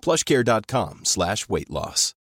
plushcare.com 0.00 1.00
slash 1.04 1.46
weight 1.48 1.68
loss. 1.70 2.14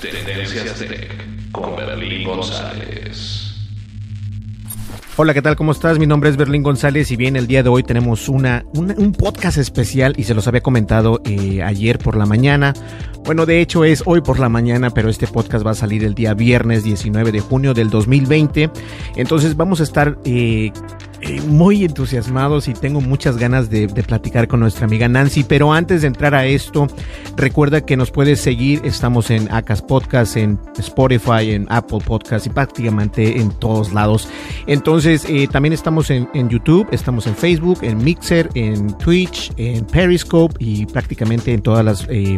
Tendencias 0.00 0.78
Tech 0.78 1.50
con 1.52 1.76
Berlín 1.76 2.26
González. 2.26 3.40
Hola, 5.16 5.32
¿qué 5.32 5.42
tal? 5.42 5.54
¿Cómo 5.54 5.70
estás? 5.70 6.00
Mi 6.00 6.06
nombre 6.08 6.28
es 6.28 6.36
Berlín 6.36 6.64
González 6.64 7.12
y 7.12 7.16
bien, 7.16 7.36
el 7.36 7.46
día 7.46 7.62
de 7.62 7.68
hoy 7.68 7.84
tenemos 7.84 8.28
una, 8.28 8.64
una- 8.74 8.94
un 8.98 9.12
podcast 9.12 9.58
especial 9.58 10.12
y 10.16 10.24
se 10.24 10.34
los 10.34 10.48
había 10.48 10.60
comentado 10.60 11.20
eh, 11.24 11.62
ayer 11.62 11.98
por 11.98 12.16
la 12.16 12.26
mañana. 12.26 12.74
Bueno, 13.24 13.46
de 13.46 13.60
hecho 13.60 13.84
es 13.84 14.02
hoy 14.06 14.20
por 14.22 14.40
la 14.40 14.48
mañana, 14.48 14.90
pero 14.90 15.08
este 15.08 15.28
podcast 15.28 15.64
va 15.64 15.70
a 15.70 15.74
salir 15.74 16.02
el 16.02 16.14
día 16.16 16.34
viernes 16.34 16.82
19 16.82 17.30
de 17.30 17.40
junio 17.40 17.74
del 17.74 17.90
2020. 17.90 18.70
Entonces 19.14 19.56
vamos 19.56 19.78
a 19.80 19.84
estar 19.84 20.18
eh, 20.24 20.72
eh, 21.13 21.13
muy 21.46 21.84
entusiasmados 21.84 22.68
y 22.68 22.74
tengo 22.74 23.00
muchas 23.00 23.36
ganas 23.36 23.70
de, 23.70 23.88
platicar 23.88 24.48
con 24.48 24.60
nuestra 24.60 24.86
amiga 24.86 25.08
Nancy. 25.08 25.44
Pero 25.44 25.72
antes 25.72 26.02
de 26.02 26.08
entrar 26.08 26.34
a 26.34 26.46
esto, 26.46 26.86
recuerda 27.36 27.80
que 27.80 27.96
nos 27.96 28.10
puedes 28.10 28.40
seguir. 28.40 28.80
Estamos 28.84 29.30
en 29.30 29.50
Acas 29.52 29.82
Podcast, 29.82 30.36
en 30.36 30.58
Spotify, 30.78 31.52
en 31.52 31.66
Apple 31.70 32.00
Podcast 32.04 32.46
y 32.46 32.50
prácticamente 32.50 33.40
en 33.40 33.50
todos 33.50 33.92
lados. 33.92 34.28
Entonces, 34.66 35.24
eh, 35.28 35.48
también 35.50 35.72
estamos 35.72 36.10
en, 36.10 36.28
en 36.34 36.48
YouTube, 36.48 36.86
estamos 36.90 37.26
en 37.26 37.34
Facebook, 37.34 37.78
en 37.82 38.02
Mixer, 38.02 38.50
en 38.54 38.96
Twitch, 38.98 39.52
en 39.56 39.84
Periscope 39.86 40.54
y 40.58 40.86
prácticamente 40.86 41.52
en 41.52 41.62
todas 41.62 41.84
las... 41.84 42.06
eh, 42.10 42.36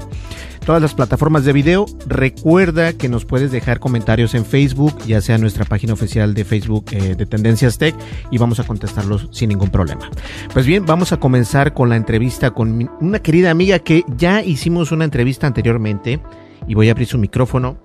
todas 0.67 0.83
las 0.83 0.95
plataformas 0.95 1.45
de 1.45 1.53
video. 1.53 1.87
Recuerda 2.07 2.93
que 2.93 3.09
nos 3.09 3.25
puedes 3.25 3.53
dejar 3.53 3.79
comentarios 3.79 4.35
en 4.35 4.45
Facebook, 4.45 4.99
ya 5.07 5.21
sea 5.23 5.39
nuestra 5.39 5.65
página 5.65 5.95
oficial 5.95 6.35
de 6.35 6.45
Facebook 6.45 6.87
eh, 6.91 7.15
de 7.15 7.25
Tendencias 7.25 7.79
Tech, 7.79 7.95
y 8.33 8.37
vamos 8.37 8.59
a 8.59 8.65
contestarlos 8.65 9.29
sin 9.31 9.49
ningún 9.49 9.71
problema. 9.71 10.11
Pues 10.53 10.67
bien, 10.67 10.85
vamos 10.85 11.13
a 11.13 11.19
comenzar 11.19 11.73
con 11.73 11.89
la 11.89 11.97
entrevista 11.97 12.51
con 12.51 12.91
una 13.01 13.21
querida 13.21 13.51
amiga 13.51 13.79
que 13.79 14.03
ya 14.17 14.43
hicimos 14.43 14.91
una 14.91 15.05
entrevista 15.05 15.47
anteriormente, 15.47 16.21
y 16.67 16.75
voy 16.75 16.89
a 16.89 16.93
abrir 16.93 17.07
su 17.07 17.17
micrófono. 17.17 17.79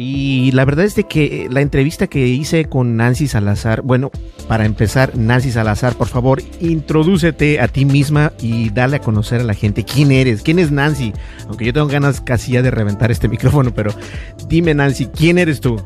Y 0.00 0.52
la 0.52 0.64
verdad 0.64 0.84
es 0.84 0.94
de 0.94 1.04
que 1.04 1.48
la 1.50 1.60
entrevista 1.60 2.06
que 2.06 2.28
hice 2.28 2.66
con 2.66 2.96
Nancy 2.96 3.26
Salazar, 3.26 3.82
bueno, 3.82 4.12
para 4.46 4.64
empezar, 4.64 5.16
Nancy 5.16 5.50
Salazar, 5.50 5.96
por 5.96 6.06
favor, 6.06 6.40
introdúcete 6.60 7.58
a 7.58 7.66
ti 7.66 7.84
misma 7.84 8.32
y 8.40 8.70
dale 8.70 8.96
a 8.96 9.00
conocer 9.00 9.40
a 9.40 9.44
la 9.44 9.54
gente 9.54 9.84
quién 9.84 10.12
eres, 10.12 10.42
quién 10.42 10.60
es 10.60 10.70
Nancy. 10.70 11.12
Aunque 11.48 11.64
yo 11.64 11.72
tengo 11.72 11.88
ganas 11.88 12.20
casi 12.20 12.52
ya 12.52 12.62
de 12.62 12.70
reventar 12.70 13.10
este 13.10 13.26
micrófono, 13.28 13.74
pero 13.74 13.92
dime 14.46 14.72
Nancy, 14.72 15.06
¿quién 15.06 15.36
eres 15.36 15.60
tú? 15.60 15.82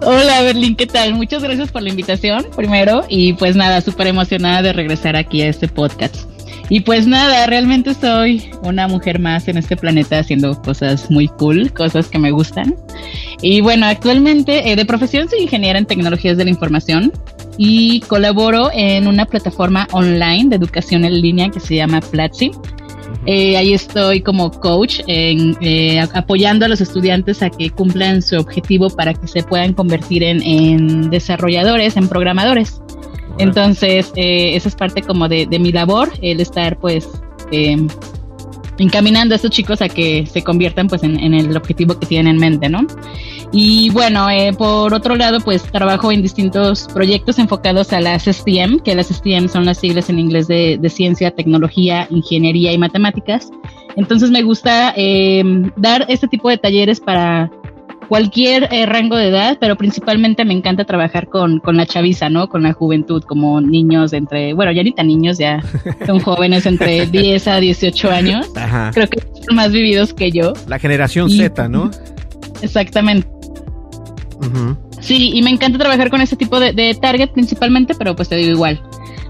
Hola 0.00 0.42
Berlín, 0.42 0.76
¿qué 0.76 0.86
tal? 0.86 1.14
Muchas 1.14 1.42
gracias 1.42 1.72
por 1.72 1.82
la 1.82 1.88
invitación, 1.88 2.46
primero, 2.54 3.04
y 3.08 3.32
pues 3.32 3.56
nada, 3.56 3.80
súper 3.80 4.06
emocionada 4.06 4.62
de 4.62 4.72
regresar 4.72 5.16
aquí 5.16 5.42
a 5.42 5.48
este 5.48 5.66
podcast. 5.66 6.28
Y 6.70 6.80
pues 6.80 7.06
nada, 7.06 7.46
realmente 7.46 7.94
soy 7.94 8.50
una 8.62 8.88
mujer 8.88 9.18
más 9.18 9.48
en 9.48 9.56
este 9.56 9.76
planeta 9.76 10.18
haciendo 10.18 10.60
cosas 10.60 11.10
muy 11.10 11.28
cool, 11.28 11.72
cosas 11.72 12.08
que 12.08 12.18
me 12.18 12.30
gustan. 12.30 12.74
Y 13.40 13.60
bueno, 13.60 13.86
actualmente 13.86 14.70
eh, 14.70 14.76
de 14.76 14.84
profesión 14.84 15.28
soy 15.28 15.40
ingeniera 15.40 15.78
en 15.78 15.86
tecnologías 15.86 16.36
de 16.36 16.44
la 16.44 16.50
información 16.50 17.12
y 17.56 18.00
colaboro 18.00 18.70
en 18.72 19.06
una 19.06 19.24
plataforma 19.24 19.88
online 19.92 20.50
de 20.50 20.56
educación 20.56 21.04
en 21.04 21.20
línea 21.20 21.48
que 21.48 21.60
se 21.60 21.76
llama 21.76 22.00
Platzi. 22.00 22.50
Eh, 23.24 23.56
ahí 23.56 23.72
estoy 23.72 24.20
como 24.20 24.50
coach 24.50 25.00
en, 25.06 25.56
eh, 25.60 26.00
apoyando 26.14 26.66
a 26.66 26.68
los 26.68 26.80
estudiantes 26.80 27.42
a 27.42 27.50
que 27.50 27.70
cumplan 27.70 28.22
su 28.22 28.36
objetivo 28.36 28.90
para 28.90 29.14
que 29.14 29.26
se 29.26 29.42
puedan 29.42 29.72
convertir 29.72 30.22
en, 30.22 30.42
en 30.42 31.10
desarrolladores, 31.10 31.96
en 31.96 32.08
programadores. 32.08 32.80
Entonces, 33.38 34.12
eh, 34.16 34.56
esa 34.56 34.68
es 34.68 34.74
parte 34.74 35.02
como 35.02 35.28
de, 35.28 35.46
mi 35.58 35.72
labor, 35.72 36.10
el 36.22 36.40
estar 36.40 36.78
pues 36.78 37.08
eh, 37.52 37.76
encaminando 38.78 39.34
a 39.34 39.36
estos 39.36 39.50
chicos 39.50 39.80
a 39.80 39.88
que 39.88 40.26
se 40.26 40.42
conviertan 40.42 40.88
pues 40.88 41.02
en, 41.02 41.34
el 41.34 41.56
objetivo 41.56 41.98
que 41.98 42.06
tienen 42.06 42.34
en 42.34 42.40
mente, 42.40 42.68
¿no? 42.68 42.86
Y 43.50 43.90
bueno, 43.90 44.28
eh, 44.28 44.52
por 44.52 44.92
otro 44.92 45.16
lado, 45.16 45.40
pues 45.40 45.62
trabajo 45.62 46.12
en 46.12 46.20
distintos 46.20 46.86
proyectos 46.92 47.38
enfocados 47.38 47.92
a 47.92 48.00
las 48.00 48.24
STEM, 48.24 48.80
que 48.80 48.94
las 48.94 49.08
STEM 49.08 49.48
son 49.48 49.64
las 49.64 49.78
siglas 49.78 50.10
en 50.10 50.18
inglés 50.18 50.48
de, 50.48 50.78
ciencia, 50.90 51.30
tecnología, 51.30 52.06
ingeniería 52.10 52.72
y 52.72 52.78
matemáticas. 52.78 53.50
Entonces 53.96 54.30
me 54.30 54.42
gusta 54.42 54.94
dar 55.76 56.04
este 56.08 56.28
tipo 56.28 56.50
de 56.50 56.58
talleres 56.58 57.00
para 57.00 57.50
cualquier 58.08 58.68
eh, 58.72 58.86
rango 58.86 59.16
de 59.16 59.28
edad, 59.28 59.58
pero 59.60 59.76
principalmente 59.76 60.44
me 60.44 60.54
encanta 60.54 60.84
trabajar 60.84 61.28
con, 61.28 61.60
con 61.60 61.76
la 61.76 61.86
chaviza, 61.86 62.28
¿no? 62.30 62.48
Con 62.48 62.62
la 62.62 62.72
juventud, 62.72 63.22
como 63.22 63.60
niños 63.60 64.10
de 64.10 64.18
entre, 64.18 64.54
bueno, 64.54 64.72
ya 64.72 64.82
ni 64.82 64.92
tan 64.92 65.06
niños, 65.08 65.38
ya 65.38 65.62
son 66.06 66.20
jóvenes 66.20 66.66
entre 66.66 67.06
10 67.10 67.48
a 67.48 67.56
18 67.60 68.10
años. 68.10 68.46
Ajá. 68.56 68.90
Creo 68.94 69.08
que 69.08 69.20
son 69.46 69.56
más 69.56 69.70
vividos 69.72 70.14
que 70.14 70.30
yo. 70.32 70.52
La 70.66 70.78
generación 70.78 71.28
Y- 71.30 71.38
Z, 71.38 71.68
¿no? 71.68 71.90
Exactamente. 72.62 73.28
Ujú. 74.40 74.76
Sí, 75.00 75.30
y 75.34 75.42
me 75.42 75.50
encanta 75.50 75.78
trabajar 75.78 76.10
con 76.10 76.20
ese 76.20 76.36
tipo 76.36 76.58
de, 76.60 76.72
de 76.72 76.94
target 76.94 77.30
principalmente, 77.30 77.94
pero 77.96 78.16
pues 78.16 78.28
te 78.28 78.36
digo 78.36 78.50
igual. 78.50 78.80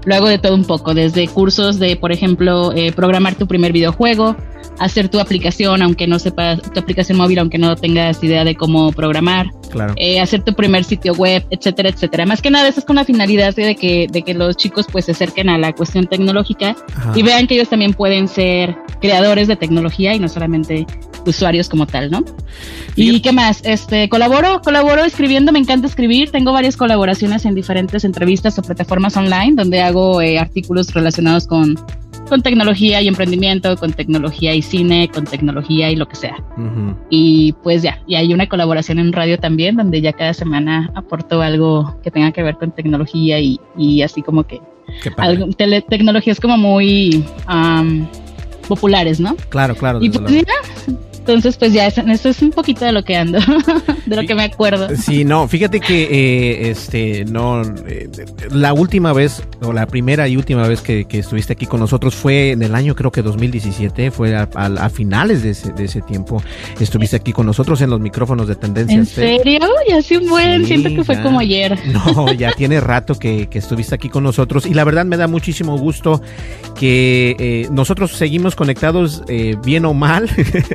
Lo 0.05 0.15
hago 0.15 0.29
de 0.29 0.39
todo 0.39 0.55
un 0.55 0.63
poco, 0.65 0.93
desde 0.93 1.27
cursos 1.27 1.77
de, 1.77 1.95
por 1.95 2.11
ejemplo, 2.11 2.71
eh, 2.73 2.91
programar 2.93 3.35
tu 3.35 3.47
primer 3.47 3.71
videojuego, 3.73 4.35
hacer 4.79 5.09
tu 5.09 5.19
aplicación, 5.19 5.81
aunque 5.81 6.07
no 6.07 6.19
sepas, 6.19 6.61
tu 6.61 6.79
aplicación 6.79 7.17
móvil, 7.17 7.39
aunque 7.39 7.57
no 7.57 7.75
tengas 7.75 8.23
idea 8.23 8.43
de 8.43 8.55
cómo 8.55 8.91
programar, 8.91 9.51
Claro. 9.69 9.93
eh, 9.97 10.19
hacer 10.19 10.43
tu 10.43 10.53
primer 10.53 10.83
sitio 10.83 11.13
web, 11.13 11.45
etcétera, 11.51 11.89
etcétera. 11.89 12.25
Más 12.25 12.41
que 12.41 12.49
nada, 12.49 12.67
eso 12.67 12.79
es 12.79 12.85
con 12.85 12.95
la 12.95 13.05
finalidad 13.05 13.55
de 13.55 13.75
que, 13.75 14.07
de 14.11 14.21
que 14.23 14.33
los 14.33 14.57
chicos 14.57 14.87
pues 14.91 15.05
se 15.05 15.11
acerquen 15.11 15.49
a 15.49 15.57
la 15.57 15.73
cuestión 15.73 16.07
tecnológica 16.07 16.75
Ajá. 16.95 17.13
y 17.15 17.21
vean 17.21 17.45
que 17.45 17.55
ellos 17.55 17.69
también 17.69 17.93
pueden 17.93 18.27
ser 18.27 18.75
creadores 19.01 19.47
de 19.47 19.55
tecnología 19.55 20.13
y 20.15 20.19
no 20.19 20.27
solamente 20.27 20.87
usuarios 21.25 21.69
como 21.69 21.85
tal, 21.85 22.09
¿no? 22.09 22.23
¿Y 22.95 23.21
qué 23.21 23.31
más? 23.31 23.61
Este, 23.63 24.09
colaboro, 24.09 24.61
colaboro 24.61 25.03
escribiendo, 25.03 25.51
me 25.51 25.59
encanta 25.59 25.87
escribir, 25.87 26.31
tengo 26.31 26.51
varias 26.51 26.75
colaboraciones 26.75 27.45
en 27.45 27.55
diferentes 27.55 28.03
entrevistas 28.03 28.57
o 28.57 28.61
plataformas 28.61 29.15
online 29.17 29.53
donde 29.55 29.81
hago 29.81 30.21
eh, 30.21 30.39
artículos 30.39 30.93
relacionados 30.93 31.47
con, 31.47 31.75
con 32.29 32.41
tecnología 32.41 33.01
y 33.01 33.07
emprendimiento, 33.07 33.75
con 33.77 33.91
tecnología 33.93 34.53
y 34.53 34.61
cine, 34.61 35.09
con 35.13 35.25
tecnología 35.25 35.89
y 35.91 35.95
lo 35.95 36.07
que 36.07 36.15
sea. 36.15 36.37
Y 37.09 37.53
pues 37.63 37.81
ya, 37.81 37.99
y 38.07 38.15
hay 38.15 38.33
una 38.33 38.47
colaboración 38.47 38.99
en 38.99 39.11
radio 39.11 39.37
también, 39.39 39.75
donde 39.75 39.99
ya 40.01 40.13
cada 40.13 40.33
semana 40.33 40.91
aporto 40.95 41.41
algo 41.41 41.95
que 42.03 42.11
tenga 42.11 42.31
que 42.31 42.43
ver 42.43 42.55
con 42.55 42.71
tecnología 42.71 43.39
y, 43.39 43.59
y 43.77 44.01
así 44.03 44.21
como 44.21 44.43
que 44.43 44.61
algo, 45.17 45.47
tele- 45.57 45.81
tecnologías 45.87 46.39
como 46.39 46.57
muy 46.57 47.23
am, 47.47 48.07
populares, 48.67 49.19
¿no? 49.19 49.35
Claro, 49.49 49.75
claro. 49.75 49.99
Y 50.01 50.09
pues 50.09 50.31
mira, 50.31 50.53
Entonces, 51.19 51.57
pues 51.57 51.73
ya, 51.73 51.85
eso 51.85 52.29
es 52.29 52.41
un 52.41 52.49
poquito 52.51 52.85
de 52.85 52.91
lo 52.91 53.03
que 53.03 53.15
ando, 53.15 53.39
de 54.05 54.15
lo 54.15 54.23
que 54.23 54.33
me 54.33 54.43
acuerdo. 54.43 54.87
Sí, 54.95 55.25
no, 55.25 55.47
fíjate 55.47 55.79
que 55.79 56.03
eh, 56.03 56.69
este, 56.69 57.25
no, 57.25 57.61
eh, 57.87 58.09
la 58.51 58.73
última 58.73 59.13
vez, 59.13 59.43
o 59.61 59.71
la 59.73 59.85
primera 59.85 60.27
y 60.27 60.37
última 60.37 60.67
vez 60.67 60.81
que, 60.81 61.05
estuviste 61.11 61.53
aquí 61.53 61.65
con 61.65 61.81
nosotros 61.81 62.15
fue 62.15 62.51
en 62.51 62.63
el 62.63 62.73
año, 62.73 62.95
creo 62.95 63.11
que 63.11 63.21
2017, 63.21 64.11
fue 64.11 64.35
a, 64.35 64.89
finales 64.89 65.43
de 65.43 65.51
ese, 65.83 66.01
tiempo. 66.01 66.41
Estuviste 66.79 67.17
aquí 67.17 67.33
con 67.33 67.45
nosotros 67.45 67.81
en 67.81 67.89
los 67.89 67.99
micrófonos 67.99 68.47
de 68.47 68.55
tendencia. 68.55 68.97
¿En 68.97 69.05
serio? 69.05 69.67
Ya 69.87 70.17
un 70.17 70.29
buen, 70.29 70.65
siento 70.65 70.89
que 70.89 71.03
fue 71.03 71.21
como 71.21 71.39
ayer. 71.39 71.77
No, 71.89 72.31
ya 72.33 72.51
tiene 72.53 72.79
rato 72.79 73.15
que, 73.15 73.47
estuviste 73.51 73.93
aquí 73.93 74.09
con 74.09 74.23
nosotros 74.23 74.65
y 74.65 74.73
la 74.73 74.83
verdad 74.83 75.05
me 75.05 75.17
da 75.17 75.27
muchísimo 75.27 75.77
gusto 75.77 76.21
que 76.75 77.35
eh, 77.39 77.67
nosotros 77.71 78.11
seguimos 78.11 78.55
conectados 78.55 79.23
bien 79.63 79.85
o 79.85 79.93
mal 79.93 80.29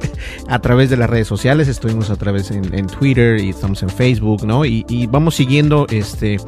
a 0.48 0.58
través 0.60 0.90
de 0.90 0.96
las 0.96 1.08
redes 1.08 1.26
sociales, 1.26 1.68
estuvimos 1.68 2.10
a 2.10 2.16
través 2.16 2.50
en, 2.50 2.86
Twitter 2.86 3.40
y 3.40 3.50
estamos 3.50 3.82
en 3.82 3.88
Facebook, 3.88 4.44
¿no? 4.44 4.64
Y, 4.64 5.08
vamos 5.10 5.36
siguiendo 5.36 5.86
este 5.90 6.38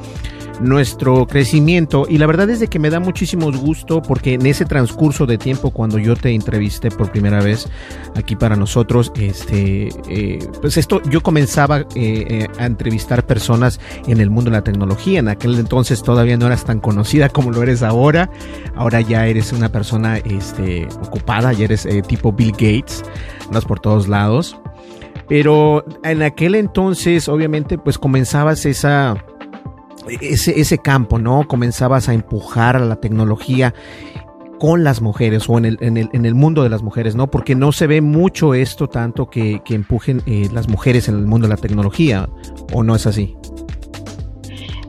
nuestro 0.60 1.26
crecimiento. 1.26 2.06
Y 2.08 2.18
la 2.18 2.26
verdad 2.26 2.50
es 2.50 2.60
de 2.60 2.68
que 2.68 2.78
me 2.78 2.90
da 2.90 3.00
muchísimo 3.00 3.50
gusto 3.52 4.02
porque 4.02 4.34
en 4.34 4.46
ese 4.46 4.64
transcurso 4.64 5.26
de 5.26 5.38
tiempo 5.38 5.70
cuando 5.70 5.98
yo 5.98 6.16
te 6.16 6.32
entrevisté 6.32 6.90
por 6.90 7.10
primera 7.10 7.42
vez 7.42 7.68
aquí 8.14 8.36
para 8.36 8.56
nosotros 8.56 9.12
este 9.16 9.88
eh, 10.08 10.38
pues 10.60 10.76
esto 10.76 11.02
yo 11.10 11.22
comenzaba 11.22 11.80
eh, 11.80 11.86
eh, 11.94 12.48
a 12.58 12.66
entrevistar 12.66 13.26
personas 13.26 13.80
en 14.06 14.20
el 14.20 14.30
mundo 14.30 14.50
de 14.50 14.56
la 14.56 14.64
tecnología. 14.64 15.18
En 15.18 15.28
aquel 15.28 15.58
entonces 15.58 16.02
todavía 16.02 16.36
no 16.36 16.46
eras 16.46 16.64
tan 16.64 16.80
conocida 16.80 17.28
como 17.28 17.50
lo 17.50 17.62
eres 17.62 17.82
ahora. 17.82 18.30
Ahora 18.74 19.00
ya 19.00 19.26
eres 19.26 19.52
una 19.52 19.70
persona 19.70 20.18
este 20.18 20.88
ocupada 21.02 21.52
ya 21.52 21.64
eres 21.64 21.86
tipo 22.06 22.32
Bill 22.32 22.52
Gates 22.52 23.02
andas 23.46 23.64
por 23.64 23.80
todos 23.80 24.08
lados. 24.08 24.58
Pero 25.28 25.84
en 26.04 26.22
aquel 26.22 26.54
entonces, 26.54 27.28
obviamente, 27.28 27.78
pues 27.78 27.98
comenzabas 27.98 28.64
esa, 28.64 29.24
ese, 30.20 30.60
ese 30.60 30.78
campo, 30.78 31.18
¿no? 31.18 31.46
Comenzabas 31.46 32.08
a 32.08 32.14
empujar 32.14 32.76
a 32.76 32.80
la 32.80 32.96
tecnología 32.96 33.74
con 34.58 34.84
las 34.84 35.02
mujeres 35.02 35.44
o 35.48 35.58
en 35.58 35.66
el, 35.66 35.78
en 35.80 35.96
el, 35.96 36.08
en 36.12 36.24
el 36.24 36.34
mundo 36.34 36.62
de 36.62 36.70
las 36.70 36.82
mujeres, 36.82 37.14
¿no? 37.14 37.30
Porque 37.30 37.54
no 37.54 37.72
se 37.72 37.86
ve 37.86 38.00
mucho 38.00 38.54
esto 38.54 38.88
tanto 38.88 39.28
que, 39.28 39.60
que 39.64 39.74
empujen 39.74 40.22
eh, 40.26 40.48
las 40.52 40.68
mujeres 40.68 41.08
en 41.08 41.16
el 41.16 41.26
mundo 41.26 41.46
de 41.46 41.54
la 41.54 41.60
tecnología, 41.60 42.28
¿o 42.72 42.82
no 42.82 42.96
es 42.96 43.06
así? 43.06 43.36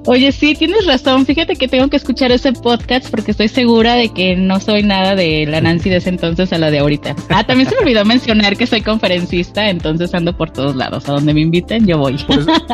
Oye, 0.10 0.32
sí, 0.32 0.56
tienes 0.56 0.86
razón. 0.86 1.26
Fíjate 1.26 1.58
que 1.58 1.68
tengo 1.68 1.90
que 1.90 1.98
escuchar 1.98 2.32
ese 2.32 2.54
podcast 2.54 3.10
porque 3.10 3.32
estoy 3.32 3.50
segura 3.50 3.96
de 3.96 4.08
que 4.08 4.38
no 4.38 4.62
soy 4.62 4.82
nada 4.82 5.16
de 5.16 5.46
la 5.46 5.60
Nancy 5.60 5.90
de 5.90 5.98
ese 5.98 6.08
entonces 6.08 6.54
a 6.54 6.58
la 6.58 6.72
de 6.72 6.80
ahorita. 6.80 7.14
Ah, 7.28 7.46
también 7.46 7.70
se 7.70 7.76
me 7.76 7.82
olvidó 7.82 8.06
mencionar 8.06 8.56
que 8.56 8.66
soy 8.66 8.80
conferencista, 8.80 9.70
entonces 9.70 10.14
ando 10.14 10.36
por 10.38 10.50
todos 10.50 10.78
lados. 10.78 11.10
A 11.10 11.12
donde 11.12 11.34
me 11.34 11.42
inviten, 11.42 11.86
yo 11.86 11.98
voy. 11.98 12.16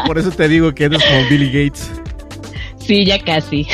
Por 0.05 0.19
eso, 0.19 0.29
te 0.29 0.47
digo 0.47 0.75
que 0.75 0.83
eres 0.83 1.03
como 1.03 1.27
Billy 1.31 1.47
Gates. 1.47 1.89
Sí, 2.85 3.05
ya 3.05 3.19
casi. 3.19 3.65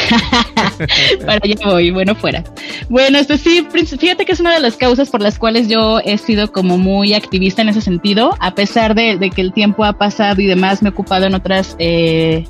Para 1.25 1.39
allá 1.43 1.55
voy, 1.65 1.91
bueno, 1.91 2.15
fuera. 2.15 2.43
Bueno, 2.89 3.17
esto 3.17 3.37
sí, 3.37 3.65
fíjate 3.71 4.25
que 4.25 4.31
es 4.31 4.39
una 4.39 4.53
de 4.53 4.59
las 4.59 4.77
causas 4.77 5.09
por 5.09 5.21
las 5.21 5.39
cuales 5.39 5.67
yo 5.67 5.99
he 5.99 6.17
sido 6.17 6.51
como 6.51 6.77
muy 6.77 7.13
activista 7.13 7.61
en 7.61 7.69
ese 7.69 7.81
sentido, 7.81 8.35
a 8.39 8.53
pesar 8.53 8.95
de, 8.95 9.17
de 9.17 9.29
que 9.29 9.41
el 9.41 9.53
tiempo 9.53 9.83
ha 9.83 9.93
pasado 9.93 10.41
y 10.41 10.45
demás, 10.45 10.81
me 10.81 10.89
he 10.89 10.91
ocupado 10.91 11.25
en 11.25 11.33
otras 11.33 11.75
eh, 11.79 12.45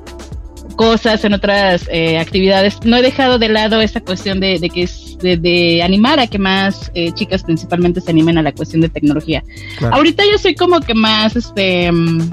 cosas, 0.76 1.26
en 1.26 1.34
otras 1.34 1.90
eh, 1.92 2.18
actividades. 2.18 2.78
No 2.84 2.98
he 2.98 3.02
dejado 3.02 3.38
de 3.38 3.50
lado 3.50 3.82
esa 3.82 4.02
cuestión 4.02 4.40
de, 4.40 4.60
que 4.74 4.84
es 4.84 5.18
de, 5.20 5.82
animar 5.84 6.20
a 6.20 6.28
que 6.28 6.40
más 6.40 6.92
eh, 6.94 7.12
chicas 7.12 7.44
principalmente 7.44 8.02
se 8.02 8.12
animen 8.12 8.38
a 8.38 8.42
la 8.42 8.54
cuestión 8.54 8.82
de 8.82 8.90
tecnología. 8.90 9.44
Ahorita 9.92 10.24
yo 10.32 10.38
soy 10.38 10.56
como 10.56 10.80
que 10.80 10.94
más, 10.94 11.36
este, 11.36 11.92
mm, 11.92 12.32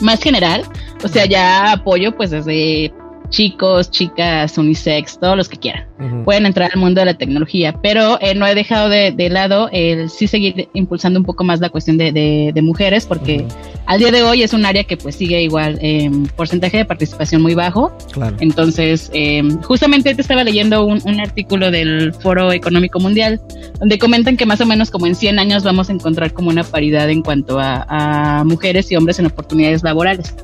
más 0.00 0.22
general, 0.22 0.64
o 1.02 1.08
sea, 1.08 1.26
ya 1.26 1.72
apoyo 1.72 2.14
pues 2.16 2.30
desde 2.30 2.92
chicos, 3.32 3.90
chicas, 3.90 4.56
unisex, 4.56 5.18
todos 5.18 5.36
los 5.36 5.48
que 5.48 5.56
quieran. 5.56 5.86
Pueden 6.24 6.46
entrar 6.46 6.70
al 6.72 6.80
mundo 6.80 7.00
de 7.00 7.06
la 7.06 7.14
tecnología, 7.14 7.74
pero 7.80 8.18
eh, 8.20 8.34
no 8.34 8.46
he 8.46 8.54
dejado 8.54 8.88
de, 8.88 9.14
lado 9.30 9.68
el 9.72 10.10
sí 10.10 10.26
seguir 10.26 10.68
impulsando 10.74 11.18
un 11.18 11.24
poco 11.24 11.42
más 11.42 11.60
la 11.60 11.70
cuestión 11.70 11.96
de, 11.96 12.52
mujeres, 12.62 13.06
porque 13.06 13.44
al 13.86 13.98
día 13.98 14.12
de 14.12 14.22
hoy 14.22 14.42
es 14.42 14.52
un 14.52 14.64
área 14.64 14.84
que 14.84 14.96
pues 14.96 15.16
sigue 15.16 15.42
igual 15.42 15.78
en 15.80 16.26
porcentaje 16.26 16.76
de 16.76 16.84
participación 16.84 17.42
muy 17.42 17.54
bajo. 17.54 17.96
Entonces, 18.40 19.10
em, 19.14 19.60
justamente 19.62 20.14
te 20.14 20.20
estaba 20.20 20.44
leyendo 20.44 20.84
un, 20.84 21.02
artículo 21.22 21.70
del 21.70 22.12
Foro 22.14 22.52
Económico 22.52 22.98
Mundial, 22.98 23.40
donde 23.78 23.98
comentan 23.98 24.36
que 24.36 24.44
más 24.44 24.60
o 24.60 24.66
menos 24.66 24.90
como 24.90 25.06
en 25.06 25.14
100 25.14 25.38
años 25.38 25.62
vamos 25.62 25.88
a 25.88 25.92
encontrar 25.92 26.32
como 26.32 26.50
una 26.50 26.64
paridad 26.64 27.08
en 27.10 27.22
cuanto 27.22 27.58
a, 27.60 28.42
mujeres 28.44 28.90
y 28.90 28.96
hombres 28.96 29.18
en 29.18 29.26
oportunidades 29.26 29.82
laborales. 29.82 30.34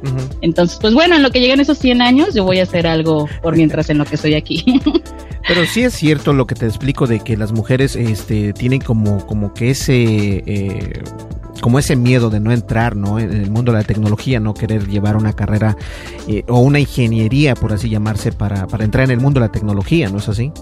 Entonces, 0.40 0.78
pues 0.80 0.94
bueno, 0.94 1.16
en 1.16 1.22
lo 1.22 1.30
que 1.30 1.40
llegan 1.40 1.60
esos 1.60 1.78
100 1.78 2.00
años, 2.00 2.34
yo 2.34 2.44
voy 2.44 2.60
a 2.60 2.62
hacer 2.62 2.77
algo 2.86 3.28
por 3.42 3.56
mientras 3.56 3.90
en 3.90 3.98
lo 3.98 4.04
que 4.04 4.14
estoy 4.14 4.34
aquí. 4.34 4.64
Pero 5.48 5.64
sí 5.66 5.82
es 5.82 5.94
cierto 5.94 6.32
lo 6.32 6.46
que 6.46 6.54
te 6.54 6.66
explico 6.66 7.06
de 7.06 7.20
que 7.20 7.36
las 7.36 7.52
mujeres 7.52 7.96
este, 7.96 8.52
tienen 8.52 8.80
como, 8.80 9.26
como 9.26 9.54
que 9.54 9.70
ese... 9.70 10.42
Eh, 10.46 11.02
como 11.60 11.80
ese 11.80 11.96
miedo 11.96 12.30
de 12.30 12.38
no 12.38 12.52
entrar 12.52 12.94
¿no? 12.94 13.18
en 13.18 13.32
el 13.32 13.50
mundo 13.50 13.72
de 13.72 13.78
la 13.78 13.84
tecnología, 13.84 14.38
no 14.38 14.54
querer 14.54 14.86
llevar 14.86 15.16
una 15.16 15.32
carrera 15.32 15.76
eh, 16.28 16.44
o 16.46 16.60
una 16.60 16.78
ingeniería, 16.78 17.56
por 17.56 17.72
así 17.72 17.88
llamarse, 17.88 18.30
para, 18.30 18.68
para 18.68 18.84
entrar 18.84 19.06
en 19.06 19.10
el 19.10 19.20
mundo 19.20 19.40
de 19.40 19.46
la 19.46 19.52
tecnología, 19.52 20.08
¿no 20.08 20.18
es 20.18 20.28
así? 20.28 20.52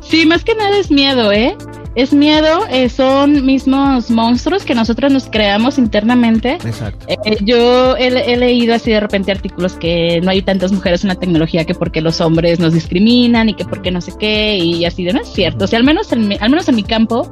Sí, 0.00 0.26
más 0.26 0.44
que 0.44 0.54
nada 0.54 0.76
es 0.76 0.90
miedo, 0.90 1.32
¿eh? 1.32 1.56
Es 1.94 2.12
miedo, 2.14 2.66
eh, 2.70 2.88
son 2.88 3.44
mismos 3.44 4.10
monstruos 4.10 4.64
que 4.64 4.74
nosotros 4.74 5.12
nos 5.12 5.26
creamos 5.26 5.76
internamente. 5.76 6.54
Exacto. 6.54 7.04
Eh, 7.08 7.36
yo 7.42 7.96
he, 7.96 8.36
leído 8.36 8.74
así 8.74 8.90
de 8.90 9.00
repente 9.00 9.30
artículos 9.30 9.74
que 9.74 10.20
no 10.22 10.30
hay 10.30 10.40
tantas 10.40 10.72
mujeres 10.72 11.04
en 11.04 11.08
la 11.08 11.16
tecnología 11.16 11.64
que 11.64 11.74
porque 11.74 12.00
los 12.00 12.20
hombres 12.20 12.58
nos 12.58 12.72
discriminan 12.72 13.50
y 13.50 13.54
que 13.54 13.64
porque 13.66 13.90
no 13.90 14.00
sé 14.00 14.12
qué 14.18 14.56
y 14.56 14.84
así 14.86 15.04
de 15.04 15.12
no 15.12 15.20
es 15.20 15.28
cierto. 15.28 15.64
O 15.64 15.68
sea, 15.68 15.78
al 15.78 15.84
menos 15.84 16.10
en 16.12 16.28
mi, 16.28 16.36
al 16.40 16.48
menos 16.48 16.68
en 16.68 16.76
mi 16.76 16.82
campo 16.82 17.30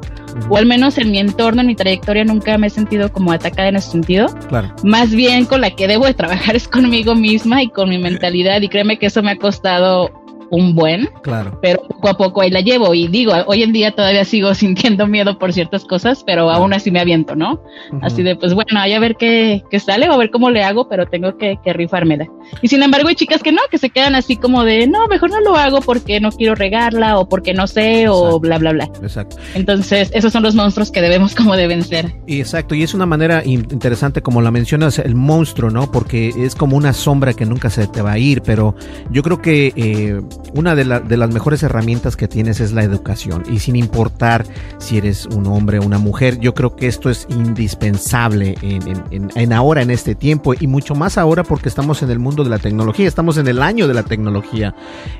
o 0.48 0.56
al 0.56 0.66
menos 0.66 0.98
en 0.98 1.10
mi 1.10 1.18
entorno, 1.18 1.62
en 1.62 1.66
mi 1.66 1.74
trayectoria 1.74 2.24
nunca 2.24 2.56
me 2.58 2.66
he 2.66 2.70
sentido 2.70 3.10
como 3.12 3.32
atacada 3.32 3.68
en 3.68 3.76
ese 3.76 3.90
sentido. 3.90 4.26
Claro. 4.48 4.74
Más 4.84 5.10
bien 5.10 5.46
con 5.46 5.62
la 5.62 5.70
que 5.70 5.88
debo 5.88 6.04
de 6.04 6.14
trabajar 6.14 6.54
es 6.54 6.68
conmigo 6.68 7.14
misma 7.14 7.62
y 7.62 7.70
con 7.70 7.88
mi 7.88 7.98
mentalidad 7.98 8.60
y 8.60 8.68
créeme 8.68 8.98
que 8.98 9.06
eso 9.06 9.22
me 9.22 9.32
ha 9.32 9.36
costado 9.36 10.10
un 10.50 10.74
buen, 10.74 11.08
claro. 11.22 11.58
pero 11.62 11.82
poco 11.82 12.08
a 12.08 12.16
poco 12.16 12.40
ahí 12.42 12.50
la 12.50 12.60
llevo 12.60 12.94
y 12.94 13.08
digo, 13.08 13.32
hoy 13.46 13.62
en 13.62 13.72
día 13.72 13.92
todavía 13.92 14.24
sigo 14.24 14.54
sintiendo 14.60 15.06
miedo 15.06 15.38
por 15.38 15.52
ciertas 15.52 15.84
cosas, 15.84 16.22
pero 16.24 16.50
aún 16.50 16.72
así 16.72 16.90
me 16.90 17.00
aviento, 17.00 17.36
¿no? 17.36 17.62
Así 18.02 18.22
de, 18.22 18.36
pues 18.36 18.54
bueno, 18.54 18.80
ahí 18.80 18.92
a 18.92 19.00
ver 19.00 19.16
qué, 19.16 19.62
qué, 19.70 19.80
sale 19.80 20.08
o 20.08 20.12
a 20.12 20.16
ver 20.16 20.30
cómo 20.30 20.50
le 20.50 20.62
hago, 20.62 20.88
pero 20.88 21.06
tengo 21.06 21.36
que, 21.36 21.58
que 21.64 21.72
rifármela. 21.72 22.26
Y 22.62 22.68
sin 22.68 22.82
embargo 22.82 23.08
hay 23.08 23.14
chicas 23.14 23.42
que 23.42 23.52
no, 23.52 23.60
que 23.70 23.78
se 23.78 23.90
quedan 23.90 24.14
así 24.14 24.36
como 24.36 24.64
de, 24.64 24.86
no, 24.86 25.06
mejor 25.08 25.30
no 25.30 25.40
lo 25.40 25.56
hago 25.56 25.80
porque 25.80 26.20
no 26.20 26.30
quiero 26.30 26.54
regarla 26.54 27.18
o 27.18 27.28
porque 27.28 27.54
no 27.54 27.66
sé 27.66 28.08
o 28.08 28.38
bla, 28.40 28.58
bla, 28.58 28.72
bla. 28.72 28.84
Exacto. 29.02 29.36
Entonces, 29.54 30.10
esos 30.14 30.32
son 30.32 30.42
los 30.42 30.54
monstruos 30.54 30.90
que 30.90 31.00
debemos 31.00 31.34
como 31.34 31.56
de 31.56 31.66
vencer. 31.66 32.12
Y 32.26 32.40
exacto, 32.40 32.74
y 32.74 32.82
es 32.82 32.94
una 32.94 33.06
manera 33.06 33.42
interesante 33.44 34.22
como 34.22 34.42
la 34.42 34.50
mencionas, 34.50 34.98
el 34.98 35.14
monstruo, 35.14 35.70
¿no? 35.70 35.90
Porque 35.90 36.32
es 36.36 36.54
como 36.54 36.76
una 36.76 36.92
sombra 36.92 37.34
que 37.34 37.46
nunca 37.46 37.70
se 37.70 37.86
te 37.86 38.02
va 38.02 38.12
a 38.12 38.18
ir, 38.18 38.42
pero 38.42 38.74
yo 39.10 39.22
creo 39.22 39.40
que 39.40 39.72
eh, 39.76 40.20
una 40.54 40.74
de, 40.74 40.84
las 40.84 41.32
mejores 41.32 41.62
herramientas 41.62 42.16
que 42.16 42.28
tienes 42.28 42.60
es 42.60 42.72
la 42.72 42.82
educación 42.82 43.44
y 43.50 43.58
sin 43.58 43.76
importar 43.76 44.44
si 44.78 44.98
eres 44.98 45.26
un 45.26 45.46
hombre 45.46 45.78
o 45.78 45.82
una 45.82 45.98
mujer, 45.98 46.38
yo 46.40 46.54
creo 46.54 46.76
que 46.76 46.86
esto 46.86 47.10
es 47.10 47.26
indispensable 47.30 48.56
en, 48.62 49.52
ahora, 49.52 49.82
en 49.82 49.90
este 49.90 50.14
tiempo 50.14 50.54
y 50.58 50.66
mucho 50.66 50.94
más 50.94 51.18
ahora 51.18 51.44
porque 51.44 51.68
estamos 51.68 52.02
en 52.02 52.10
el 52.10 52.18
mundo 52.18 52.44
de 52.44 52.50
la 52.50 52.58
tecnología, 52.58 53.06
estamos 53.06 53.36
en 53.36 53.48
el 53.48 53.62
año 53.62 53.88
de 53.88 53.94
la 53.94 54.02
tecnología. 54.02 54.74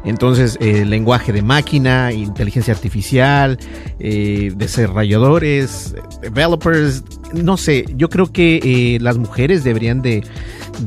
Entonces, 0.05 0.57
eh, 0.61 0.85
lenguaje 0.85 1.33
de 1.33 1.43
máquina, 1.43 2.13
inteligencia 2.13 2.75
artificial, 2.75 3.59
eh, 3.99 4.53
desarrolladores, 4.57 5.95
developers, 6.23 7.05
no 7.35 7.57
sé, 7.57 7.85
yo 7.97 8.09
creo 8.09 8.33
que 8.33 8.61
eh, 8.63 8.99
las 9.01 9.19
mujeres 9.19 9.65
deberían 9.65 10.03
de 10.03 10.23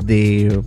de 0.04 0.60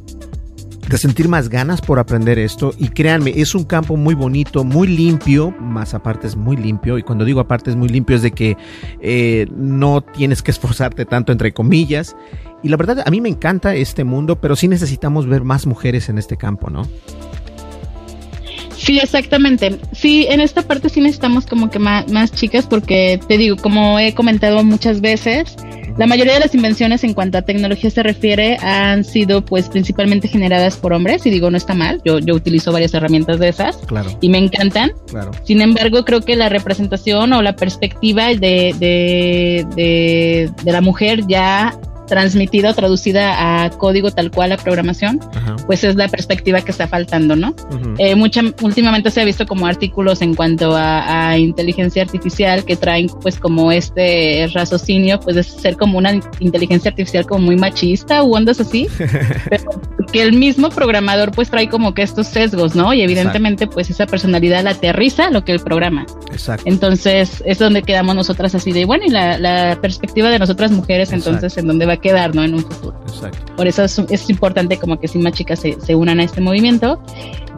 sentir 0.96 1.28
más 1.28 1.50
ganas 1.50 1.82
por 1.82 2.00
aprender 2.00 2.40
esto. 2.40 2.74
Y 2.78 2.88
créanme, 2.88 3.34
es 3.36 3.54
un 3.56 3.66
campo 3.66 3.98
muy 3.98 4.16
bonito, 4.16 4.64
muy 4.64 4.88
limpio, 4.88 5.52
más 5.60 5.94
aparte 5.94 6.28
es 6.28 6.38
muy 6.38 6.56
limpio. 6.56 6.98
Y 6.98 7.04
cuando 7.04 7.26
digo 7.26 7.42
aparte 7.42 7.70
es 7.70 7.76
muy 7.76 7.90
limpio 7.90 8.16
es 8.16 8.22
de 8.22 8.32
que 8.32 8.56
eh, 9.02 9.48
no 9.54 10.02
tienes 10.02 10.42
que 10.42 10.52
esforzarte 10.52 11.06
tanto 11.06 11.34
entre 11.34 11.54
comillas. 11.54 12.16
Y 12.64 12.70
la 12.70 12.78
verdad 12.78 13.04
a 13.06 13.12
mí 13.12 13.20
me 13.20 13.30
encanta 13.30 13.76
este 13.76 14.06
mundo, 14.06 14.40
pero 14.40 14.56
sí 14.56 14.68
necesitamos 14.68 15.28
ver 15.28 15.44
más 15.44 15.66
mujeres 15.66 16.08
en 16.08 16.18
este 16.18 16.38
campo, 16.38 16.70
¿no? 16.70 16.88
Sí, 18.78 19.00
exactamente. 19.00 19.78
Sí, 19.92 20.28
en 20.30 20.40
esta 20.40 20.62
parte 20.62 20.90
sí 20.90 21.02
necesitamos 21.02 21.46
como 21.46 21.70
que 21.70 21.80
más, 21.80 22.10
más 22.12 22.32
chicas 22.32 22.66
porque 22.68 23.20
te 23.28 23.38
digo, 23.38 23.56
como 23.58 24.00
he 24.00 24.14
comentado 24.14 24.64
muchas 24.64 25.02
veces, 25.02 25.56
La 25.98 26.06
mayoría 26.06 26.34
de 26.36 26.40
las 26.42 26.54
invenciones 26.54 27.04
en 27.04 27.16
cuanto 27.16 27.40
a 27.40 27.42
tecnología 27.42 27.90
se 27.90 28.04
refiere 28.04 28.58
han 28.58 29.04
sido 29.04 29.44
pues 29.44 29.68
principalmente 29.68 30.28
generadas 30.28 30.78
por 30.78 30.94
hombres 30.94 31.26
y 31.26 31.32
digo 31.32 31.50
no 31.50 31.58
está 31.58 31.74
mal, 31.74 32.02
yo, 32.06 32.20
yo 32.20 32.36
utilizo 32.36 32.72
varias 32.72 32.94
herramientas 32.94 33.40
de 33.40 33.50
esas 33.50 33.78
Claro, 33.88 34.16
y 34.22 34.30
me 34.30 34.38
encantan. 34.38 34.92
claro. 35.10 35.32
Sin 35.44 35.60
embargo, 35.60 36.06
creo 36.06 36.22
que 36.22 36.36
la 36.36 36.50
representación 36.50 37.34
o 37.34 37.42
la 37.42 37.56
perspectiva 37.56 38.28
de, 38.28 38.76
de, 38.78 39.66
de, 39.76 40.52
de 40.64 40.72
la 40.72 40.82
mujer 40.82 41.26
ya 41.28 41.74
transmitida 42.08 42.72
o 42.72 42.74
traducida 42.74 43.66
a 43.66 43.70
código 43.70 44.12
tal 44.12 44.32
cual 44.32 44.52
a 44.52 44.58
programación, 44.58 45.20
Ajá. 45.36 45.56
pues 45.68 45.84
es 45.84 45.96
la 45.96 46.08
perspectiva 46.08 46.62
que 46.62 46.72
está 46.72 46.88
faltando, 46.88 47.36
¿no? 47.36 47.50
Ujú. 47.72 47.96
Eh, 47.98 48.16
mucha, 48.16 48.42
últimamente 48.62 49.12
se 49.12 49.22
ha 49.22 49.26
visto 49.26 49.46
como 49.46 49.68
artículos 49.68 50.22
en 50.22 50.34
cuanto 50.34 50.76
a, 50.76 51.30
a 51.30 51.38
inteligencia 51.38 52.02
artificial 52.02 52.66
que 52.66 52.76
traen 52.76 53.08
pues 53.22 53.40
como 53.40 53.72
este 53.72 54.50
raciocinio 54.54 55.20
pues 55.20 55.36
de 55.36 55.44
ser 55.44 55.78
como 55.78 55.98
una 55.98 56.20
inteligencia 56.40 56.90
artificial 56.90 57.26
como 57.26 57.46
muy 57.46 57.58
machista 57.58 58.24
u 58.24 58.36
ondas 58.36 58.60
así, 58.60 58.88
pero 59.50 59.64
que 60.12 60.22
el 60.22 60.34
mismo 60.34 60.70
programador 60.70 61.32
pues 61.32 61.50
trae 61.50 61.70
como 61.70 61.94
que 61.94 62.02
estos 62.02 62.28
sesgos, 62.28 62.76
¿no? 62.76 62.94
Y 62.94 63.02
evidentemente 63.02 63.68
pues 63.68 63.90
esa 63.90 64.06
personalidad 64.06 64.64
la 64.64 64.72
aterriza 64.72 65.30
lo 65.30 65.44
que 65.44 65.52
el 65.52 65.60
programa. 65.60 66.06
Exacto. 66.32 66.64
Entonces 66.66 67.44
es 67.46 67.60
donde 67.60 67.84
quedamos 67.84 68.16
nosotras 68.16 68.56
así 68.56 68.72
de, 68.72 68.86
bueno, 68.86 69.06
y 69.06 69.10
la, 69.10 69.38
la 69.38 69.78
perspectiva 69.82 70.30
de 70.30 70.40
nosotras 70.40 70.72
mujeres 70.72 71.12
entonces 71.12 71.58
en 71.58 71.68
dónde 71.68 71.86
va 71.86 71.97
a 71.98 72.02
quedar, 72.02 72.34
¿no? 72.36 72.44
En 72.44 72.54
un 72.56 72.62
futuro. 72.62 73.00
Exacto. 73.08 73.54
Por 73.56 73.68
eso 73.68 73.84
es, 73.84 73.98
es 74.10 74.30
importante 74.30 74.78
como 74.78 75.00
que 75.00 75.08
sí 75.08 75.18
más 75.20 75.34
chicas 75.34 75.60
se, 75.60 75.80
se 75.82 75.96
unan 75.96 76.20
a 76.20 76.24
este 76.24 76.42
movimiento. 76.42 77.02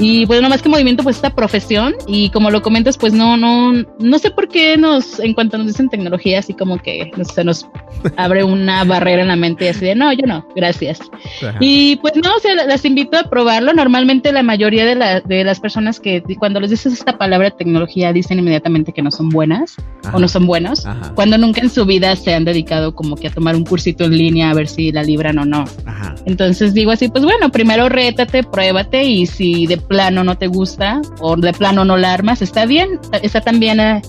Y 0.01 0.25
bueno, 0.25 0.43
no 0.43 0.49
más 0.49 0.61
que 0.61 0.69
movimiento, 0.69 1.03
pues 1.03 1.17
esta 1.17 1.35
profesión. 1.35 1.93
Y 2.07 2.29
como 2.29 2.49
lo 2.51 2.61
comentas, 2.61 2.97
pues 2.97 3.11
no, 3.11 3.35
no, 3.35 3.73
no 3.99 4.19
sé 4.19 4.31
por 4.31 4.47
qué 4.47 4.77
nos, 4.77 5.19
en 5.19 5.33
cuanto 5.33 5.57
nos 5.57 5.67
dicen 5.67 5.89
tecnología, 5.89 6.39
así 6.39 6.53
como 6.53 6.77
que 6.77 7.11
no 7.17 7.25
se 7.25 7.43
nos 7.43 7.67
abre 8.15 8.43
una 8.45 8.83
barrera 8.85 9.21
en 9.23 9.27
la 9.27 9.35
mente 9.35 9.65
y 9.65 9.67
así 9.67 9.83
de, 9.85 9.95
no, 9.95 10.13
yo 10.13 10.25
no, 10.25 10.47
gracias. 10.55 11.01
Ajá. 11.45 11.57
Y 11.59 11.97
pues 11.97 12.13
no, 12.15 12.33
o 12.33 12.39
sea, 12.39 12.55
la- 12.55 12.65
las 12.65 12.85
invito 12.85 13.17
a 13.17 13.23
probarlo. 13.23 13.73
Normalmente 13.73 14.31
la 14.31 14.41
mayoría 14.41 14.85
de, 14.85 14.95
la- 14.95 15.19
de 15.19 15.43
las 15.43 15.59
personas 15.59 15.99
que 15.99 16.23
cuando 16.39 16.61
les 16.61 16.69
dices 16.69 16.93
esta 16.93 17.17
palabra 17.17 17.51
tecnología 17.51 18.13
dicen 18.13 18.39
inmediatamente 18.39 18.93
que 18.93 19.01
no 19.01 19.11
son 19.11 19.27
buenas 19.27 19.75
Ajá. 20.05 20.15
o 20.15 20.19
no 20.21 20.29
son 20.29 20.47
buenos, 20.47 20.85
Ajá. 20.85 21.11
cuando 21.13 21.37
nunca 21.37 21.59
en 21.59 21.69
su 21.69 21.85
vida 21.85 22.15
se 22.15 22.33
han 22.33 22.45
dedicado 22.45 22.95
como 22.95 23.17
que 23.17 23.27
a 23.27 23.31
tomar 23.31 23.53
un 23.57 23.65
cursito 23.65 24.05
en 24.05 24.17
línea 24.17 24.28
a 24.37 24.53
ver 24.53 24.67
si 24.67 24.91
la 24.91 25.03
libran 25.03 25.39
o 25.39 25.45
no. 25.45 25.65
Ajá. 25.85 26.15
Entonces 26.25 26.73
digo 26.73 26.91
así, 26.91 27.09
pues 27.09 27.23
bueno, 27.23 27.49
primero 27.49 27.89
rétate, 27.89 28.43
pruébate 28.43 29.03
y 29.03 29.25
si 29.25 29.67
de 29.67 29.77
plano 29.77 30.23
no 30.23 30.37
te 30.37 30.47
gusta 30.47 31.01
o 31.19 31.35
de 31.35 31.53
plano 31.53 31.85
no 31.85 31.97
la 31.97 32.13
armas, 32.13 32.41
está 32.41 32.65
bien, 32.65 32.99
está 33.21 33.41
también 33.41 33.79
eh, 33.79 34.01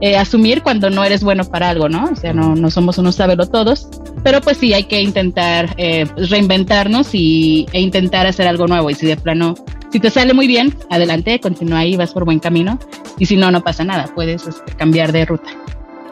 eh, 0.00 0.16
asumir 0.16 0.62
cuando 0.62 0.90
no 0.90 1.04
eres 1.04 1.24
bueno 1.24 1.44
para 1.44 1.70
algo, 1.70 1.88
¿no? 1.88 2.04
O 2.12 2.16
sea, 2.16 2.32
no, 2.32 2.54
no 2.54 2.70
somos 2.70 2.98
unos 2.98 3.16
sabelo 3.16 3.46
todos, 3.46 3.88
pero 4.22 4.40
pues 4.40 4.56
sí 4.58 4.72
hay 4.72 4.84
que 4.84 5.02
intentar 5.02 5.74
eh, 5.76 6.06
pues, 6.14 6.30
reinventarnos 6.30 7.14
y, 7.14 7.66
e 7.72 7.80
intentar 7.80 8.26
hacer 8.26 8.46
algo 8.46 8.66
nuevo 8.66 8.90
y 8.90 8.94
si 8.94 9.06
de 9.06 9.16
plano, 9.16 9.54
si 9.90 9.98
te 9.98 10.10
sale 10.10 10.34
muy 10.34 10.46
bien, 10.46 10.74
adelante, 10.90 11.40
continúa 11.40 11.80
ahí, 11.80 11.96
vas 11.96 12.12
por 12.12 12.24
buen 12.24 12.38
camino 12.38 12.78
y 13.18 13.26
si 13.26 13.36
no, 13.36 13.50
no 13.50 13.62
pasa 13.62 13.84
nada, 13.84 14.06
puedes 14.14 14.46
este, 14.46 14.72
cambiar 14.74 15.10
de 15.10 15.24
ruta. 15.24 15.50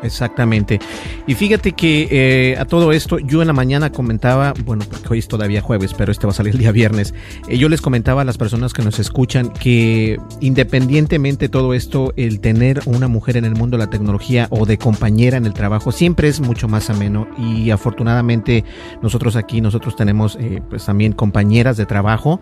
Exactamente. 0.02 0.78
Y 1.26 1.34
fíjate 1.34 1.72
que 1.72 2.08
eh, 2.10 2.56
a 2.58 2.64
todo 2.64 2.92
esto, 2.92 3.18
yo 3.18 3.40
en 3.40 3.46
la 3.46 3.52
mañana 3.52 3.90
comentaba, 3.90 4.54
bueno, 4.64 4.84
porque 4.90 5.08
hoy 5.10 5.18
es 5.18 5.28
todavía 5.28 5.60
jueves, 5.60 5.94
pero 5.94 6.12
este 6.12 6.26
va 6.26 6.32
a 6.32 6.34
salir 6.34 6.54
el 6.54 6.58
día 6.58 6.72
viernes, 6.72 7.14
eh, 7.48 7.58
yo 7.58 7.68
les 7.68 7.80
comentaba 7.80 8.22
a 8.22 8.24
las 8.24 8.38
personas 8.38 8.72
que 8.72 8.82
nos 8.82 8.98
escuchan 8.98 9.50
que 9.50 10.18
independientemente 10.40 11.46
de 11.46 11.48
todo 11.48 11.74
esto, 11.74 12.12
el 12.16 12.40
tener 12.40 12.80
una 12.86 13.08
mujer 13.08 13.36
en 13.36 13.44
el 13.44 13.54
mundo 13.54 13.76
de 13.76 13.84
la 13.84 13.90
tecnología 13.90 14.48
o 14.50 14.66
de 14.66 14.78
compañera 14.78 15.36
en 15.36 15.46
el 15.46 15.52
trabajo 15.52 15.92
siempre 15.92 16.28
es 16.28 16.40
mucho 16.40 16.68
más 16.68 16.90
ameno 16.90 17.28
y 17.38 17.70
afortunadamente 17.70 18.64
nosotros 19.02 19.36
aquí, 19.36 19.60
nosotros 19.60 19.96
tenemos 19.96 20.36
eh, 20.40 20.62
pues 20.68 20.84
también 20.84 21.12
compañeras 21.12 21.76
de 21.76 21.86
trabajo. 21.86 22.40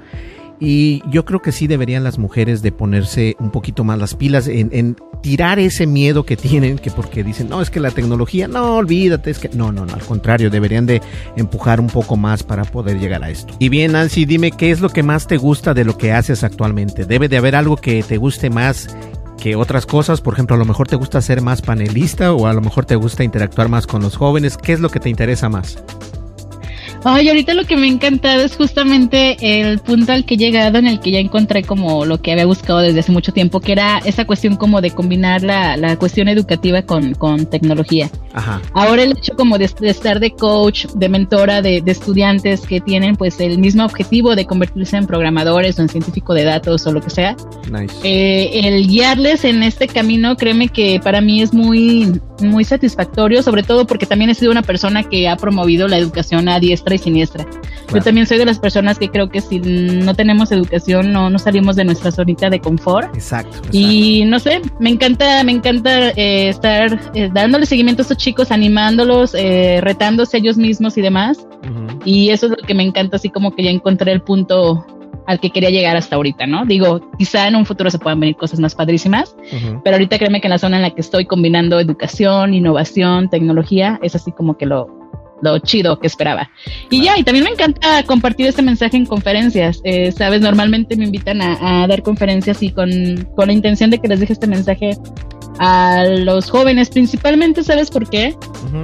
Y 0.61 1.03
yo 1.11 1.25
creo 1.25 1.43
que 1.43 1.53
sí 1.53 1.67
deberían 1.67 2.05
las 2.05 2.19
mujeres 2.19 2.63
de 2.63 2.73
ponerse 2.73 3.37
un 3.39 3.51
poquito 3.51 3.85
más 3.85 3.99
las 3.99 4.15
pilas 4.15 4.47
en, 4.47 4.71
en 4.73 4.97
tirar 5.23 5.59
ese 5.59 5.87
miedo 5.87 6.25
que 6.25 6.37
tienen, 6.37 6.79
que 6.79 6.91
porque 6.91 7.25
dicen, 7.25 7.49
no, 7.49 7.61
es 7.61 7.71
que 7.71 7.81
la 7.81 7.91
tecnología, 7.91 8.47
no, 8.47 8.77
olvídate, 8.77 9.31
es 9.31 9.39
que 9.39 9.49
no, 9.49 9.73
no, 9.73 9.85
no, 9.87 9.95
al 9.95 10.03
contrario, 10.03 10.51
deberían 10.51 10.87
de 10.87 11.03
empujar 11.37 11.81
un 11.81 11.89
poco 11.89 12.17
más 12.17 12.43
para 12.43 12.65
poder 12.65 12.99
llegar 12.99 13.25
a 13.25 13.31
esto. 13.31 13.55
Y 13.59 13.69
bien, 13.69 13.93
Nancy, 13.93 14.27
dime 14.27 14.53
qué 14.53 14.71
es 14.71 14.81
lo 14.81 14.91
que 14.91 15.03
más 15.03 15.27
te 15.27 15.37
gusta 15.37 15.75
de 15.75 15.85
lo 15.85 15.99
que 15.99 16.13
haces 16.13 16.45
actualmente. 16.45 17.05
Debe 17.05 17.29
de 17.29 17.39
haber 17.39 17.57
algo 17.57 17.77
que 17.77 18.03
te 18.03 18.17
guste 18.17 18.51
más 18.51 18.95
que 19.41 19.57
otras 19.57 19.85
cosas, 19.87 20.21
por 20.21 20.35
ejemplo, 20.35 20.57
a 20.57 20.59
lo 20.59 20.65
mejor 20.65 20.89
te 20.89 20.97
gusta 20.97 21.21
ser 21.21 21.43
más 21.43 21.61
panelista 21.61 22.33
o 22.33 22.47
a 22.47 22.53
lo 22.53 22.61
mejor 22.61 22.85
te 22.85 22.97
gusta 22.97 23.25
interactuar 23.25 23.69
más 23.69 23.87
con 23.87 24.03
los 24.03 24.17
jóvenes. 24.17 24.57
¿Qué 24.57 24.73
es 24.73 24.81
lo 24.81 24.89
que 24.89 25.01
te 25.01 25.11
interesa 25.11 25.49
más? 25.49 25.83
Ay, 27.05 27.29
ahorita 27.29 27.53
lo 27.55 27.65
que 27.65 27.77
me 27.77 27.87
ha 27.87 27.91
encantado 27.91 28.43
es 28.43 28.57
justamente 28.57 29.37
el 29.61 29.79
punto 29.79 30.13
al 30.13 30.25
que 30.25 30.35
he 30.35 30.39
llegado 30.39 30.79
en 30.79 30.87
el 30.87 31.01
que 31.01 31.11
ya 31.11 31.19
encontré 31.19 31.63
como 31.63 32.07
lo 32.07 32.21
que 32.23 32.33
había 32.33 32.47
buscado 32.47 32.79
desde 32.79 33.01
hace 33.01 33.13
mucho 33.13 33.33
tiempo, 33.33 33.61
que 33.61 33.73
era 33.73 33.99
esa 34.05 34.25
cuestión 34.25 34.57
como 34.57 34.81
de 34.81 34.91
combinar 34.91 35.43
la, 35.43 35.77
la 35.77 35.97
cuestión 35.97 36.29
educativa 36.29 36.83
con, 36.83 37.13
con 37.15 37.47
tecnología. 37.47 38.11
Ajá. 38.33 38.63
Ahora 38.73 39.03
el 39.03 39.13
hecho 39.13 39.35
como 39.37 39.59
de, 39.59 39.71
de 39.81 39.91
estar 39.91 40.19
de 40.19 40.31
coach, 40.33 40.87
de 40.95 41.09
mentora 41.09 41.61
de, 41.61 41.83
de 41.83 41.93
estudiantes 41.93 42.63
que 42.63 42.81
tienen 42.81 43.17
pues 43.17 43.39
el 43.39 43.59
mismo 43.59 43.85
objetivo 43.85 44.35
de 44.35 44.47
convertirse 44.47 44.97
en 44.97 45.07
programadores 45.07 45.79
o 45.79 45.83
en 45.83 45.89
científico 45.91 46.33
de 46.33 46.45
datos 46.45 46.87
o 46.87 46.93
lo 46.93 47.03
que 47.03 47.11
sea, 47.11 47.37
Nice. 47.71 47.95
eh, 48.03 48.61
el 48.65 48.87
guiarles 48.89 49.45
en 49.45 49.63
este 49.63 49.89
camino, 49.89 50.37
créeme 50.37 50.69
que 50.69 51.01
para 51.05 51.21
mí 51.21 51.43
es 51.43 51.53
muy, 51.53 52.21
muy 52.41 52.65
satisfactorio, 52.65 53.43
sobre 53.43 53.63
todo 53.63 53.87
porque 53.87 54.07
también 54.07 54.31
he 54.31 54.35
sido 54.35 54.51
una 54.51 54.63
persona 54.63 55.03
que 55.03 55.29
ha 55.29 55.37
promovido 55.37 55.87
la 55.87 55.99
educación 55.99 56.49
a 56.49 56.59
diestra 56.61 56.94
y 56.95 56.99
siniestra. 56.99 57.47
Yo 57.93 58.01
también 58.01 58.27
soy 58.27 58.39
de 58.39 58.45
las 58.45 58.59
personas 58.59 58.99
que 58.99 59.09
creo 59.09 59.29
que 59.29 59.41
si 59.41 59.59
no 59.59 60.15
tenemos 60.15 60.51
educación 60.51 61.13
no, 61.13 61.31
no 61.31 61.39
salimos 61.39 61.77
de 61.77 61.85
nuestra 61.85 62.11
zonita 62.11 62.51
de 62.51 62.61
confort. 62.61 63.15
Exacto. 63.15 63.57
exacto. 63.57 63.69
Y 63.73 64.25
no 64.27 64.39
sé, 64.39 64.61
me 64.79 64.91
encanta, 64.91 65.45
me 65.45 65.53
encanta 65.53 66.11
eh, 66.11 66.49
estar 66.49 66.99
eh, 67.15 67.31
dándole 67.33 67.67
seguimiento 67.67 68.03
a 68.03 68.05
estos 68.05 68.19
chicos, 68.19 68.51
animándolos, 68.51 69.35
eh, 69.35 69.81
retándose 69.83 70.39
ellos 70.39 70.57
mismos 70.57 70.97
y 70.97 71.03
demás. 71.03 71.47
Y 72.05 72.29
eso 72.31 72.47
es 72.47 72.51
lo 72.51 72.57
que 72.59 72.75
me 72.75 72.83
encanta, 72.83 73.17
así 73.17 73.31
como 73.31 73.55
que 73.55 73.63
ya 73.63 73.71
encontré 73.71 74.13
el 74.13 74.21
punto 74.21 74.85
al 75.27 75.41
que 75.41 75.51
quería 75.51 75.71
llegar 75.71 75.97
hasta 75.97 76.17
ahorita, 76.17 76.47
¿no? 76.47 76.67
Digo, 76.67 77.11
quizá 77.19 77.49
en 77.49 77.57
un 77.57 77.65
futuro 77.65 77.91
se 77.91 77.99
puedan 77.99 78.21
venir 78.21 78.37
cosas 78.37 78.61
más 78.61 78.75
padrísimas, 78.75 79.35
pero 79.83 79.97
ahorita 79.97 80.19
créeme 80.19 80.41
que 80.43 80.49
en 80.49 80.51
la 80.51 80.59
zona 80.59 80.77
en 80.77 80.83
la 80.83 80.91
que 80.91 81.01
estoy 81.01 81.25
combinando 81.25 81.81
educación, 81.81 82.53
innovación, 82.53 83.31
tecnología, 83.31 83.99
es 84.03 84.15
así 84.15 84.33
como 84.33 84.59
que 84.59 84.67
lo, 84.67 85.04
lo 85.45 85.59
chido 85.61 85.99
que 86.01 86.07
esperaba. 86.09 86.51
Y 86.91 87.03
ya, 87.05 87.17
y 87.19 87.23
también 87.23 87.45
me 87.45 87.51
encanta 87.51 88.03
compartir 88.05 88.47
este 88.47 88.63
mensaje 88.63 88.97
en 88.97 89.07
conferencias. 89.07 89.81
Eh, 89.85 90.11
Sabes, 90.11 90.41
normalmente 90.41 90.97
me 90.97 91.05
invitan 91.05 91.41
a, 91.43 91.83
a 91.83 91.87
dar 91.87 92.03
conferencias 92.03 92.63
y 92.63 92.71
con, 92.71 92.91
con 93.37 93.47
la 93.47 93.53
intención 93.53 93.91
de 93.91 93.99
que 93.99 94.09
les 94.09 94.21
deje 94.21 94.33
este 94.33 94.47
mensaje 94.47 94.97
a 95.61 96.05
los 96.05 96.51
jóvenes, 96.51 96.89
principalmente, 96.91 97.63
¿sabes 97.63 97.89
por 97.91 98.11
qué? 98.11 98.35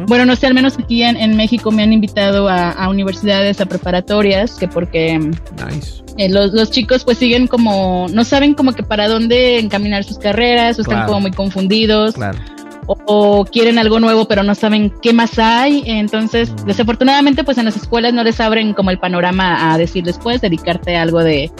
Bueno, 0.06 0.24
no 0.24 0.36
sé, 0.36 0.46
al 0.46 0.54
menos 0.54 0.78
aquí 0.78 1.02
en, 1.02 1.16
en 1.16 1.36
México 1.36 1.72
me 1.72 1.82
han 1.82 1.92
invitado 1.92 2.48
a, 2.48 2.70
a 2.70 2.88
universidades, 2.88 3.60
a 3.60 3.66
preparatorias, 3.66 4.54
que 4.54 4.68
porque 4.68 5.18
Nice. 5.18 6.04
eh, 6.16 6.28
los, 6.28 6.52
los 6.52 6.70
chicos 6.70 7.02
pues 7.04 7.18
siguen 7.18 7.48
como, 7.48 8.06
no 8.12 8.22
saben 8.22 8.54
como 8.54 8.72
que 8.72 8.84
para 8.84 9.08
dónde 9.08 9.58
encaminar 9.58 10.04
sus 10.04 10.18
carreras, 10.18 10.78
o 10.78 10.82
están 10.82 11.06
como 11.06 11.20
muy 11.22 11.32
confundidos, 11.32 12.14
Claro. 12.14 12.38
O, 12.90 12.96
o 13.40 13.44
quieren 13.44 13.78
algo 13.78 14.00
nuevo 14.00 14.26
pero 14.26 14.42
no 14.42 14.54
saben 14.54 14.92
qué 15.02 15.12
más 15.12 15.38
hay. 15.38 15.82
Entonces, 15.86 16.50
Mm. 16.50 16.66
desafortunadamente 16.66 17.44
pues 17.44 17.58
en 17.58 17.64
las 17.66 17.76
escuelas 17.76 18.12
no 18.12 18.24
les 18.24 18.40
abren 18.40 18.74
como 18.74 18.90
el 18.90 18.98
panorama 18.98 19.72
a 19.72 19.78
decirles, 19.78 20.18
puedes 20.18 20.40
dedicarte 20.40 20.96
a 20.96 21.02
algo 21.02 21.22
de 21.22 21.50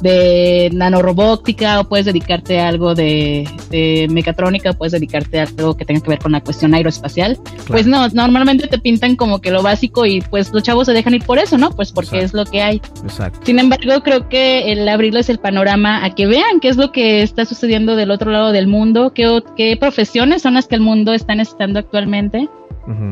de 0.00 0.70
nanorobótica 0.72 1.80
o 1.80 1.84
puedes 1.84 2.06
dedicarte 2.06 2.60
a 2.60 2.68
algo 2.68 2.94
de, 2.94 3.48
de 3.70 4.06
mecatrónica 4.10 4.70
o 4.70 4.74
puedes 4.74 4.92
dedicarte 4.92 5.40
a 5.40 5.44
algo 5.44 5.76
que 5.76 5.84
tenga 5.84 6.00
que 6.00 6.08
ver 6.08 6.18
con 6.18 6.32
la 6.32 6.40
cuestión 6.40 6.74
aeroespacial. 6.74 7.38
Pues 7.66 7.86
no, 7.86 8.08
normalmente 8.08 8.66
te 8.66 8.78
pintan 8.78 9.16
como 9.16 9.40
que 9.40 9.50
lo 9.50 9.62
básico 9.62 10.06
y 10.06 10.20
pues 10.20 10.52
los 10.52 10.62
chavos 10.62 10.86
se 10.86 10.92
dejan 10.92 11.14
ir 11.14 11.24
por 11.24 11.38
eso, 11.38 11.58
¿no? 11.58 11.70
Pues 11.70 11.92
porque 11.92 12.18
Exacto. 12.18 12.26
es 12.26 12.34
lo 12.34 12.50
que 12.50 12.62
hay. 12.62 12.76
Exacto. 13.02 13.40
Sin 13.44 13.58
embargo, 13.58 14.02
creo 14.02 14.28
que 14.28 14.72
el 14.72 14.88
abrirles 14.88 15.28
el 15.28 15.38
panorama 15.38 16.04
a 16.04 16.14
que 16.14 16.26
vean 16.26 16.60
qué 16.60 16.68
es 16.68 16.76
lo 16.76 16.92
que 16.92 17.22
está 17.22 17.44
sucediendo 17.44 17.96
del 17.96 18.10
otro 18.10 18.30
lado 18.30 18.52
del 18.52 18.66
mundo, 18.66 19.12
qué, 19.14 19.42
qué 19.56 19.76
profesiones 19.76 20.42
son 20.42 20.54
las 20.54 20.66
que 20.66 20.74
el 20.74 20.80
mundo 20.80 21.12
está 21.12 21.34
necesitando 21.34 21.78
actualmente, 21.78 22.48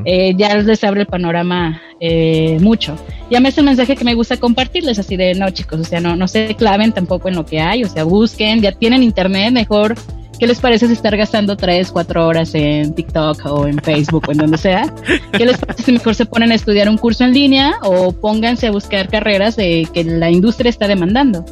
Eh, 0.04 0.34
ya 0.36 0.56
les 0.56 0.82
abre 0.84 1.02
el 1.02 1.06
panorama 1.06 1.80
eh, 2.00 2.58
mucho. 2.60 2.96
Y 3.28 3.36
a 3.36 3.40
mí 3.40 3.48
es 3.48 3.58
el 3.58 3.64
mensaje 3.64 3.96
que 3.96 4.04
me 4.04 4.14
gusta 4.14 4.36
compartirles, 4.38 4.98
así 4.98 5.16
de, 5.16 5.34
no 5.34 5.50
chicos, 5.50 5.80
o 5.80 5.84
sea, 5.84 6.00
no, 6.00 6.16
no 6.16 6.28
se 6.28 6.54
claven 6.54 6.92
tampoco 6.92 7.28
en 7.28 7.34
lo 7.34 7.44
que 7.44 7.60
hay, 7.60 7.84
o 7.84 7.88
sea, 7.88 8.04
busquen, 8.04 8.62
ya 8.62 8.72
tienen 8.72 9.02
internet, 9.02 9.52
mejor, 9.52 9.94
¿qué 10.38 10.46
les 10.46 10.60
parece 10.60 10.86
si 10.86 10.92
estar 10.92 11.16
gastando 11.16 11.56
3, 11.56 11.90
4 11.90 12.26
horas 12.26 12.54
en 12.54 12.94
TikTok 12.94 13.44
o 13.46 13.66
en 13.66 13.78
Facebook 13.78 14.24
o 14.28 14.32
en 14.32 14.38
donde 14.38 14.58
sea? 14.58 14.92
¿Qué 15.32 15.44
les 15.44 15.58
parece 15.58 15.82
si 15.82 15.92
mejor 15.92 16.14
se 16.14 16.26
ponen 16.26 16.52
a 16.52 16.54
estudiar 16.54 16.88
un 16.88 16.96
curso 16.96 17.24
en 17.24 17.34
línea 17.34 17.74
o 17.82 18.12
pónganse 18.12 18.68
a 18.68 18.70
buscar 18.70 19.08
carreras 19.08 19.56
de, 19.56 19.86
que 19.92 20.04
la 20.04 20.30
industria 20.30 20.70
está 20.70 20.88
demandando? 20.88 21.44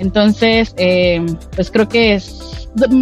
Entonces, 0.00 0.74
eh, 0.78 1.24
pues 1.54 1.70
creo 1.70 1.88
que 1.88 2.14
es 2.14 2.49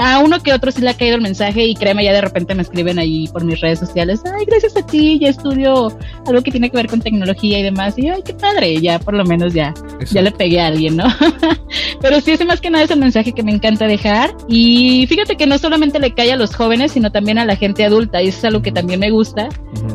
a 0.01 0.19
uno 0.21 0.41
que 0.41 0.53
otro 0.53 0.73
sí 0.73 0.81
le 0.81 0.91
ha 0.91 0.95
caído 0.95 1.17
el 1.17 1.23
mensaje 1.23 1.65
y 1.65 1.75
créeme, 1.75 2.05
ya 2.05 2.13
de 2.13 2.21
repente 2.21 2.55
me 2.55 2.63
escriben 2.63 2.99
ahí 2.99 3.29
por 3.29 3.45
mis 3.45 3.61
redes 3.61 3.79
sociales, 3.79 4.21
ay, 4.25 4.45
gracias 4.47 4.77
a 4.77 4.87
ti, 4.87 5.19
ya 5.21 5.29
estudio 5.29 5.97
algo 6.27 6.43
que 6.43 6.51
tiene 6.51 6.71
que 6.71 6.77
ver 6.77 6.87
con 6.87 7.01
tecnología 7.01 7.59
y 7.59 7.63
demás, 7.63 7.95
y 7.99 8.09
ay, 8.09 8.23
qué 8.25 8.35
padre, 8.35 8.81
ya 8.81 8.99
por 8.99 9.15
lo 9.15 9.25
menos 9.25 9.53
ya, 9.53 9.75
ya 10.11 10.23
le 10.23 10.31
pegué 10.31 10.61
a 10.61 10.69
alguien, 10.69 10.97
¿no? 10.97 11.05
Pero 12.01 12.21
sí, 12.21 12.31
ese 12.31 12.45
más 12.45 12.61
que 12.61 12.71
nada 12.71 12.85
es 12.85 12.91
el 12.91 12.99
mensaje 12.99 13.33
que 13.33 13.43
me 13.43 13.53
encanta 13.53 13.87
dejar 13.87 14.35
y 14.49 15.07
fíjate 15.09 15.37
que 15.37 15.47
no 15.47 15.59
solamente 15.59 15.99
le 15.99 16.15
cae 16.15 16.33
a 16.33 16.37
los 16.37 16.55
jóvenes, 16.55 16.93
sino 16.93 17.11
también 17.13 17.39
a 17.39 17.45
la 17.45 17.57
gente 17.57 17.85
adulta, 17.85 18.23
y 18.23 18.29
eso 18.29 18.39
es 18.39 18.45
algo 18.45 18.63
que 18.63 18.73
también 18.73 19.01
me 19.01 19.11
gusta, 19.11 19.49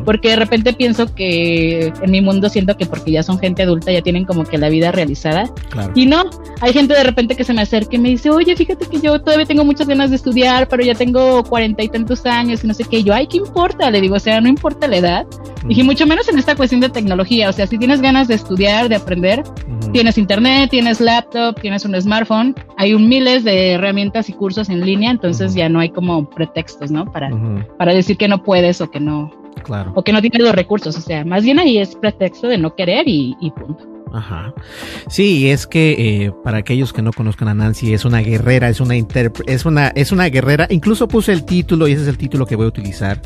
porque 0.04 0.30
de 0.30 0.36
repente 0.36 0.72
pienso 0.72 1.14
que 1.14 1.92
en 2.00 2.10
mi 2.10 2.20
mundo 2.20 2.48
siento 2.48 2.76
que 2.76 2.86
porque 2.86 3.10
ya 3.10 3.22
son 3.22 3.38
gente 3.38 3.62
adulta 3.62 3.90
ya 3.90 4.02
tienen 4.02 4.24
como 4.24 4.44
que 4.44 4.58
la 4.58 4.68
vida 4.68 4.92
realizada, 4.92 5.52
y 5.94 6.06
no, 6.06 6.24
hay 6.60 6.72
gente 6.72 6.94
de 6.94 7.02
repente 7.02 7.34
que 7.34 7.44
se 7.44 7.52
me 7.52 7.62
acerca 7.62 7.96
y 7.96 7.98
me 7.98 8.10
dice, 8.10 8.30
oye, 8.30 8.54
fíjate 8.54 8.86
que 8.86 9.00
yo 9.00 9.20
todavía 9.20 9.46
tengo 9.46 9.63
muchas 9.64 9.88
ganas 9.88 10.10
de 10.10 10.16
estudiar, 10.16 10.68
pero 10.68 10.82
ya 10.82 10.94
tengo 10.94 11.42
cuarenta 11.44 11.82
y 11.82 11.88
tantos 11.88 12.24
años 12.26 12.62
y 12.62 12.66
no 12.66 12.74
sé 12.74 12.84
qué. 12.84 13.02
yo, 13.02 13.14
ay, 13.14 13.26
¿qué 13.26 13.38
importa? 13.38 13.90
Le 13.90 14.00
digo, 14.00 14.16
o 14.16 14.20
sea, 14.20 14.40
no 14.40 14.48
importa 14.48 14.86
la 14.86 14.96
edad. 14.96 15.26
Y 15.68 15.82
mucho 15.82 16.06
menos 16.06 16.28
en 16.28 16.38
esta 16.38 16.54
cuestión 16.54 16.80
de 16.80 16.90
tecnología. 16.90 17.48
O 17.48 17.52
sea, 17.52 17.66
si 17.66 17.78
tienes 17.78 18.02
ganas 18.02 18.28
de 18.28 18.34
estudiar, 18.34 18.88
de 18.88 18.96
aprender, 18.96 19.42
tienes 19.92 20.18
internet, 20.18 20.70
tienes 20.70 21.00
laptop, 21.00 21.58
tienes 21.60 21.84
un 21.84 21.98
smartphone, 22.00 22.54
hay 22.76 22.92
un 22.92 23.08
miles 23.08 23.44
de 23.44 23.72
herramientas 23.72 24.28
y 24.28 24.34
cursos 24.34 24.68
en 24.68 24.84
línea, 24.84 25.10
entonces 25.10 25.54
ya 25.54 25.68
no 25.68 25.80
hay 25.80 25.88
como 25.88 26.28
pretextos, 26.28 26.90
¿no? 26.90 27.10
Para, 27.10 27.30
para 27.78 27.94
decir 27.94 28.16
que 28.16 28.28
no 28.28 28.42
puedes 28.42 28.80
o 28.80 28.90
que 28.90 29.00
no. 29.00 29.30
Claro. 29.62 29.92
O 29.94 30.02
que 30.02 30.12
no 30.12 30.20
tienes 30.20 30.42
los 30.42 30.54
recursos. 30.54 30.96
O 30.96 31.00
sea, 31.00 31.24
más 31.24 31.44
bien 31.44 31.58
ahí 31.58 31.78
es 31.78 31.94
pretexto 31.94 32.48
de 32.48 32.58
no 32.58 32.74
querer 32.74 33.08
y, 33.08 33.34
y 33.40 33.50
punto. 33.50 33.93
Ajá. 34.14 34.54
Sí, 35.08 35.50
es 35.50 35.66
que 35.66 35.92
eh, 35.98 36.32
para 36.44 36.58
aquellos 36.58 36.92
que 36.92 37.02
no 37.02 37.12
conozcan 37.12 37.48
a 37.48 37.54
Nancy, 37.54 37.92
es 37.94 38.04
una 38.04 38.20
guerrera, 38.20 38.68
es 38.68 38.80
una 38.80 38.94
es 38.94 39.64
una, 39.64 39.88
es 39.88 40.12
una 40.12 40.26
guerrera. 40.26 40.68
Incluso 40.70 41.08
puse 41.08 41.32
el 41.32 41.44
título, 41.44 41.88
y 41.88 41.92
ese 41.92 42.02
es 42.02 42.08
el 42.08 42.16
título 42.16 42.46
que 42.46 42.54
voy 42.54 42.66
a 42.66 42.68
utilizar. 42.68 43.20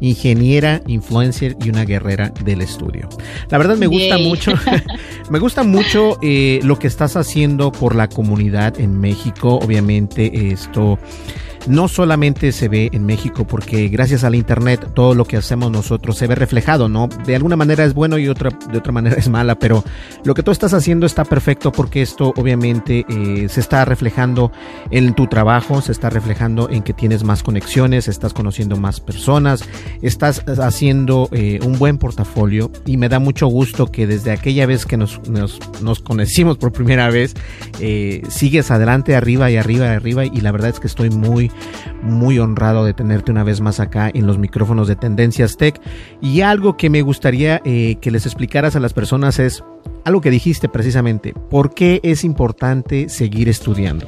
Ingeniera, 0.00 0.80
influencer 0.86 1.56
y 1.62 1.68
una 1.68 1.84
guerrera 1.84 2.32
del 2.42 2.62
estudio. 2.62 3.10
La 3.50 3.58
verdad 3.58 3.76
me 3.76 3.86
gusta 3.86 4.16
mucho, 4.16 4.52
me 5.30 5.38
gusta 5.38 5.62
mucho 5.62 6.18
eh, 6.22 6.60
lo 6.62 6.78
que 6.78 6.86
estás 6.86 7.16
haciendo 7.16 7.70
por 7.70 7.94
la 7.94 8.08
comunidad 8.08 8.80
en 8.80 8.98
México. 8.98 9.58
Obviamente 9.62 10.52
esto 10.52 10.98
no 11.66 11.88
solamente 11.88 12.52
se 12.52 12.68
ve 12.68 12.90
en 12.92 13.04
México, 13.06 13.46
porque 13.46 13.88
gracias 13.88 14.24
al 14.24 14.34
Internet 14.34 14.90
todo 14.94 15.14
lo 15.14 15.24
que 15.24 15.36
hacemos 15.36 15.70
nosotros 15.70 16.16
se 16.16 16.26
ve 16.26 16.34
reflejado, 16.34 16.88
¿no? 16.88 17.08
De 17.26 17.36
alguna 17.36 17.56
manera 17.56 17.84
es 17.84 17.94
bueno 17.94 18.18
y 18.18 18.28
otra, 18.28 18.50
de 18.70 18.78
otra 18.78 18.92
manera 18.92 19.16
es 19.16 19.28
mala, 19.28 19.58
pero 19.58 19.84
lo 20.24 20.34
que 20.34 20.42
tú 20.42 20.50
estás 20.50 20.74
haciendo 20.74 21.06
está 21.06 21.24
perfecto 21.24 21.72
porque 21.72 22.02
esto 22.02 22.32
obviamente 22.36 23.04
eh, 23.08 23.48
se 23.48 23.60
está 23.60 23.84
reflejando 23.84 24.52
en 24.90 25.14
tu 25.14 25.26
trabajo, 25.26 25.82
se 25.82 25.92
está 25.92 26.10
reflejando 26.10 26.68
en 26.70 26.82
que 26.82 26.92
tienes 26.92 27.24
más 27.24 27.42
conexiones, 27.42 28.08
estás 28.08 28.32
conociendo 28.32 28.76
más 28.76 29.00
personas, 29.00 29.64
estás 30.02 30.44
haciendo 30.58 31.28
eh, 31.32 31.60
un 31.62 31.78
buen 31.78 31.98
portafolio 31.98 32.70
y 32.86 32.96
me 32.96 33.08
da 33.08 33.18
mucho 33.18 33.46
gusto 33.46 33.86
que 33.86 34.06
desde 34.06 34.30
aquella 34.30 34.66
vez 34.66 34.86
que 34.86 34.96
nos, 34.96 35.20
nos, 35.28 35.58
conocimos 36.00 36.56
por 36.56 36.72
primera 36.72 37.10
vez, 37.10 37.34
eh, 37.80 38.22
sigues 38.28 38.70
adelante, 38.70 39.16
arriba 39.16 39.50
y 39.50 39.56
arriba 39.56 39.86
y 39.86 39.88
arriba 39.88 40.24
y 40.24 40.40
la 40.40 40.52
verdad 40.52 40.70
es 40.70 40.80
que 40.80 40.86
estoy 40.86 41.10
muy, 41.10 41.49
muy, 42.02 42.38
honrado 42.38 42.84
de 42.84 42.94
tenerte 42.94 43.30
una 43.30 43.44
vez 43.44 43.60
más 43.60 43.80
acá 43.80 44.10
en 44.12 44.26
los 44.26 44.38
micrófonos 44.38 44.88
de 44.88 44.96
Tendencias 44.96 45.56
Tech. 45.56 45.80
Y 46.20 46.40
algo 46.40 46.76
que 46.76 46.90
me 46.90 47.02
gustaría 47.02 47.60
eh, 47.64 47.96
que 48.00 48.10
les 48.10 48.26
explicaras 48.26 48.76
a 48.76 48.80
las 48.80 48.92
personas 48.92 49.38
es 49.38 49.64
algo 50.04 50.20
que 50.20 50.30
dijiste 50.30 50.68
precisamente, 50.68 51.34
¿por 51.50 51.74
qué 51.74 52.00
es 52.02 52.24
importante 52.24 53.08
seguir 53.08 53.48
estudiando? 53.48 54.06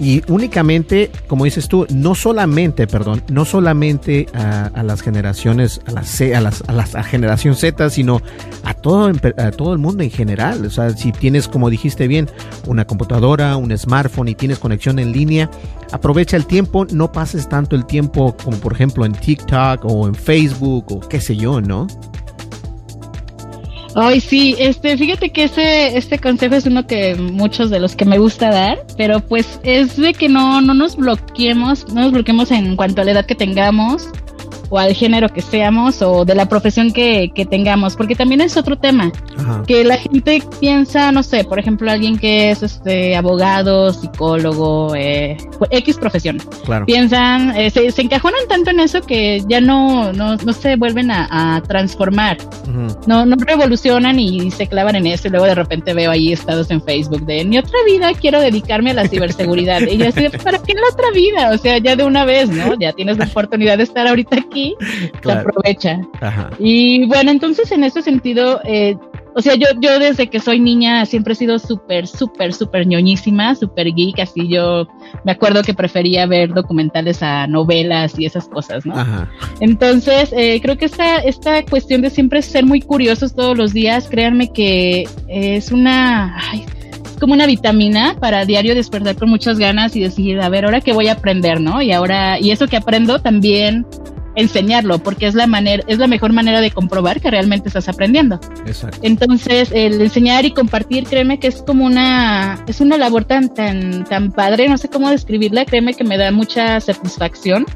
Y 0.00 0.22
únicamente, 0.28 1.10
como 1.26 1.44
dices 1.44 1.68
tú, 1.68 1.86
no 1.90 2.14
solamente, 2.14 2.86
perdón, 2.86 3.22
no 3.28 3.44
solamente 3.44 4.26
a, 4.32 4.82
las 4.82 5.02
generaciones, 5.02 5.80
a, 5.86 5.92
las, 5.92 6.20
a, 6.20 6.40
las, 6.40 6.62
a 6.62 6.72
la 6.72 7.02
generación 7.02 7.56
Z, 7.56 7.90
sino 7.90 8.22
a 8.62 8.74
todo, 8.74 9.10
a 9.36 9.50
todo 9.50 9.72
el 9.72 9.78
mundo 9.78 10.04
en 10.04 10.10
general. 10.10 10.64
O 10.64 10.70
sea, 10.70 10.90
si 10.90 11.10
tienes, 11.10 11.48
como 11.48 11.68
dijiste 11.68 12.06
bien, 12.06 12.28
una 12.66 12.84
computadora, 12.84 13.56
un 13.56 13.76
smartphone 13.76 14.28
y 14.28 14.34
tienes 14.34 14.58
conexión 14.58 14.98
en 14.98 15.12
línea, 15.12 15.50
aprovecha 15.92 16.36
el 16.36 16.46
tiempo, 16.46 16.86
no 16.92 17.10
pases 17.10 17.48
tanto 17.48 17.74
el 17.74 17.84
tiempo 17.86 18.36
como 18.44 18.58
por 18.58 18.72
ejemplo 18.72 19.04
en 19.04 19.12
TikTok 19.12 19.84
o 19.84 20.06
en 20.06 20.14
Facebook 20.14 20.84
o 20.90 21.00
qué 21.00 21.20
sé 21.20 21.36
yo, 21.36 21.60
¿no? 21.60 21.86
Ay, 23.94 24.20
sí, 24.20 24.54
este, 24.58 24.96
fíjate 24.96 25.30
que 25.30 25.44
ese, 25.44 25.96
este 25.96 26.18
consejo 26.18 26.54
es 26.54 26.66
uno 26.66 26.86
que 26.86 27.14
muchos 27.14 27.70
de 27.70 27.80
los 27.80 27.96
que 27.96 28.04
me 28.04 28.18
gusta 28.18 28.50
dar, 28.50 28.84
pero 28.96 29.20
pues 29.20 29.60
es 29.62 29.96
de 29.96 30.14
que 30.14 30.28
no, 30.28 30.60
no 30.60 30.74
nos 30.74 30.96
bloqueemos, 30.96 31.92
no 31.92 32.02
nos 32.02 32.12
bloqueemos 32.12 32.50
en 32.50 32.76
cuanto 32.76 33.00
a 33.00 33.04
la 33.04 33.12
edad 33.12 33.26
que 33.26 33.34
tengamos, 33.34 34.08
o 34.68 34.78
al 34.78 34.94
género 34.94 35.28
que 35.28 35.40
seamos 35.40 36.02
o 36.02 36.24
de 36.24 36.34
la 36.34 36.46
profesión 36.46 36.92
que, 36.92 37.30
que 37.34 37.46
tengamos, 37.46 37.96
porque 37.96 38.14
también 38.14 38.40
es 38.40 38.56
otro 38.56 38.76
tema, 38.76 39.10
que 39.66 39.84
la 39.84 39.96
gente 39.96 40.42
piensa, 40.60 41.12
no 41.12 41.22
sé, 41.22 41.44
por 41.44 41.58
ejemplo, 41.58 41.90
alguien 41.90 42.18
que 42.18 42.50
es 42.50 42.62
este 42.62 43.16
abogado, 43.16 43.92
psicólogo, 43.92 44.94
eh, 44.94 45.36
X 45.70 45.96
profesión, 45.96 46.38
claro. 46.64 46.86
piensan, 46.86 47.56
eh, 47.56 47.70
se, 47.70 47.90
se, 47.90 48.02
encajonan 48.02 48.40
tanto 48.48 48.70
en 48.70 48.80
eso 48.80 49.00
que 49.02 49.42
ya 49.48 49.60
no, 49.60 50.12
no, 50.12 50.36
no 50.36 50.52
se 50.52 50.76
vuelven 50.76 51.10
a, 51.10 51.56
a 51.56 51.62
transformar, 51.62 52.38
no, 53.06 53.26
no 53.26 53.36
revolucionan 53.36 54.18
y 54.18 54.50
se 54.50 54.66
clavan 54.66 54.96
en 54.96 55.06
eso 55.06 55.28
y 55.28 55.30
luego 55.30 55.46
de 55.46 55.54
repente 55.54 55.94
veo 55.94 56.10
ahí 56.10 56.32
estados 56.32 56.70
en 56.70 56.82
Facebook 56.82 57.24
de 57.24 57.44
mi 57.44 57.58
otra 57.58 57.78
vida 57.86 58.12
quiero 58.14 58.40
dedicarme 58.40 58.90
a 58.90 58.94
la 58.94 59.08
ciberseguridad 59.08 59.80
y 59.82 59.96
yo 59.96 60.08
así, 60.08 60.28
¿para 60.42 60.58
qué 60.58 60.72
en 60.72 60.80
la 60.80 60.88
otra 60.92 61.10
vida? 61.10 61.50
O 61.52 61.58
sea, 61.58 61.78
ya 61.78 61.96
de 61.96 62.04
una 62.04 62.24
vez, 62.24 62.48
¿no? 62.48 62.74
Ya 62.78 62.92
tienes 62.92 63.18
la 63.18 63.24
oportunidad 63.24 63.78
de 63.78 63.84
estar 63.84 64.06
ahorita 64.06 64.36
aquí 64.36 64.57
se 65.22 65.32
aprovecha. 65.32 66.00
Y 66.58 67.06
bueno, 67.06 67.30
entonces 67.30 67.70
en 67.72 67.84
ese 67.84 68.02
sentido, 68.02 68.60
eh, 68.64 68.96
o 69.34 69.40
sea, 69.40 69.54
yo, 69.54 69.66
yo 69.80 69.98
desde 69.98 70.28
que 70.28 70.40
soy 70.40 70.58
niña 70.58 71.06
siempre 71.06 71.32
he 71.32 71.36
sido 71.36 71.58
súper, 71.58 72.08
súper, 72.08 72.52
súper 72.52 72.86
ñoñísima, 72.86 73.54
súper 73.54 73.94
geek, 73.94 74.18
así 74.18 74.48
yo 74.48 74.88
me 75.24 75.32
acuerdo 75.32 75.62
que 75.62 75.74
prefería 75.74 76.26
ver 76.26 76.52
documentales 76.52 77.22
a 77.22 77.46
novelas 77.46 78.18
y 78.18 78.26
esas 78.26 78.48
cosas, 78.48 78.84
¿no? 78.84 78.94
Entonces, 79.60 80.32
eh, 80.36 80.60
creo 80.60 80.76
que 80.76 80.86
esta, 80.86 81.18
esta 81.18 81.64
cuestión 81.64 82.02
de 82.02 82.10
siempre 82.10 82.42
ser 82.42 82.66
muy 82.66 82.80
curiosos 82.80 83.34
todos 83.34 83.56
los 83.56 83.72
días, 83.72 84.08
créanme 84.08 84.52
que 84.52 85.08
es 85.28 85.70
una... 85.70 86.36
Ay, 86.50 86.64
como 87.18 87.34
una 87.34 87.46
vitamina 87.46 88.16
para 88.20 88.44
diario 88.44 88.74
despertar 88.74 89.16
con 89.16 89.28
muchas 89.28 89.58
ganas 89.58 89.96
y 89.96 90.00
decir, 90.00 90.40
a 90.40 90.48
ver, 90.48 90.64
ahora 90.64 90.80
qué 90.80 90.92
voy 90.92 91.08
a 91.08 91.12
aprender, 91.12 91.60
¿no? 91.60 91.82
Y 91.82 91.92
ahora, 91.92 92.38
y 92.38 92.50
eso 92.50 92.68
que 92.68 92.76
aprendo 92.76 93.18
también 93.20 93.86
enseñarlo, 94.38 95.00
porque 95.00 95.26
es 95.26 95.34
la 95.34 95.46
manera, 95.46 95.82
es 95.88 95.98
la 95.98 96.06
mejor 96.06 96.32
manera 96.32 96.60
de 96.60 96.70
comprobar 96.70 97.20
que 97.20 97.30
realmente 97.30 97.68
estás 97.68 97.88
aprendiendo. 97.88 98.38
Exacto. 98.66 98.98
Entonces, 99.02 99.70
el 99.72 100.00
enseñar 100.00 100.44
y 100.44 100.52
compartir, 100.52 101.04
créeme 101.04 101.40
que 101.40 101.48
es 101.48 101.62
como 101.62 101.84
una, 101.84 102.64
es 102.68 102.80
una 102.80 102.96
labor 102.96 103.24
tan, 103.24 103.52
tan, 103.52 104.04
tan 104.04 104.30
padre, 104.30 104.68
no 104.68 104.78
sé 104.78 104.88
cómo 104.88 105.10
describirla, 105.10 105.64
créeme 105.64 105.94
que 105.94 106.04
me 106.04 106.16
da 106.16 106.30
mucha 106.30 106.80
satisfacción. 106.80 107.66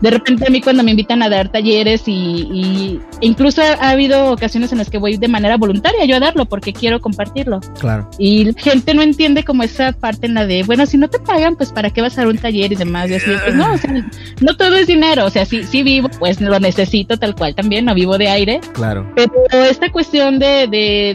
De 0.00 0.10
repente 0.10 0.46
a 0.46 0.50
mí 0.50 0.62
cuando 0.62 0.82
me 0.82 0.92
invitan 0.92 1.22
a 1.22 1.28
dar 1.28 1.50
talleres 1.50 2.04
y, 2.06 2.48
y 2.52 3.00
incluso 3.20 3.62
ha, 3.62 3.90
habido 3.90 4.32
ocasiones 4.32 4.72
en 4.72 4.78
las 4.78 4.90
que 4.90 4.98
voy 4.98 5.16
de 5.16 5.28
manera 5.28 5.56
voluntaria 5.56 6.04
yo 6.04 6.16
a 6.16 6.20
darlo 6.20 6.46
porque 6.46 6.72
quiero 6.72 7.00
compartirlo. 7.00 7.60
Claro. 7.80 8.08
Y 8.18 8.44
la 8.44 8.52
gente 8.56 8.94
no 8.94 9.02
entiende 9.02 9.44
como 9.44 9.62
esa 9.62 9.92
parte 9.92 10.26
en 10.26 10.34
la 10.34 10.46
de, 10.46 10.62
bueno, 10.62 10.86
si 10.86 10.98
no 10.98 11.08
te 11.08 11.18
pagan, 11.18 11.56
pues 11.56 11.72
para 11.72 11.90
qué 11.90 12.00
vas 12.00 12.14
a 12.18 12.22
dar 12.22 12.28
un 12.28 12.38
taller 12.38 12.72
y 12.72 12.76
demás. 12.76 13.10
Y 13.10 13.14
así, 13.14 13.30
pues 13.42 13.54
no, 13.54 13.72
o 13.72 13.78
sea, 13.78 14.06
no 14.40 14.56
todo 14.56 14.76
es 14.76 14.86
dinero, 14.86 15.26
o 15.26 15.30
sea, 15.30 15.44
sí, 15.44 15.64
sí 15.64 15.82
vi 15.82 16.02
pues 16.18 16.40
lo 16.40 16.58
necesito 16.60 17.16
tal 17.16 17.34
cual 17.34 17.54
también, 17.54 17.84
no 17.84 17.94
vivo 17.94 18.18
de 18.18 18.28
aire. 18.28 18.60
Claro. 18.72 19.10
Pero 19.14 19.32
esta 19.64 19.90
cuestión 19.90 20.38
de, 20.38 20.68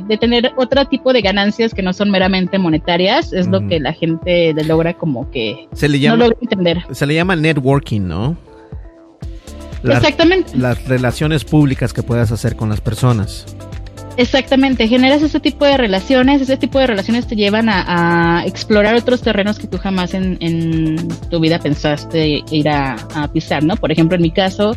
de, 0.08 0.18
tener 0.18 0.52
otro 0.56 0.86
tipo 0.86 1.12
de 1.12 1.22
ganancias 1.22 1.74
que 1.74 1.82
no 1.82 1.92
son 1.92 2.10
meramente 2.10 2.58
monetarias 2.58 3.34
es 3.34 3.48
lo 3.48 3.68
que 3.68 3.80
la 3.80 3.94
gente 3.94 4.54
logra 4.66 4.94
como 4.94 5.30
que 5.32 5.68
se 5.74 5.90
le 5.90 6.00
llama, 6.00 6.18
no 6.18 6.24
logra 6.24 6.38
entender. 6.42 6.86
Se 6.92 7.06
le 7.06 7.16
llama 7.16 7.36
networking, 7.36 8.02
¿no? 8.02 8.38
Exactamente. 9.84 10.58
Las 10.58 10.84
relaciones 10.86 11.44
públicas 11.44 11.94
que 11.94 12.04
puedas 12.04 12.32
hacer 12.32 12.56
con 12.56 12.70
las 12.70 12.82
personas. 12.82 13.46
Exactamente, 14.16 14.88
generas 14.88 15.24
ese 15.24 15.40
tipo 15.40 15.66
de 15.66 15.76
relaciones, 15.76 16.42
ese 16.42 16.56
tipo 16.58 16.78
de 16.78 16.86
relaciones 16.86 17.26
te 17.26 17.36
llevan 17.36 17.68
a, 17.70 18.44
explorar 18.46 18.96
otros 18.96 19.22
terrenos 19.22 19.58
que 19.58 19.68
tú 19.68 19.78
jamás 19.78 20.14
en, 20.14 21.08
tu 21.30 21.40
vida 21.40 21.60
pensaste 21.60 22.44
ir 22.52 22.70
a, 22.70 22.96
pisar, 23.34 23.64
¿no? 23.64 23.76
Por 23.76 23.92
ejemplo, 23.92 24.16
en 24.16 24.22
mi 24.22 24.32
caso, 24.32 24.76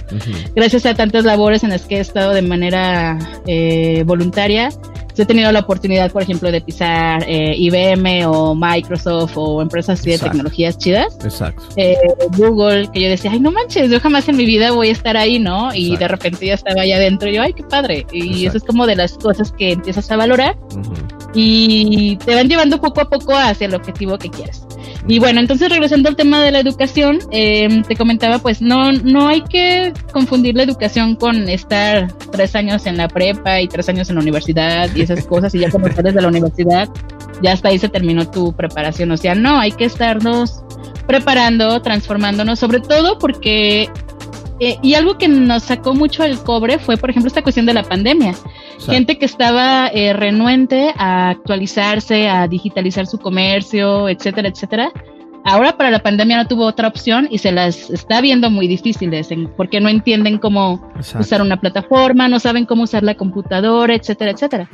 gracias 0.55 0.87
a 0.87 0.95
tantas 0.95 1.25
labores 1.25 1.65
en 1.65 1.71
las 1.71 1.83
que 1.83 1.97
he 1.97 2.01
estado 2.01 2.33
de 2.33 2.43
manera 2.43 3.19
eh, 3.47 4.05
voluntaria, 4.07 4.71
he 5.23 5.27
tenido 5.27 5.51
la 5.53 5.61
oportunidad, 5.61 6.11
por 6.11 6.23
ejemplo, 6.23 6.51
de 6.51 6.61
pisar 6.61 7.25
eh, 7.27 7.55
IBM 7.57 8.27
o 8.27 8.55
Microsoft 8.55 9.33
o 9.37 9.63
empresas 9.63 10.01
así 10.01 10.11
de 10.11 10.19
tecnologías 10.19 10.79
chidas. 10.79 11.17
Exacto. 11.25 11.63
Eh, 11.77 11.97
Google, 12.37 12.89
que 12.93 13.01
yo 13.01 13.09
decía, 13.09 13.31
ay, 13.33 13.41
no 13.41 13.51
manches, 13.51 13.91
yo 13.91 14.01
jamás 14.01 14.29
en 14.29 14.37
mi 14.37 14.45
vida 14.45 14.73
voy 14.73 14.89
a 14.89 14.93
estar 14.93 15.17
ahí, 15.17 15.39
¿no? 15.39 15.75
Y 15.75 15.97
de 15.97 16.09
repente 16.09 16.47
ya 16.47 16.55
estaba 16.55 16.83
allá 16.83 16.97
adentro 16.97 17.29
y 17.29 17.35
yo, 17.35 17.43
ay, 17.43 17.53
qué 17.53 17.63
padre. 17.63 18.07
Y 18.13 18.47
eso 18.47 18.59
es 18.59 18.65
como 18.65 18.87
de 18.87 18.97
las 18.97 19.15
cosas 19.15 19.53
que 19.53 19.73
empiezas 19.73 20.11
a 20.11 20.17
valorar 20.17 20.57
y 21.35 22.17
te 22.25 22.35
van 22.35 22.49
llevando 22.49 22.81
poco 22.81 23.01
a 23.01 23.09
poco 23.09 23.35
hacia 23.35 23.67
el 23.67 23.75
objetivo 23.75 24.19
que 24.19 24.31
quieres. 24.31 24.67
Y 25.09 25.21
bueno, 25.21 25.41
entonces 25.41 25.69
regresando 25.69 26.09
al 26.09 26.17
tema 26.17 26.43
de 26.43 26.51
la 26.51 26.59
educación, 26.59 27.19
eh, 27.31 27.83
te 27.87 27.95
comentaba, 27.95 28.41
pues 28.41 28.61
no, 28.61 28.91
no 28.93 29.29
hay 29.29 29.43
que 29.43 29.93
confundir 30.13 30.57
la 30.57 30.65
educación 30.65 31.15
con 31.15 31.49
estar 31.49 32.13
tres 32.33 32.57
años 32.57 32.87
en 32.87 32.97
la 32.97 33.07
prepa 33.07 33.61
y 33.61 33.69
tres 33.69 33.89
años 33.89 34.09
en 34.09 34.17
la 34.17 34.23
universidad 34.23 34.91
y 34.95 35.03
esas 35.11 35.27
cosas, 35.27 35.55
y 35.55 35.61
ya 35.61 35.71
cuando 35.71 35.93
sales 35.93 36.15
de 36.15 36.23
la 36.23 36.29
universidad, 36.29 36.89
ya 37.43 37.53
hasta 37.53 37.69
ahí 37.69 37.79
se 37.79 37.89
terminó 37.89 38.29
tu 38.31 38.53
preparación. 38.53 39.11
O 39.11 39.17
sea, 39.17 39.35
no, 39.35 39.59
hay 39.59 39.73
que 39.73 39.85
estarnos 39.85 40.63
preparando, 41.07 41.81
transformándonos, 41.83 42.59
sobre 42.59 42.81
todo 42.81 43.19
porque 43.19 43.89
eh, 44.59 44.79
y 44.83 44.95
algo 44.95 45.19
que 45.19 45.29
nos 45.29 45.65
sacó 45.65 45.95
mucho 45.95 46.25
el 46.25 46.39
cobre 46.39 46.79
fue, 46.79 46.97
por 46.97 47.11
ejemplo, 47.11 47.29
esta 47.29 47.43
cuestión 47.43 47.67
de 47.67 47.75
la 47.75 47.83
pandemia. 47.83 48.35
Gente 48.87 49.19
que 49.19 49.27
estaba 49.27 49.89
eh, 49.89 50.13
renuente 50.13 50.93
a 50.97 51.31
actualizarse, 51.31 52.29
a 52.29 52.47
digitalizar 52.47 53.07
su 53.07 53.19
comercio, 53.19 54.09
etcétera, 54.09 54.49
etcétera 54.49 54.93
ahora 55.47 55.77
para 55.77 55.91
la 55.91 56.01
pandemia 56.01 56.37
no 56.37 56.47
tuvo 56.47 56.67
otra 56.67 56.89
opción 56.89 57.29
y 57.31 57.39
se 57.39 57.53
las 57.53 57.89
está 57.91 58.21
viendo 58.21 58.51
muy 58.51 58.69
difíciles 58.69 59.29
porque 59.57 59.81
no 59.81 59.89
entienden 59.89 60.39
cómo 60.39 60.93
usar 61.19 61.41
una 61.41 61.61
plataforma, 61.61 62.29
no 62.29 62.41
saben 62.41 62.67
cómo 62.67 62.83
usar 62.83 63.03
la 63.03 63.15
computadora, 63.15 63.95
etcétera, 63.95 64.33
etcétera. 64.33 64.69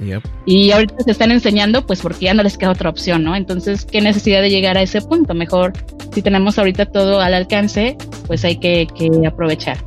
Y 0.46 0.70
ahorita 0.70 0.96
se 1.04 1.10
están 1.10 1.30
enseñando 1.30 1.86
pues 1.86 2.00
porque 2.00 2.24
ya 2.24 2.34
no 2.34 2.42
les 2.42 2.58
queda 2.58 2.70
otra 2.70 2.90
opción, 2.90 3.22
¿no? 3.22 3.36
Entonces, 3.36 3.84
¿qué 3.84 4.00
necesidad 4.00 4.40
de 4.40 4.50
llegar 4.50 4.76
a 4.78 4.82
ese 4.82 5.02
punto? 5.02 5.34
Mejor 5.34 5.72
si 6.12 6.22
tenemos 6.22 6.58
ahorita 6.58 6.86
todo 6.86 7.20
al 7.20 7.34
alcance, 7.34 7.96
pues 8.26 8.44
hay 8.44 8.56
que, 8.56 8.86
que 8.94 9.10
aprovechar. 9.26 9.78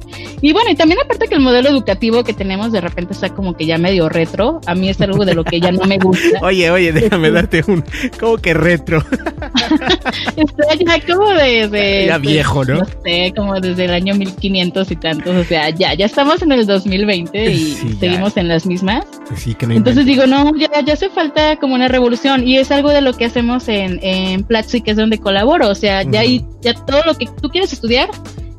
Y 0.41 0.53
bueno, 0.53 0.71
y 0.71 0.75
también 0.75 0.99
aparte 1.03 1.27
que 1.27 1.35
el 1.35 1.41
modelo 1.41 1.69
educativo 1.69 2.23
que 2.23 2.33
tenemos 2.33 2.71
de 2.71 2.81
repente 2.81 3.13
está 3.13 3.29
como 3.29 3.55
que 3.55 3.65
ya 3.65 3.77
medio 3.77 4.09
retro, 4.09 4.59
a 4.65 4.75
mí 4.75 4.89
es 4.89 4.99
algo 5.01 5.25
de 5.25 5.35
lo 5.35 5.43
que 5.43 5.59
ya 5.59 5.71
no 5.71 5.85
me 5.85 5.97
gusta. 5.97 6.39
oye, 6.41 6.69
oye, 6.71 6.91
déjame 6.91 7.31
darte 7.31 7.63
un, 7.67 7.83
como 8.19 8.37
que 8.37 8.53
retro. 8.53 9.03
ya 10.79 10.99
como 11.05 11.29
desde... 11.29 12.05
Ya 12.07 12.17
viejo, 12.17 12.65
¿no? 12.65 12.75
No 12.75 12.85
sé, 13.03 13.33
como 13.35 13.59
desde 13.59 13.85
el 13.85 13.93
año 13.93 14.15
1500 14.15 14.91
y 14.91 14.95
tantos, 14.95 15.35
o 15.35 15.43
sea, 15.43 15.69
ya, 15.69 15.93
ya 15.93 16.05
estamos 16.05 16.41
en 16.41 16.51
el 16.51 16.65
2020 16.65 17.51
y 17.51 17.73
seguimos 17.99 18.37
en 18.37 18.47
las 18.47 18.65
mismas. 18.65 19.05
Sí, 19.35 19.55
que 19.55 19.67
no 19.67 19.73
Entonces 19.73 20.05
digo, 20.05 20.27
no, 20.27 20.55
ya, 20.55 20.69
ya 20.85 20.93
hace 20.93 21.09
falta 21.09 21.57
como 21.57 21.75
una 21.75 21.87
revolución 21.87 22.47
y 22.47 22.57
es 22.57 22.71
algo 22.71 22.89
de 22.89 23.01
lo 23.01 23.13
que 23.13 23.25
hacemos 23.25 23.67
en, 23.67 23.99
en 24.01 24.43
Platzi, 24.43 24.81
que 24.81 24.91
es 24.91 24.97
donde 24.97 25.19
colaboro, 25.19 25.69
o 25.69 25.75
sea, 25.75 26.03
ya, 26.03 26.21
hay, 26.21 26.45
ya 26.61 26.73
todo 26.73 27.01
lo 27.05 27.15
que 27.15 27.27
tú 27.41 27.49
quieres 27.49 27.73
estudiar 27.73 28.09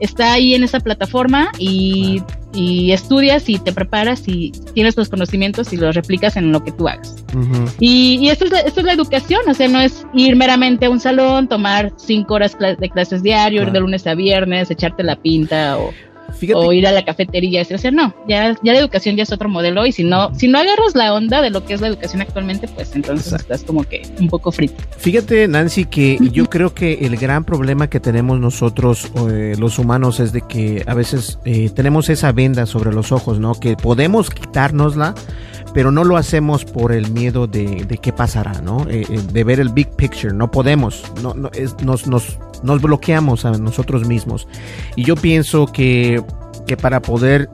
está 0.01 0.33
ahí 0.33 0.55
en 0.55 0.65
esa 0.65 0.81
plataforma 0.81 1.51
y, 1.59 2.23
y, 2.57 2.93
estudias 2.93 3.49
y 3.49 3.59
te 3.59 3.73
preparas 3.73 4.27
y 4.27 4.51
tienes 4.75 4.97
los 4.97 5.09
conocimientos 5.09 5.73
y 5.73 5.77
los 5.77 5.95
replicas 5.95 6.37
en 6.37 6.53
lo 6.53 6.65
que 6.65 6.73
tú 6.73 6.89
hagas. 6.89 7.25
Y, 7.79 8.19
y 8.21 8.31
esto, 8.31 8.47
es 8.47 8.51
la, 8.51 8.61
esto 8.61 8.81
es 8.81 8.87
la 8.87 8.93
educación, 8.93 9.41
o 9.49 9.55
sea, 9.55 9.69
no 9.69 9.81
es 9.81 10.07
ir 10.15 10.37
meramente 10.37 10.87
a 10.87 10.91
un 10.91 11.01
salón, 11.01 11.49
tomar 11.49 11.93
cinco 11.97 12.35
horas 12.35 12.57
de 12.59 12.91
clases 12.91 13.23
diario, 13.23 13.63
ir 13.63 13.73
de 13.73 13.81
lunes 13.81 14.07
a 14.07 14.15
viernes, 14.15 14.71
echarte 14.71 15.03
la 15.03 15.17
pinta 15.17 15.79
o 15.79 15.93
o 16.55 16.73
ir 16.73 16.87
a 16.87 16.93
la 16.93 17.05
cafetería, 17.05 17.63
o 17.63 17.79
sea, 17.79 17.91
no, 17.91 18.15
ya, 18.29 18.57
ya 18.63 18.73
la 18.73 18.79
educación 18.79 19.17
ya 19.17 19.23
es 19.23 19.33
otro 19.33 19.49
modelo 19.49 19.87
y 19.87 19.93
si 19.93 20.05
no, 20.05 20.35
si 20.35 20.49
no 20.49 20.59
agarras 20.59 20.95
la 20.95 21.15
onda 21.15 21.43
de 21.43 21.51
lo 21.51 21.65
que 21.65 21.75
es 21.75 21.81
la 21.81 21.89
educación 21.89 22.23
actualmente, 22.23 22.69
pues 22.69 22.95
entonces 22.95 23.33
estás 23.33 23.63
como 23.63 23.85
que 23.85 24.03
un 24.21 24.29
poco 24.29 24.53
frito. 24.53 24.83
Fíjate, 24.99 25.49
Nancy, 25.49 25.85
que 25.85 26.19
yo 26.33 26.47
creo 26.47 26.75
que 26.75 26.95
el 27.07 27.17
gran 27.17 27.45
problema 27.45 27.89
que 27.89 28.01
tenemos 28.01 28.41
nosotros, 28.41 29.11
eh, 29.31 29.55
los 29.59 29.79
humanos, 29.79 30.21
es 30.21 30.33
de 30.33 30.43
que 30.43 30.83
a 30.87 30.95
veces 30.95 31.39
eh, 31.45 31.71
tenemos 31.75 32.09
esa 32.09 32.33
venda 32.33 32.67
sobre 32.67 32.93
los 32.93 33.13
ojos, 33.13 33.39
¿no? 33.39 33.55
Que 33.55 33.77
podemos 33.77 34.31
quitárnosla, 34.31 35.15
pero 35.77 35.93
no 35.93 36.05
lo 36.05 36.17
hacemos 36.17 36.65
por 36.65 36.91
el 36.91 37.11
miedo 37.11 37.47
de, 37.47 37.85
de 37.85 37.99
qué 37.99 38.11
pasará, 38.11 38.63
¿no? 38.63 38.87
Eh, 38.89 39.05
de 39.31 39.45
ver 39.45 39.61
el 39.61 39.69
big 39.69 39.91
picture, 39.91 40.33
no 40.33 40.51
podemos, 40.51 41.05
no, 41.23 41.35
nos, 41.35 42.07
nos 42.07 42.39
nos 42.63 42.81
bloqueamos 42.81 43.45
a 43.45 43.51
nosotros 43.51 44.09
mismos. 44.09 44.49
Y 44.95 45.05
yo 45.05 45.17
pienso 45.17 45.67
que, 45.67 46.25
que 46.67 46.79
para 46.79 47.03
poder 47.03 47.51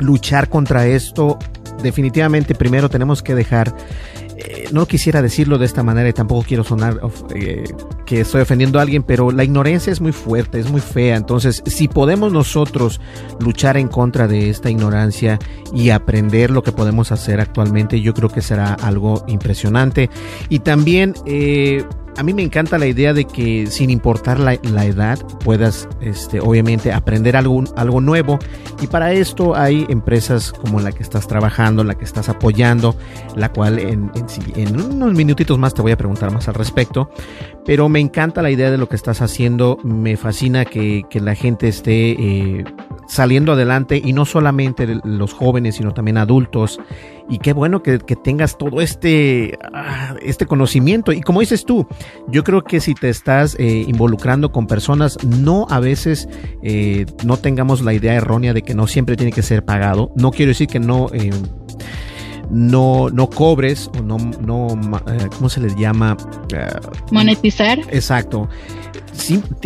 luchar 0.00 0.48
contra 0.48 0.88
esto, 0.88 1.38
definitivamente 1.80 2.56
primero 2.56 2.90
tenemos 2.90 3.22
que 3.22 3.36
dejar 3.36 3.72
eh, 4.40 4.68
no 4.72 4.86
quisiera 4.86 5.20
decirlo 5.20 5.58
de 5.58 5.66
esta 5.66 5.82
manera 5.82 6.08
y 6.08 6.12
tampoco 6.12 6.44
quiero 6.46 6.62
sonar 6.62 7.00
eh, 7.34 7.64
que 8.06 8.20
estoy 8.20 8.42
ofendiendo 8.42 8.78
a 8.78 8.82
alguien, 8.82 9.02
pero 9.02 9.32
la 9.32 9.42
ignorancia 9.42 9.92
es 9.92 10.00
muy 10.00 10.12
fuerte, 10.12 10.60
es 10.60 10.70
muy 10.70 10.80
fea. 10.80 11.16
Entonces, 11.16 11.60
si 11.66 11.88
podemos 11.88 12.32
nosotros 12.32 13.00
luchar 13.40 13.76
en 13.76 13.88
contra 13.88 14.28
de 14.28 14.48
esta 14.48 14.70
ignorancia 14.70 15.40
y 15.74 15.90
aprender 15.90 16.52
lo 16.52 16.62
que 16.62 16.70
podemos 16.70 17.10
hacer 17.10 17.40
actualmente, 17.40 18.00
yo 18.00 18.14
creo 18.14 18.28
que 18.28 18.40
será 18.40 18.74
algo 18.74 19.24
impresionante. 19.26 20.08
Y 20.48 20.60
también 20.60 21.14
eh, 21.26 21.84
a 22.18 22.24
mí 22.24 22.34
me 22.34 22.42
encanta 22.42 22.78
la 22.78 22.86
idea 22.86 23.14
de 23.14 23.24
que 23.24 23.68
sin 23.68 23.90
importar 23.90 24.40
la, 24.40 24.54
edad 24.54 25.20
puedas, 25.44 25.88
este, 26.00 26.40
obviamente, 26.40 26.92
aprender 26.92 27.36
algo, 27.36 28.00
nuevo. 28.00 28.40
Y 28.82 28.88
para 28.88 29.12
esto 29.12 29.54
hay 29.54 29.86
empresas 29.88 30.52
como 30.52 30.80
la 30.80 30.90
que 30.90 31.04
estás 31.04 31.28
trabajando, 31.28 31.84
la 31.84 31.94
que 31.94 32.04
estás 32.04 32.28
apoyando, 32.28 32.96
la 33.36 33.52
cual 33.52 33.78
en, 33.78 34.10
en, 34.56 34.80
unos 34.80 35.14
minutitos 35.14 35.60
más 35.60 35.74
te 35.74 35.82
voy 35.82 35.92
a 35.92 35.96
preguntar 35.96 36.32
más 36.32 36.48
al 36.48 36.54
respecto. 36.54 37.08
Pero 37.64 37.88
me 37.88 38.00
encanta 38.00 38.42
la 38.42 38.50
idea 38.50 38.72
de 38.72 38.78
lo 38.78 38.88
que 38.88 38.96
estás 38.96 39.22
haciendo. 39.22 39.78
Me 39.84 40.16
fascina 40.16 40.64
que, 40.64 41.06
la 41.20 41.36
gente 41.36 41.68
esté 41.68 42.16
eh, 42.18 42.64
saliendo 43.06 43.52
adelante 43.52 44.02
y 44.04 44.12
no 44.12 44.24
solamente 44.24 44.98
los 45.04 45.34
jóvenes, 45.34 45.76
sino 45.76 45.94
también 45.94 46.18
adultos. 46.18 46.80
Y 47.28 47.38
qué 47.38 47.52
bueno 47.52 47.82
que, 47.82 47.98
tengas 47.98 48.56
todo 48.56 48.80
este, 48.80 49.58
ah, 49.72 50.14
este 50.22 50.46
conocimiento. 50.46 51.12
Y 51.12 51.20
como 51.20 51.40
dices 51.40 51.64
tú, 51.64 51.86
yo 52.28 52.42
creo 52.42 52.64
que 52.64 52.80
si 52.80 52.94
te 52.94 53.08
estás 53.08 53.54
eh, 53.58 53.84
involucrando 53.86 54.50
con 54.50 54.66
personas, 54.66 55.18
no 55.24 55.66
a 55.70 55.78
veces 55.80 56.28
eh, 56.62 57.06
no 57.24 57.36
tengamos 57.36 57.82
la 57.82 57.92
idea 57.92 58.14
errónea 58.14 58.54
de 58.54 58.62
que 58.62 58.74
no 58.74 58.86
siempre 58.86 59.16
tiene 59.16 59.32
que 59.32 59.42
ser 59.42 59.64
pagado. 59.64 60.10
No 60.16 60.30
quiero 60.30 60.50
decir 60.50 60.68
que 60.68 60.80
no... 60.80 61.08
Eh, 61.12 61.30
no, 62.50 63.10
no 63.10 63.28
cobres 63.28 63.90
o 63.98 64.02
no, 64.02 64.16
no 64.16 64.68
¿cómo 65.36 65.50
se 65.50 65.60
les 65.60 65.76
llama? 65.76 66.16
Monetizar. 67.12 67.78
Exacto 67.90 68.48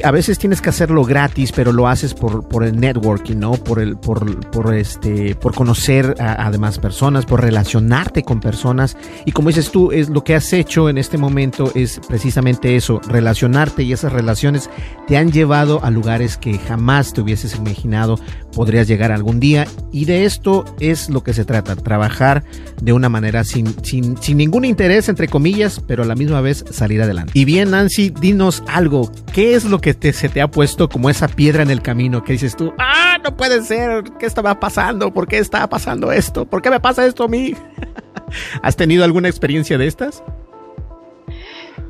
a 0.02 0.10
veces 0.10 0.38
tienes 0.38 0.60
que 0.60 0.70
hacerlo 0.70 1.04
gratis, 1.04 1.52
pero 1.52 1.72
lo 1.72 1.88
haces 1.88 2.14
por, 2.14 2.48
por 2.48 2.64
el 2.64 2.78
networking, 2.78 3.36
¿no? 3.36 3.52
Por 3.52 3.80
el, 3.80 3.96
por, 3.96 4.50
por 4.50 4.74
este, 4.74 5.34
por 5.34 5.54
conocer 5.54 6.14
a, 6.18 6.50
demás 6.50 6.78
personas, 6.78 7.26
por 7.26 7.40
relacionarte 7.40 8.22
con 8.22 8.40
personas. 8.40 8.96
Y 9.24 9.32
como 9.32 9.48
dices 9.48 9.70
tú, 9.70 9.92
es 9.92 10.08
lo 10.08 10.24
que 10.24 10.34
has 10.34 10.52
hecho 10.52 10.88
en 10.88 10.98
este 10.98 11.18
momento 11.18 11.70
es 11.74 12.00
precisamente 12.08 12.76
eso, 12.76 13.00
relacionarte 13.06 13.82
y 13.82 13.92
esas 13.92 14.12
relaciones 14.12 14.70
te 15.06 15.16
han 15.16 15.32
llevado 15.32 15.84
a 15.84 15.90
lugares 15.90 16.36
que 16.36 16.58
jamás 16.58 17.12
te 17.12 17.20
hubieses 17.20 17.56
imaginado 17.56 18.18
podrías 18.52 18.86
llegar 18.86 19.10
algún 19.12 19.40
día. 19.40 19.66
Y 19.90 20.04
de 20.04 20.24
esto 20.24 20.64
es 20.80 21.10
lo 21.10 21.22
que 21.22 21.34
se 21.34 21.44
trata, 21.44 21.74
trabajar 21.76 22.44
de 22.80 22.92
una 22.92 23.08
manera 23.08 23.44
sin, 23.44 23.74
sin, 23.84 24.16
sin 24.20 24.36
ningún 24.36 24.64
interés, 24.64 25.08
entre 25.08 25.28
comillas, 25.28 25.80
pero 25.86 26.02
a 26.02 26.06
la 26.06 26.14
misma 26.14 26.40
vez 26.40 26.64
salir 26.70 27.02
adelante. 27.02 27.32
Y 27.34 27.44
bien, 27.44 27.70
Nancy, 27.70 28.10
dinos 28.10 28.62
algo. 28.68 29.10
¿Qué 29.32 29.54
es 29.54 29.64
lo 29.64 29.80
que 29.80 29.94
se 30.12 30.28
te 30.28 30.42
ha 30.42 30.48
puesto 30.48 30.90
como 30.90 31.08
esa 31.08 31.26
piedra 31.26 31.62
en 31.62 31.70
el 31.70 31.80
camino 31.80 32.22
que 32.22 32.34
dices 32.34 32.54
tú, 32.54 32.74
ah, 32.78 33.16
no 33.24 33.34
puede 33.34 33.62
ser, 33.62 34.04
¿qué 34.20 34.26
estaba 34.26 34.60
pasando? 34.60 35.12
¿Por 35.12 35.26
qué 35.26 35.38
estaba 35.38 35.68
pasando 35.68 36.12
esto? 36.12 36.44
¿Por 36.44 36.60
qué 36.60 36.68
me 36.68 36.80
pasa 36.80 37.06
esto 37.06 37.24
a 37.24 37.28
mí? 37.28 37.54
¿Has 38.62 38.76
tenido 38.76 39.04
alguna 39.04 39.28
experiencia 39.28 39.78
de 39.78 39.86
estas? 39.86 40.22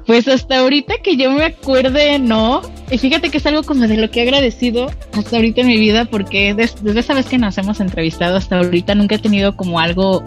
Pues 0.07 0.29
hasta 0.29 0.59
ahorita 0.59 0.95
que 1.03 1.17
yo 1.17 1.33
me 1.33 1.45
acuerde, 1.45 2.21
no. 2.21 2.63
Y 2.91 2.99
fíjate 2.99 3.31
que 3.31 3.39
es 3.39 3.47
algo 3.47 3.65
como 3.65 3.89
de 3.89 3.97
lo 3.97 4.09
que 4.09 4.21
he 4.21 4.23
agradecido 4.23 4.91
hasta 5.13 5.37
ahorita 5.37 5.63
en 5.63 5.67
mi 5.67 5.79
vida, 5.79 6.05
porque 6.05 6.55
desde 6.55 7.01
esa 7.01 7.15
vez 7.15 7.27
que 7.27 7.39
nos 7.39 7.59
hemos 7.59 7.81
entrevistado 7.81 8.37
hasta 8.37 8.59
ahorita 8.59 8.95
nunca 8.95 9.17
he 9.17 9.19
tenido 9.19 9.57
como 9.57 9.81
algo 9.81 10.23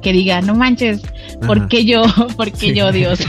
que 0.00 0.12
diga, 0.12 0.40
no 0.40 0.54
manches, 0.54 1.02
¿por 1.46 1.68
qué 1.68 1.84
yo? 1.84 2.02
¿Por 2.36 2.52
qué 2.52 2.74
yo, 2.74 2.92
Dios? 2.92 3.20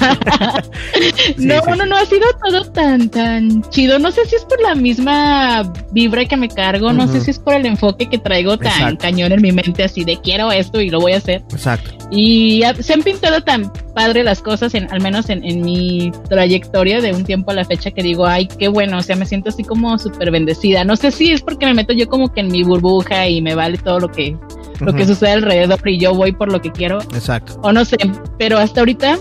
no, 1.37 1.61
no, 1.75 1.85
no, 1.85 1.97
ha 1.97 2.05
sido 2.05 2.27
todo 2.43 2.65
tan, 2.71 3.09
tan 3.09 3.61
chido. 3.69 3.99
No 3.99 4.11
sé 4.11 4.25
si 4.25 4.35
es 4.35 4.45
por 4.45 4.61
la 4.61 4.75
misma 4.75 5.71
vibra 5.91 6.25
que 6.25 6.37
me 6.37 6.47
cargo, 6.47 6.93
no 6.93 7.07
sé 7.07 7.21
si 7.21 7.31
es 7.31 7.39
por 7.39 7.55
el 7.55 7.65
enfoque 7.65 8.07
que 8.09 8.17
traigo 8.17 8.57
tan 8.57 8.97
cañón 8.97 9.31
en 9.31 9.41
mi 9.41 9.51
mente, 9.51 9.83
así 9.83 10.03
de 10.03 10.17
quiero 10.17 10.51
esto 10.51 10.81
y 10.81 10.89
lo 10.89 10.99
voy 10.99 11.13
a 11.13 11.17
hacer. 11.17 11.43
Exacto. 11.51 11.91
Y 12.11 12.63
se 12.79 12.93
han 12.93 13.03
pintado 13.03 13.41
tan 13.41 13.71
padre 13.93 14.23
las 14.23 14.41
cosas, 14.41 14.73
en, 14.73 14.91
al 14.91 15.01
menos 15.01 15.29
en, 15.29 15.43
en 15.43 15.61
mi 15.61 16.11
trayectoria 16.27 17.01
de 17.01 17.13
un 17.13 17.23
tiempo 17.23 17.51
a 17.51 17.53
la 17.53 17.65
fecha, 17.65 17.91
que 17.91 18.01
digo, 18.01 18.25
ay, 18.25 18.47
qué 18.47 18.67
bueno, 18.67 18.97
o 18.97 19.01
sea, 19.03 19.15
me 19.15 19.25
siento 19.25 19.49
así 19.49 19.63
como 19.63 19.97
súper 19.99 20.31
bendecida. 20.31 20.83
No 20.83 20.95
sé 20.95 21.11
si 21.11 21.31
es 21.31 21.41
porque 21.41 21.65
me 21.65 21.73
meto 21.73 21.93
yo 21.93 22.07
como 22.07 22.31
que 22.33 22.41
en 22.41 22.47
mi 22.47 22.63
burbuja 22.63 23.27
y 23.27 23.41
me 23.41 23.55
vale 23.55 23.77
todo 23.77 23.99
lo 23.99 24.11
que 24.11 24.35
lo 24.79 24.93
que 24.93 25.05
sucede 25.05 25.31
alrededor 25.31 25.79
y 25.85 25.99
yo 25.99 26.13
voy 26.13 26.31
por 26.31 26.51
lo 26.51 26.61
que 26.61 26.71
quiero. 26.71 27.01
Exacto. 27.13 27.59
O 27.63 27.71
no 27.71 27.85
sé, 27.85 27.97
pero 28.37 28.57
hasta 28.57 28.81
ahorita 28.81 29.17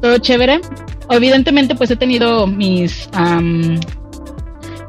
todo 0.00 0.18
chévere. 0.18 0.60
Evidentemente 1.10 1.74
pues 1.74 1.90
he 1.90 1.96
tenido 1.96 2.46
mis, 2.46 3.08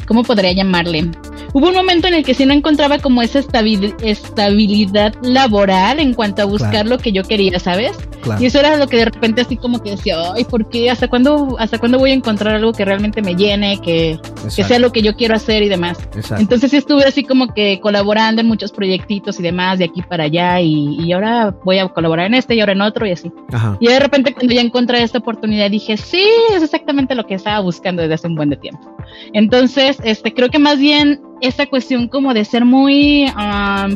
¿cómo 0.08 0.24
podría 0.24 0.54
llamarle? 0.54 1.12
Hubo 1.54 1.68
un 1.68 1.76
momento 1.76 2.08
en 2.08 2.16
el 2.16 2.24
que 2.24 2.34
sí 2.34 2.46
no 2.46 2.54
encontraba 2.54 2.98
como 2.98 3.22
esa 3.22 3.40
estabilidad 3.40 5.14
laboral 5.22 6.00
en 6.00 6.14
cuanto 6.16 6.42
a 6.42 6.46
buscar 6.46 6.88
lo 6.88 6.98
que 6.98 7.12
yo 7.12 7.24
quería, 7.24 7.60
¿sabes? 7.60 7.92
Y 8.40 8.46
eso 8.46 8.60
era 8.60 8.78
lo 8.78 8.88
que 8.88 8.98
de 8.98 9.06
repente 9.06 9.42
así 9.42 9.58
como 9.58 9.80
que 9.80 9.92
decía, 9.92 10.16
ay, 10.34 10.46
¿por 10.46 10.70
qué? 10.70 10.90
¿Hasta 10.90 11.08
cuándo, 11.08 11.56
hasta 11.60 11.78
cuándo 11.78 12.00
voy 12.00 12.12
a 12.12 12.14
encontrar 12.14 12.56
algo 12.56 12.72
que 12.72 12.86
realmente 12.86 13.22
me 13.22 13.36
llene, 13.36 13.80
que, 13.82 14.20
que 14.44 14.64
sea 14.64 14.80
lo 14.80 14.92
que 14.92 15.02
yo 15.02 15.16
quiero 15.16 15.36
hacer 15.36 15.62
y 15.62 15.70
demás? 15.70 15.98
Entonces 16.38 16.72
sí 16.72 16.78
estuve 16.78 17.04
así 17.04 17.24
como 17.24 17.54
que 17.54 17.80
colaborando 17.82 18.42
en 18.42 18.48
muchos 18.48 18.72
proyectitos 18.72 19.40
y 19.40 19.44
demás, 19.44 19.78
de 19.78 19.86
aquí 19.86 20.02
para 20.02 20.24
allá, 20.24 20.60
y, 20.60 20.98
y 21.00 21.12
ahora 21.12 21.54
voy 21.64 21.80
a 21.80 21.88
colaborar 21.90 22.28
en 22.28 22.34
este 22.36 22.56
y 22.56 22.62
ahora 22.62 22.74
en 22.74 22.82
otro 22.82 23.06
y 23.06 23.12
así. 23.12 23.32
Y 23.80 23.88
de 23.88 24.00
repente 24.00 24.34
cuando 24.34 24.54
ya 24.54 24.62
encontré 24.62 25.04
esta 25.04 25.20
oportunidad 25.20 25.70
dije, 25.70 25.98
sí, 25.98 26.26
es 26.56 26.64
exactamente 26.64 27.14
lo 27.14 27.26
que 27.26 27.36
estaba 27.36 27.60
buscando 27.60 28.02
desde 28.02 28.16
hace 28.16 28.28
un 28.28 28.36
buen 28.36 28.50
de 28.50 28.58
tiempo. 28.58 28.96
Entonces, 29.34 29.98
este, 30.04 30.34
creo 30.34 30.50
que 30.50 30.60
más 30.60 30.80
bien 30.80 31.22
esta 31.44 31.66
cuestión 31.68 32.08
como 32.08 32.34
de 32.34 32.46
ser 32.46 32.64
muy 32.64 33.26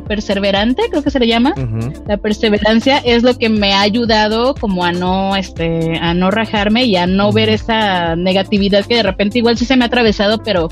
perseverante, 0.06 0.84
creo 0.90 1.02
que 1.02 1.12
se 1.12 1.20
le 1.20 1.28
llama, 1.28 1.56
la 2.06 2.18
perseverancia 2.18 2.98
es 2.98 3.24
lo 3.24 3.38
que 3.38 3.48
me 3.48 3.74
ha 3.74 3.82
ayudado 3.82 4.54
como 4.54 4.84
a 4.84 4.92
no, 4.92 5.36
este, 5.36 5.98
a 5.98 6.14
no 6.14 6.30
rajarme 6.30 6.84
y 6.84 6.98
a 6.98 7.08
no 7.08 7.32
ver 7.32 7.48
esa 7.48 8.18
negatividad 8.18 8.86
que 8.86 8.96
de 8.96 9.04
repente 9.04 9.38
igual 9.38 9.58
sí 9.58 9.64
se 9.64 9.78
me 9.78 9.86
ha 9.86 9.88
atravesado, 9.88 10.44
pero 10.44 10.68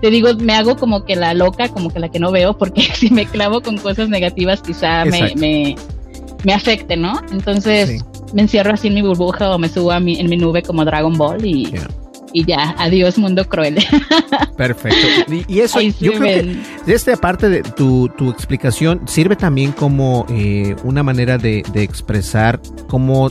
te 0.00 0.10
digo, 0.10 0.32
me 0.34 0.54
hago 0.54 0.76
como 0.76 1.04
que 1.04 1.16
la 1.16 1.34
loca, 1.34 1.68
como 1.68 1.90
que 1.90 1.98
la 1.98 2.08
que 2.08 2.20
no 2.20 2.30
veo, 2.30 2.56
porque 2.56 2.82
si 2.94 3.10
me 3.10 3.26
clavo 3.26 3.60
con 3.60 3.76
cosas 3.78 4.08
negativas 4.08 4.62
quizá 4.62 5.04
me, 5.04 5.34
me, 5.34 5.74
me, 6.44 6.52
afecte, 6.52 6.96
¿no? 6.96 7.20
Entonces 7.32 8.04
me 8.32 8.42
encierro 8.42 8.72
así 8.72 8.86
en 8.86 8.94
mi 8.94 9.02
burbuja 9.02 9.50
o 9.50 9.58
me 9.58 9.68
subo 9.68 9.90
a 9.90 9.98
mi, 9.98 10.20
en 10.20 10.30
mi 10.30 10.36
nube 10.36 10.62
como 10.62 10.84
Dragon 10.84 11.18
Ball 11.18 11.44
y 11.44 11.72
y 12.32 12.44
ya, 12.44 12.74
adiós 12.78 13.18
mundo 13.18 13.48
cruel. 13.48 13.78
Perfecto. 14.56 15.32
Y, 15.48 15.60
eso, 15.60 15.80
yo 15.80 16.12
creo 16.12 16.20
que 16.20 16.56
de 16.86 16.94
esta 16.94 17.16
parte 17.16 17.48
de 17.48 17.62
tu, 17.62 18.08
tu 18.16 18.30
explicación 18.30 19.02
sirve 19.06 19.36
también 19.36 19.72
como 19.72 20.26
eh, 20.28 20.76
una 20.84 21.02
manera 21.02 21.38
de, 21.38 21.62
de 21.72 21.82
expresar 21.82 22.60
cómo 22.88 23.30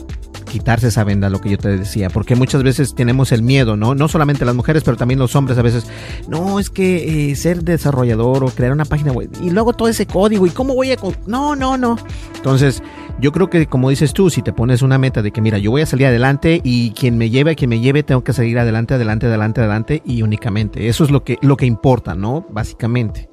quitarse 0.50 0.88
esa 0.88 1.04
venda, 1.04 1.30
lo 1.30 1.40
que 1.40 1.48
yo 1.48 1.58
te 1.58 1.68
decía, 1.68 2.10
porque 2.10 2.34
muchas 2.34 2.62
veces 2.62 2.94
tenemos 2.94 3.32
el 3.32 3.42
miedo, 3.42 3.76
¿no? 3.76 3.94
No 3.94 4.08
solamente 4.08 4.44
las 4.44 4.54
mujeres, 4.54 4.82
pero 4.82 4.96
también 4.96 5.18
los 5.18 5.34
hombres 5.36 5.56
a 5.56 5.62
veces, 5.62 5.86
no, 6.28 6.58
es 6.58 6.68
que 6.68 7.30
eh, 7.30 7.36
ser 7.36 7.62
desarrollador 7.62 8.44
o 8.44 8.48
crear 8.48 8.72
una 8.72 8.84
página 8.84 9.12
web 9.12 9.30
y 9.42 9.50
luego 9.50 9.72
todo 9.72 9.88
ese 9.88 10.06
código 10.06 10.46
y 10.46 10.50
cómo 10.50 10.74
voy 10.74 10.92
a... 10.92 10.96
No, 11.26 11.54
no, 11.54 11.78
no. 11.78 11.96
Entonces, 12.34 12.82
yo 13.20 13.32
creo 13.32 13.50
que 13.50 13.66
como 13.66 13.90
dices 13.90 14.12
tú, 14.12 14.30
si 14.30 14.42
te 14.42 14.52
pones 14.52 14.82
una 14.82 14.98
meta 14.98 15.22
de 15.22 15.30
que 15.30 15.40
mira, 15.40 15.58
yo 15.58 15.70
voy 15.70 15.82
a 15.82 15.86
salir 15.86 16.06
adelante 16.06 16.60
y 16.64 16.90
quien 16.92 17.18
me 17.18 17.30
lleve, 17.30 17.54
quien 17.54 17.70
me 17.70 17.80
lleve, 17.80 18.02
tengo 18.02 18.24
que 18.24 18.32
salir 18.32 18.58
adelante, 18.58 18.94
adelante, 18.94 19.26
adelante, 19.26 19.60
adelante 19.60 20.02
y 20.04 20.22
únicamente. 20.22 20.88
Eso 20.88 21.04
es 21.04 21.10
lo 21.10 21.22
que, 21.22 21.38
lo 21.42 21.56
que 21.56 21.66
importa, 21.66 22.14
¿no? 22.14 22.46
Básicamente. 22.50 23.28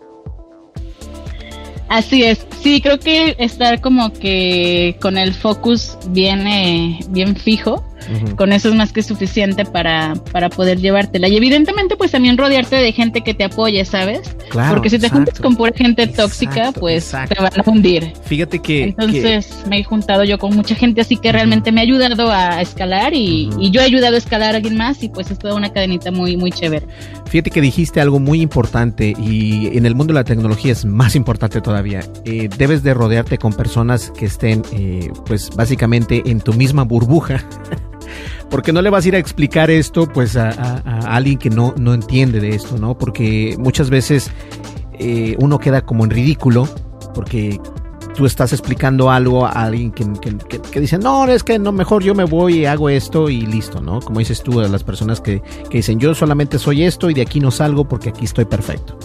Así 1.89 2.23
es, 2.23 2.45
sí, 2.61 2.81
creo 2.81 2.99
que 2.99 3.35
estar 3.39 3.79
como 3.79 4.11
que 4.11 4.97
con 5.01 5.17
el 5.17 5.33
focus 5.33 5.97
bien, 6.09 6.45
eh, 6.45 6.99
bien 7.09 7.37
fijo 7.37 7.86
con 8.35 8.53
eso 8.53 8.69
es 8.69 8.75
más 8.75 8.91
que 8.91 9.03
suficiente 9.03 9.65
para, 9.65 10.13
para 10.31 10.49
poder 10.49 10.79
llevártela. 10.79 11.27
Y 11.27 11.37
evidentemente, 11.37 11.95
pues 11.95 12.11
también 12.11 12.37
rodearte 12.37 12.75
de 12.75 12.91
gente 12.91 13.21
que 13.21 13.33
te 13.33 13.43
apoye, 13.43 13.83
¿sabes? 13.85 14.35
Porque 14.69 14.89
si 14.89 14.99
te 14.99 15.09
juntas 15.09 15.39
con 15.39 15.55
pura 15.55 15.71
gente 15.75 16.07
tóxica, 16.07 16.71
pues 16.71 17.11
te 17.11 17.41
van 17.41 17.51
a 17.55 17.69
hundir. 17.69 18.13
Fíjate 18.23 18.59
que. 18.59 18.83
Entonces 18.83 19.63
me 19.69 19.79
he 19.79 19.83
juntado 19.83 20.23
yo 20.23 20.37
con 20.37 20.55
mucha 20.55 20.75
gente 20.75 21.01
así 21.01 21.17
que 21.17 21.31
realmente 21.31 21.71
me 21.71 21.81
ha 21.81 21.83
ayudado 21.83 22.31
a 22.31 22.61
escalar 22.61 23.13
y, 23.13 23.49
yo 23.71 23.81
he 23.81 23.83
ayudado 23.83 24.15
a 24.15 24.17
escalar 24.17 24.53
a 24.53 24.57
alguien 24.57 24.77
más 24.77 25.03
y 25.03 25.09
pues 25.09 25.29
es 25.31 25.37
toda 25.37 25.55
una 25.55 25.71
cadenita 25.71 26.11
muy, 26.11 26.37
muy 26.37 26.51
chévere. 26.51 26.85
Fíjate 27.25 27.51
que 27.51 27.61
dijiste 27.61 27.99
algo 27.99 28.19
muy 28.19 28.41
importante 28.41 29.13
y 29.19 29.77
en 29.77 29.85
el 29.85 29.95
mundo 29.95 30.13
de 30.13 30.19
la 30.19 30.23
tecnología 30.23 30.71
es 30.71 30.85
más 30.85 31.15
importante 31.15 31.61
todavía. 31.61 32.01
Eh, 32.25 32.49
debes 32.57 32.83
de 32.83 32.93
rodearte 32.93 33.37
con 33.37 33.53
personas 33.53 34.11
que 34.17 34.25
estén, 34.25 34.63
eh, 34.73 35.11
pues 35.25 35.49
básicamente 35.55 36.23
en 36.25 36.39
tu 36.41 36.53
misma 36.53 36.83
burbuja. 36.83 37.43
porque 38.49 38.73
no 38.73 38.81
le 38.81 38.89
vas 38.89 39.05
a 39.05 39.07
ir 39.07 39.15
a 39.15 39.19
explicar 39.19 39.69
esto 39.69 40.07
pues 40.07 40.35
a, 40.35 40.49
alguien 41.13 41.37
que 41.37 41.49
no, 41.49 41.73
no 41.77 41.93
entiende 41.93 42.39
de 42.39 42.55
esto, 42.55 42.77
¿no? 42.77 42.97
Porque 42.97 43.55
muchas 43.59 43.89
veces 43.89 44.31
eh, 44.99 45.35
uno 45.39 45.59
queda 45.59 45.81
como 45.81 46.03
en 46.03 46.09
ridículo 46.09 46.67
porque 47.13 47.59
tú 48.17 48.25
estás 48.25 48.51
explicando 48.51 49.11
algo 49.11 49.45
a 49.45 49.51
alguien 49.51 49.91
que, 49.91 50.03
que, 50.71 50.79
dice, 50.81 50.97
no, 50.97 51.25
es 51.27 51.43
que 51.43 51.59
no, 51.59 51.71
mejor 51.71 52.01
yo 52.01 52.15
me 52.15 52.23
voy 52.23 52.61
y 52.61 52.65
hago 52.65 52.89
esto 52.89 53.29
y 53.29 53.41
listo, 53.41 53.79
¿no? 53.79 53.99
Como 54.01 54.17
dices 54.17 54.41
tú, 54.41 54.59
a 54.59 54.67
las 54.67 54.83
personas 54.83 55.21
que, 55.21 55.43
dicen, 55.69 55.99
yo 55.99 56.15
solamente 56.15 56.57
soy 56.57 56.83
esto 56.83 57.11
y 57.11 57.13
de 57.13 57.21
aquí 57.21 57.39
no 57.39 57.51
salgo 57.51 57.87
porque 57.87 58.09
aquí 58.09 58.25
estoy 58.25 58.45
perfecto. 58.45 58.97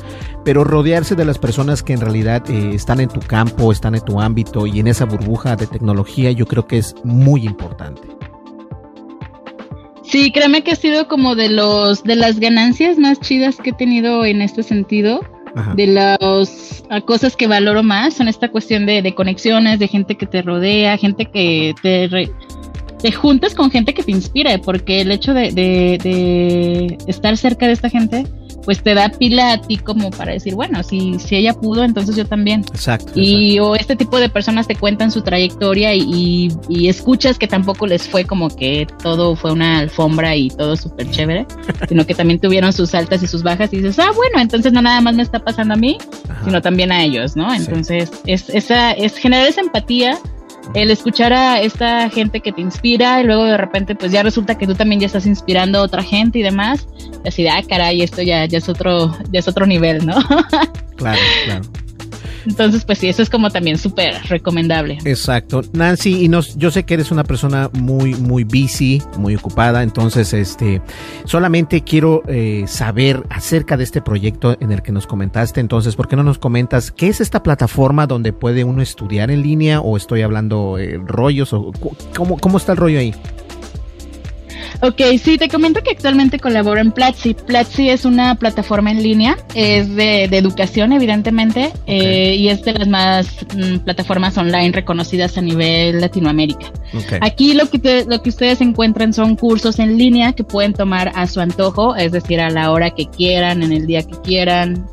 Pero 0.46 0.64
rodearse 0.64 1.14
de 1.14 1.26
las 1.26 1.38
personas 1.38 1.82
que 1.82 1.92
en 1.92 2.00
realidad 2.00 2.42
eh, 2.50 2.70
están 2.74 3.00
en 3.00 3.10
tu 3.10 3.20
campo, 3.20 3.70
están 3.70 3.94
en 3.94 4.00
tu 4.00 4.18
ámbito 4.18 4.66
y 4.66 4.80
en 4.80 4.86
esa 4.86 5.04
burbuja 5.04 5.56
de 5.56 5.66
tecnología, 5.66 6.32
yo 6.32 6.46
creo 6.46 6.66
que 6.66 6.78
es 6.78 6.94
muy 7.04 7.44
importante. 7.44 8.00
Sí, 10.12 10.30
créeme 10.30 10.62
que 10.62 10.72
ha 10.72 10.76
sido 10.76 11.08
como 11.08 11.34
de 11.34 11.48
los 11.48 12.04
de 12.04 12.16
las 12.16 12.38
ganancias 12.38 12.98
más 12.98 13.18
chidas 13.18 13.56
que 13.56 13.70
he 13.70 13.72
tenido 13.72 14.26
en 14.26 14.42
este 14.42 14.62
sentido. 14.62 15.22
De 15.74 15.86
las 15.86 16.84
cosas 17.06 17.34
que 17.34 17.46
valoro 17.46 17.82
más 17.82 18.14
son 18.14 18.28
esta 18.28 18.50
cuestión 18.50 18.84
de, 18.84 19.00
de, 19.00 19.14
conexiones, 19.14 19.78
de 19.78 19.88
gente 19.88 20.16
que 20.16 20.26
te 20.26 20.42
rodea, 20.42 20.98
gente 20.98 21.26
que 21.26 21.74
te, 21.82 22.08
te 23.02 23.12
juntas 23.12 23.54
con 23.54 23.70
gente 23.70 23.92
que 23.92 24.02
te 24.02 24.12
inspire, 24.12 24.58
porque 24.58 25.02
el 25.02 25.12
hecho 25.12 25.34
de, 25.34 25.52
de, 25.52 25.98
de 26.02 26.98
estar 27.06 27.36
cerca 27.36 27.66
de 27.66 27.72
esta 27.72 27.90
gente 27.90 28.24
pues 28.64 28.82
te 28.82 28.94
da 28.94 29.08
pila 29.08 29.52
a 29.52 29.60
ti 29.60 29.76
como 29.76 30.10
para 30.10 30.32
decir, 30.32 30.54
bueno, 30.54 30.82
si, 30.82 31.18
si 31.18 31.36
ella 31.36 31.54
pudo, 31.54 31.84
entonces 31.84 32.16
yo 32.16 32.26
también. 32.26 32.64
Exacto. 32.72 33.12
Y 33.14 33.58
o 33.58 33.74
este 33.74 33.96
tipo 33.96 34.18
de 34.18 34.28
personas 34.28 34.66
te 34.66 34.76
cuentan 34.76 35.10
su 35.10 35.22
trayectoria 35.22 35.94
y, 35.94 36.48
y, 36.68 36.88
escuchas 36.88 37.38
que 37.38 37.46
tampoco 37.46 37.86
les 37.86 38.08
fue 38.08 38.24
como 38.24 38.48
que 38.48 38.86
todo 39.02 39.36
fue 39.36 39.52
una 39.52 39.78
alfombra 39.78 40.36
y 40.36 40.50
todo 40.50 40.76
súper 40.76 41.10
chévere, 41.10 41.46
sino 41.88 42.06
que 42.06 42.14
también 42.14 42.40
tuvieron 42.40 42.72
sus 42.72 42.94
altas 42.94 43.22
y 43.22 43.26
sus 43.26 43.42
bajas 43.42 43.72
y 43.72 43.76
dices, 43.76 43.98
ah, 43.98 44.12
bueno, 44.14 44.40
entonces 44.40 44.72
no 44.72 44.82
nada 44.82 45.00
más 45.00 45.14
me 45.14 45.22
está 45.22 45.38
pasando 45.38 45.74
a 45.74 45.76
mí, 45.76 45.98
sino 46.44 46.60
también 46.60 46.92
a 46.92 47.02
ellos, 47.02 47.36
¿no? 47.36 47.52
Entonces 47.52 48.10
es, 48.26 48.48
esa, 48.50 48.92
es 48.92 49.16
generar 49.16 49.46
esa 49.46 49.60
empatía 49.60 50.18
el 50.74 50.90
escuchar 50.90 51.32
a 51.32 51.60
esta 51.60 52.08
gente 52.10 52.40
que 52.40 52.52
te 52.52 52.60
inspira 52.60 53.20
y 53.20 53.24
luego 53.24 53.44
de 53.44 53.56
repente 53.56 53.94
pues 53.94 54.12
ya 54.12 54.22
resulta 54.22 54.56
que 54.56 54.66
tú 54.66 54.74
también 54.74 55.00
ya 55.00 55.06
estás 55.06 55.26
inspirando 55.26 55.78
a 55.78 55.82
otra 55.82 56.02
gente 56.02 56.38
y 56.38 56.42
demás, 56.42 56.86
así 57.26 57.42
de, 57.42 57.50
ah, 57.50 57.62
caray, 57.68 58.02
esto 58.02 58.22
ya, 58.22 58.44
ya 58.46 58.58
es 58.58 58.68
otro, 58.68 59.16
ya 59.30 59.40
es 59.40 59.48
otro 59.48 59.66
nivel, 59.66 60.06
¿no? 60.06 60.14
claro, 60.96 61.20
claro. 61.44 61.62
Entonces, 62.46 62.84
pues 62.84 62.98
sí, 62.98 63.08
eso 63.08 63.22
es 63.22 63.30
como 63.30 63.50
también 63.50 63.78
súper 63.78 64.14
recomendable. 64.28 64.98
Exacto. 65.04 65.62
Nancy, 65.72 66.24
y 66.24 66.28
nos, 66.28 66.56
yo 66.56 66.70
sé 66.70 66.84
que 66.84 66.94
eres 66.94 67.10
una 67.10 67.24
persona 67.24 67.70
muy, 67.72 68.14
muy 68.14 68.44
busy, 68.44 69.02
muy 69.18 69.36
ocupada, 69.36 69.82
entonces, 69.82 70.32
este, 70.32 70.80
solamente 71.24 71.82
quiero 71.82 72.22
eh, 72.26 72.64
saber 72.66 73.22
acerca 73.30 73.76
de 73.76 73.84
este 73.84 74.02
proyecto 74.02 74.56
en 74.60 74.72
el 74.72 74.82
que 74.82 74.92
nos 74.92 75.06
comentaste, 75.06 75.60
entonces, 75.60 75.96
¿por 75.96 76.08
qué 76.08 76.16
no 76.16 76.22
nos 76.22 76.38
comentas 76.38 76.90
qué 76.90 77.08
es 77.08 77.20
esta 77.20 77.42
plataforma 77.42 78.06
donde 78.06 78.32
puede 78.32 78.64
uno 78.64 78.82
estudiar 78.82 79.30
en 79.30 79.42
línea 79.42 79.80
o 79.80 79.96
estoy 79.96 80.22
hablando 80.22 80.78
eh, 80.78 81.00
rollos 81.04 81.52
o 81.52 81.72
cómo, 82.16 82.38
cómo 82.38 82.58
está 82.58 82.72
el 82.72 82.78
rollo 82.78 82.98
ahí? 82.98 83.14
Ok, 84.82 85.00
sí, 85.22 85.38
te 85.38 85.48
comento 85.48 85.80
que 85.80 85.92
actualmente 85.92 86.40
colaboro 86.40 86.80
en 86.80 86.90
Platzi. 86.90 87.34
Platzi 87.34 87.88
es 87.88 88.04
una 88.04 88.34
plataforma 88.34 88.90
en 88.90 89.00
línea, 89.00 89.36
es 89.54 89.94
de, 89.94 90.24
educación, 90.24 90.92
evidentemente, 90.92 91.72
eh, 91.86 92.34
y 92.34 92.48
es 92.48 92.64
de 92.64 92.72
las 92.72 92.88
más 92.88 93.46
mm, 93.56 93.78
plataformas 93.84 94.36
online 94.36 94.72
reconocidas 94.72 95.38
a 95.38 95.40
nivel 95.40 96.00
Latinoamérica. 96.00 96.72
Aquí 97.20 97.54
lo 97.54 97.70
que, 97.70 98.04
lo 98.08 98.22
que 98.22 98.30
ustedes 98.30 98.60
encuentran 98.60 99.12
son 99.12 99.36
cursos 99.36 99.78
en 99.78 99.96
línea 99.96 100.32
que 100.32 100.42
pueden 100.42 100.72
tomar 100.72 101.12
a 101.14 101.28
su 101.28 101.40
antojo, 101.40 101.94
es 101.94 102.10
decir, 102.10 102.40
a 102.40 102.50
la 102.50 102.72
hora 102.72 102.90
que 102.90 103.06
quieran, 103.06 103.62
en 103.62 103.72
el 103.72 103.86
día 103.86 104.02
que 104.02 104.20
quieran, 104.22 104.84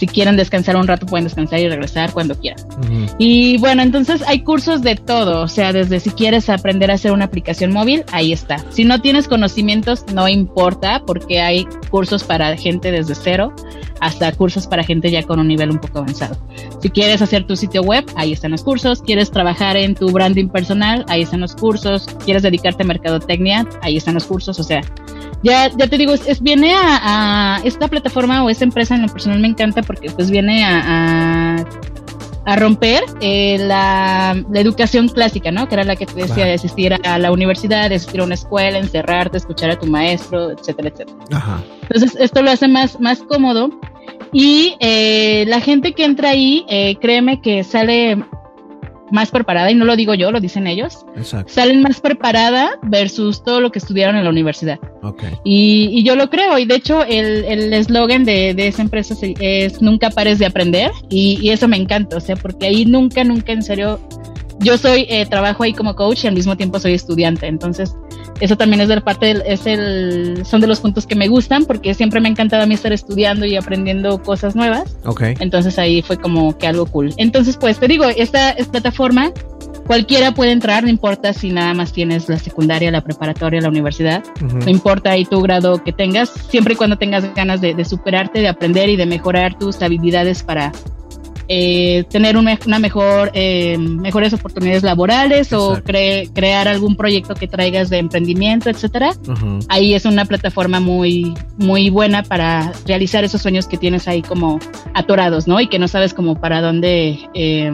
si 0.00 0.06
quieren 0.06 0.34
descansar 0.34 0.76
un 0.76 0.86
rato 0.86 1.04
pueden 1.04 1.24
descansar 1.24 1.60
y 1.60 1.68
regresar 1.68 2.10
cuando 2.14 2.34
quieran. 2.34 2.64
Y 3.18 3.58
bueno, 3.58 3.82
entonces 3.82 4.22
hay 4.26 4.40
cursos 4.40 4.80
de 4.80 4.96
todo, 4.96 5.42
o 5.42 5.48
sea, 5.48 5.74
desde 5.74 6.00
si 6.00 6.08
quieres 6.08 6.48
aprender 6.48 6.90
a 6.90 6.94
hacer 6.94 7.12
una 7.12 7.26
aplicación 7.26 7.70
móvil, 7.70 8.02
ahí 8.10 8.32
está. 8.32 8.64
Si 8.70 8.84
no 8.84 9.02
tienes 9.02 9.28
conocimientos, 9.28 10.06
no 10.14 10.26
importa, 10.26 11.02
porque 11.06 11.42
hay 11.42 11.66
cursos 11.90 12.24
para 12.24 12.56
gente 12.56 12.90
desde 12.90 13.14
cero 13.14 13.52
hasta 14.00 14.32
cursos 14.32 14.66
para 14.66 14.82
gente 14.82 15.10
ya 15.10 15.22
con 15.22 15.38
un 15.38 15.48
nivel 15.48 15.70
un 15.70 15.78
poco 15.78 15.98
avanzado. 15.98 16.34
Si 16.80 16.88
quieres 16.88 17.20
hacer 17.20 17.46
tu 17.46 17.54
sitio 17.54 17.82
web, 17.82 18.06
ahí 18.16 18.32
están 18.32 18.52
los 18.52 18.64
cursos. 18.64 19.02
Quieres 19.02 19.30
trabajar 19.30 19.76
en 19.76 19.94
tu 19.94 20.10
branding 20.10 20.48
personal, 20.48 21.04
ahí 21.08 21.20
están 21.20 21.40
los 21.40 21.54
cursos. 21.54 22.06
Quieres 22.24 22.42
dedicarte 22.42 22.84
a 22.84 22.86
mercadotecnia, 22.86 23.68
ahí 23.82 23.98
están 23.98 24.14
los 24.14 24.24
cursos. 24.24 24.58
O 24.58 24.62
sea, 24.62 24.80
ya, 25.42 25.68
ya 25.68 25.86
te 25.86 25.96
digo, 25.96 26.12
es, 26.12 26.40
viene 26.42 26.74
a, 26.74 27.60
esta 27.64 27.88
plataforma 27.88 28.44
o 28.44 28.50
esta 28.50 28.64
empresa 28.64 28.94
en 28.94 29.02
lo 29.02 29.08
personal 29.08 29.40
me 29.40 29.48
encanta 29.48 29.82
porque 29.82 30.10
pues 30.10 30.30
viene 30.30 30.64
a, 30.64 31.56
a, 32.44 32.56
romper 32.56 33.02
eh, 33.20 33.58
la, 33.58 34.36
la, 34.50 34.60
educación 34.60 35.08
clásica, 35.08 35.52
¿no? 35.52 35.68
Que 35.68 35.74
era 35.76 35.84
la 35.84 35.94
que 35.94 36.04
te 36.04 36.14
decía 36.14 36.44
de 36.44 36.54
asistir 36.54 36.94
a 37.04 37.18
la 37.18 37.30
universidad, 37.30 37.88
de 37.88 37.94
asistir 37.94 38.20
a 38.20 38.24
una 38.24 38.34
escuela, 38.34 38.78
encerrarte, 38.78 39.36
escuchar 39.36 39.70
a 39.70 39.78
tu 39.78 39.86
maestro, 39.86 40.50
etcétera, 40.50 40.88
etcétera. 40.88 41.18
Ajá. 41.32 41.62
Entonces, 41.82 42.16
esto 42.20 42.42
lo 42.42 42.50
hace 42.50 42.66
más, 42.66 42.98
más 43.00 43.20
cómodo. 43.20 43.70
Y 44.32 44.76
eh, 44.80 45.44
la 45.48 45.60
gente 45.60 45.92
que 45.92 46.04
entra 46.04 46.30
ahí, 46.30 46.64
eh, 46.68 46.96
créeme 47.00 47.40
que 47.40 47.64
sale 47.64 48.18
más 49.10 49.30
preparada, 49.30 49.70
y 49.70 49.74
no 49.74 49.84
lo 49.84 49.96
digo 49.96 50.14
yo, 50.14 50.30
lo 50.30 50.40
dicen 50.40 50.66
ellos, 50.66 51.04
Exacto. 51.16 51.52
salen 51.52 51.82
más 51.82 52.00
preparada 52.00 52.70
versus 52.82 53.42
todo 53.42 53.60
lo 53.60 53.70
que 53.72 53.78
estudiaron 53.78 54.16
en 54.16 54.24
la 54.24 54.30
universidad. 54.30 54.78
Ok. 55.02 55.24
Y, 55.44 55.90
y 55.92 56.02
yo 56.04 56.16
lo 56.16 56.30
creo, 56.30 56.58
y 56.58 56.64
de 56.64 56.74
hecho 56.74 57.04
el 57.04 57.72
eslogan 57.72 58.24
de, 58.24 58.54
de, 58.54 58.68
esa 58.68 58.82
empresa 58.82 59.14
es 59.20 59.82
nunca 59.82 60.10
pares 60.10 60.38
de 60.38 60.46
aprender, 60.46 60.90
y, 61.08 61.38
y, 61.40 61.50
eso 61.50 61.68
me 61.68 61.76
encanta, 61.76 62.16
o 62.16 62.20
sea, 62.20 62.36
porque 62.36 62.66
ahí 62.66 62.84
nunca, 62.84 63.24
nunca 63.24 63.52
en 63.52 63.62
serio, 63.62 64.00
yo 64.60 64.76
soy, 64.76 65.06
eh, 65.08 65.26
trabajo 65.26 65.62
ahí 65.62 65.72
como 65.72 65.94
coach 65.94 66.24
y 66.24 66.28
al 66.28 66.34
mismo 66.34 66.56
tiempo 66.56 66.78
soy 66.78 66.94
estudiante, 66.94 67.46
entonces 67.46 67.94
eso 68.40 68.56
también 68.56 68.80
es 68.80 68.88
de 68.88 69.00
parte 69.00 69.26
del, 69.26 69.42
es 69.46 69.66
el, 69.66 70.44
son 70.44 70.60
de 70.60 70.66
los 70.66 70.80
puntos 70.80 71.06
que 71.06 71.14
me 71.14 71.28
gustan 71.28 71.64
porque 71.64 71.94
siempre 71.94 72.20
me 72.20 72.28
ha 72.28 72.30
encantado 72.32 72.62
a 72.62 72.66
mí 72.66 72.74
estar 72.74 72.92
estudiando 72.92 73.46
y 73.46 73.56
aprendiendo 73.56 74.22
cosas 74.22 74.56
nuevas. 74.56 74.96
Ok. 75.04 75.22
Entonces 75.40 75.78
ahí 75.78 76.02
fue 76.02 76.16
como 76.16 76.56
que 76.58 76.66
algo 76.66 76.86
cool. 76.86 77.12
Entonces, 77.16 77.56
pues 77.56 77.78
te 77.78 77.86
digo, 77.86 78.04
esta, 78.04 78.50
esta 78.50 78.72
plataforma 78.72 79.32
cualquiera 79.86 80.32
puede 80.32 80.52
entrar, 80.52 80.84
no 80.84 80.88
importa 80.88 81.32
si 81.32 81.50
nada 81.50 81.74
más 81.74 81.92
tienes 81.92 82.28
la 82.28 82.38
secundaria, 82.38 82.90
la 82.90 83.02
preparatoria, 83.02 83.60
la 83.60 83.68
universidad, 83.68 84.22
uh 84.40 84.44
-huh. 84.44 84.64
no 84.64 84.70
importa 84.70 85.10
ahí 85.10 85.24
tu 85.24 85.40
grado 85.42 85.82
que 85.82 85.92
tengas, 85.92 86.30
siempre 86.48 86.74
y 86.74 86.76
cuando 86.76 86.96
tengas 86.96 87.34
ganas 87.34 87.60
de, 87.60 87.74
de 87.74 87.84
superarte, 87.84 88.40
de 88.40 88.48
aprender 88.48 88.88
y 88.88 88.96
de 88.96 89.06
mejorar 89.06 89.58
tus 89.58 89.82
habilidades 89.82 90.42
para 90.44 90.70
eh, 91.52 92.04
tener 92.08 92.36
una, 92.36 92.56
una 92.64 92.78
mejor, 92.78 93.32
eh, 93.34 93.76
mejores 93.76 94.32
oportunidades 94.32 94.84
laborales 94.84 95.52
Exacto. 95.52 95.72
o 95.72 95.82
cre 95.82 96.30
crear 96.32 96.68
algún 96.68 96.94
proyecto 96.94 97.34
que 97.34 97.48
traigas 97.48 97.90
de 97.90 97.98
emprendimiento, 97.98 98.70
etcétera. 98.70 99.10
Uh 99.26 99.32
-huh. 99.32 99.66
Ahí 99.68 99.94
es 99.94 100.04
una 100.04 100.26
plataforma 100.26 100.78
muy, 100.78 101.34
muy 101.58 101.90
buena 101.90 102.22
para 102.22 102.72
realizar 102.86 103.24
esos 103.24 103.42
sueños 103.42 103.66
que 103.66 103.76
tienes 103.76 104.06
ahí 104.06 104.22
como 104.22 104.60
atorados, 104.94 105.48
¿no? 105.48 105.60
Y 105.60 105.66
que 105.66 105.80
no 105.80 105.88
sabes 105.88 106.14
como 106.14 106.40
para 106.40 106.60
dónde 106.60 107.18
eh, 107.34 107.72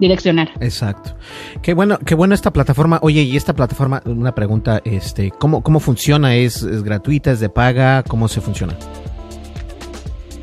direccionar. 0.00 0.52
Exacto. 0.60 1.14
Qué 1.60 1.74
bueno, 1.74 1.98
qué 1.98 2.14
bueno 2.14 2.34
esta 2.34 2.54
plataforma. 2.54 3.00
Oye, 3.02 3.20
y 3.20 3.36
esta 3.36 3.52
plataforma, 3.52 4.00
una 4.06 4.34
pregunta, 4.34 4.80
este, 4.82 5.30
¿cómo, 5.30 5.62
cómo 5.62 5.78
funciona? 5.78 6.36
¿Es, 6.36 6.62
es 6.62 6.82
gratuita? 6.82 7.32
¿Es 7.32 7.40
de 7.40 7.50
paga? 7.50 8.02
¿Cómo 8.02 8.28
se 8.28 8.40
funciona? 8.40 8.78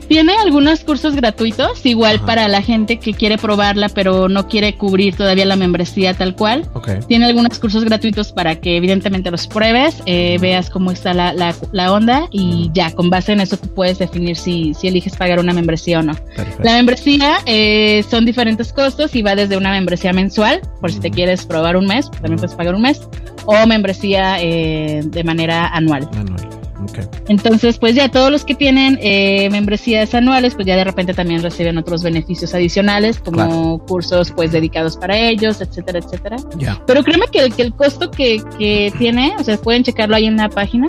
Tiene 0.07 0.33
algunos 0.37 0.81
cursos 0.81 1.15
gratuitos, 1.15 1.85
igual 1.85 2.17
Ajá. 2.17 2.25
para 2.25 2.47
la 2.47 2.61
gente 2.61 2.97
que 2.99 3.13
quiere 3.13 3.37
probarla, 3.37 3.89
pero 3.89 4.29
no 4.29 4.47
quiere 4.47 4.75
cubrir 4.75 5.15
todavía 5.15 5.45
la 5.45 5.55
membresía 5.55 6.13
tal 6.13 6.35
cual. 6.35 6.67
Okay. 6.73 6.99
Tiene 7.07 7.25
algunos 7.25 7.59
cursos 7.59 7.83
gratuitos 7.83 8.31
para 8.31 8.55
que 8.55 8.77
evidentemente 8.77 9.31
los 9.31 9.47
pruebes, 9.47 10.01
eh, 10.05 10.37
veas 10.39 10.69
cómo 10.69 10.91
está 10.91 11.13
la, 11.13 11.33
la, 11.33 11.55
la, 11.71 11.91
onda 11.91 12.27
y 12.31 12.69
ya, 12.73 12.91
con 12.91 13.09
base 13.09 13.33
en 13.33 13.41
eso 13.41 13.57
tú 13.57 13.67
puedes 13.73 13.99
definir 13.99 14.35
si, 14.37 14.73
si 14.73 14.87
eliges 14.87 15.15
pagar 15.15 15.39
una 15.39 15.53
membresía 15.53 15.99
o 15.99 16.03
no. 16.03 16.13
Perfecto. 16.13 16.63
La 16.63 16.73
membresía 16.73 17.37
eh, 17.45 18.03
son 18.09 18.25
diferentes 18.25 18.71
costos 18.71 19.15
y 19.15 19.21
va 19.21 19.35
desde 19.35 19.57
una 19.57 19.71
membresía 19.71 20.13
mensual, 20.13 20.61
por 20.79 20.91
si 20.91 20.99
te 20.99 21.11
quieres 21.11 21.45
probar 21.45 21.75
un 21.77 21.85
mes, 21.85 22.09
también 22.11 22.37
puedes 22.37 22.55
pagar 22.55 22.75
un 22.75 22.81
mes, 22.81 23.01
o 23.45 23.65
membresía 23.65 24.41
eh, 24.41 25.01
de 25.03 25.23
manera 25.23 25.67
anual. 25.67 26.07
Anual. 26.13 26.56
Okay. 26.89 27.03
Entonces, 27.27 27.77
pues 27.77 27.95
ya 27.95 28.09
todos 28.09 28.31
los 28.31 28.45
que 28.45 28.55
tienen 28.55 28.97
eh, 29.01 29.49
membresías 29.51 30.13
anuales, 30.13 30.55
pues 30.55 30.65
ya 30.67 30.75
de 30.75 30.83
repente 30.83 31.13
también 31.13 31.41
reciben 31.41 31.77
otros 31.77 32.03
beneficios 32.03 32.53
adicionales, 32.53 33.19
como 33.19 33.37
Claro. 33.37 33.81
cursos 33.87 34.31
pues 34.31 34.51
dedicados 34.51 34.95
para 34.97 35.17
ellos, 35.17 35.59
etcétera, 35.61 35.99
etcétera. 35.99 36.37
Pero 36.85 37.03
créeme 37.03 37.25
que, 37.31 37.39
el- 37.39 37.53
que 37.53 37.61
el 37.63 37.73
costo 37.73 38.09
que, 38.11 38.41
que 38.57 38.93
tiene, 38.97 39.33
o 39.39 39.43
sea, 39.43 39.57
pueden 39.57 39.83
checarlo 39.83 40.15
ahí 40.15 40.25
en 40.25 40.37
la 40.37 40.49
página, 40.49 40.87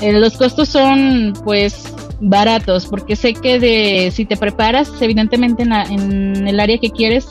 eh, 0.00 0.12
los 0.12 0.36
costos 0.36 0.68
son 0.68 1.32
pues 1.44 1.94
baratos, 2.20 2.86
porque 2.86 3.16
sé 3.16 3.34
que 3.34 3.58
de 3.58 4.10
si 4.12 4.24
te 4.24 4.36
preparas, 4.36 4.90
evidentemente 5.00 5.62
en, 5.64 5.68
la- 5.70 5.84
en 5.84 6.46
el 6.48 6.60
área 6.60 6.78
que 6.78 6.90
quieres, 6.90 7.26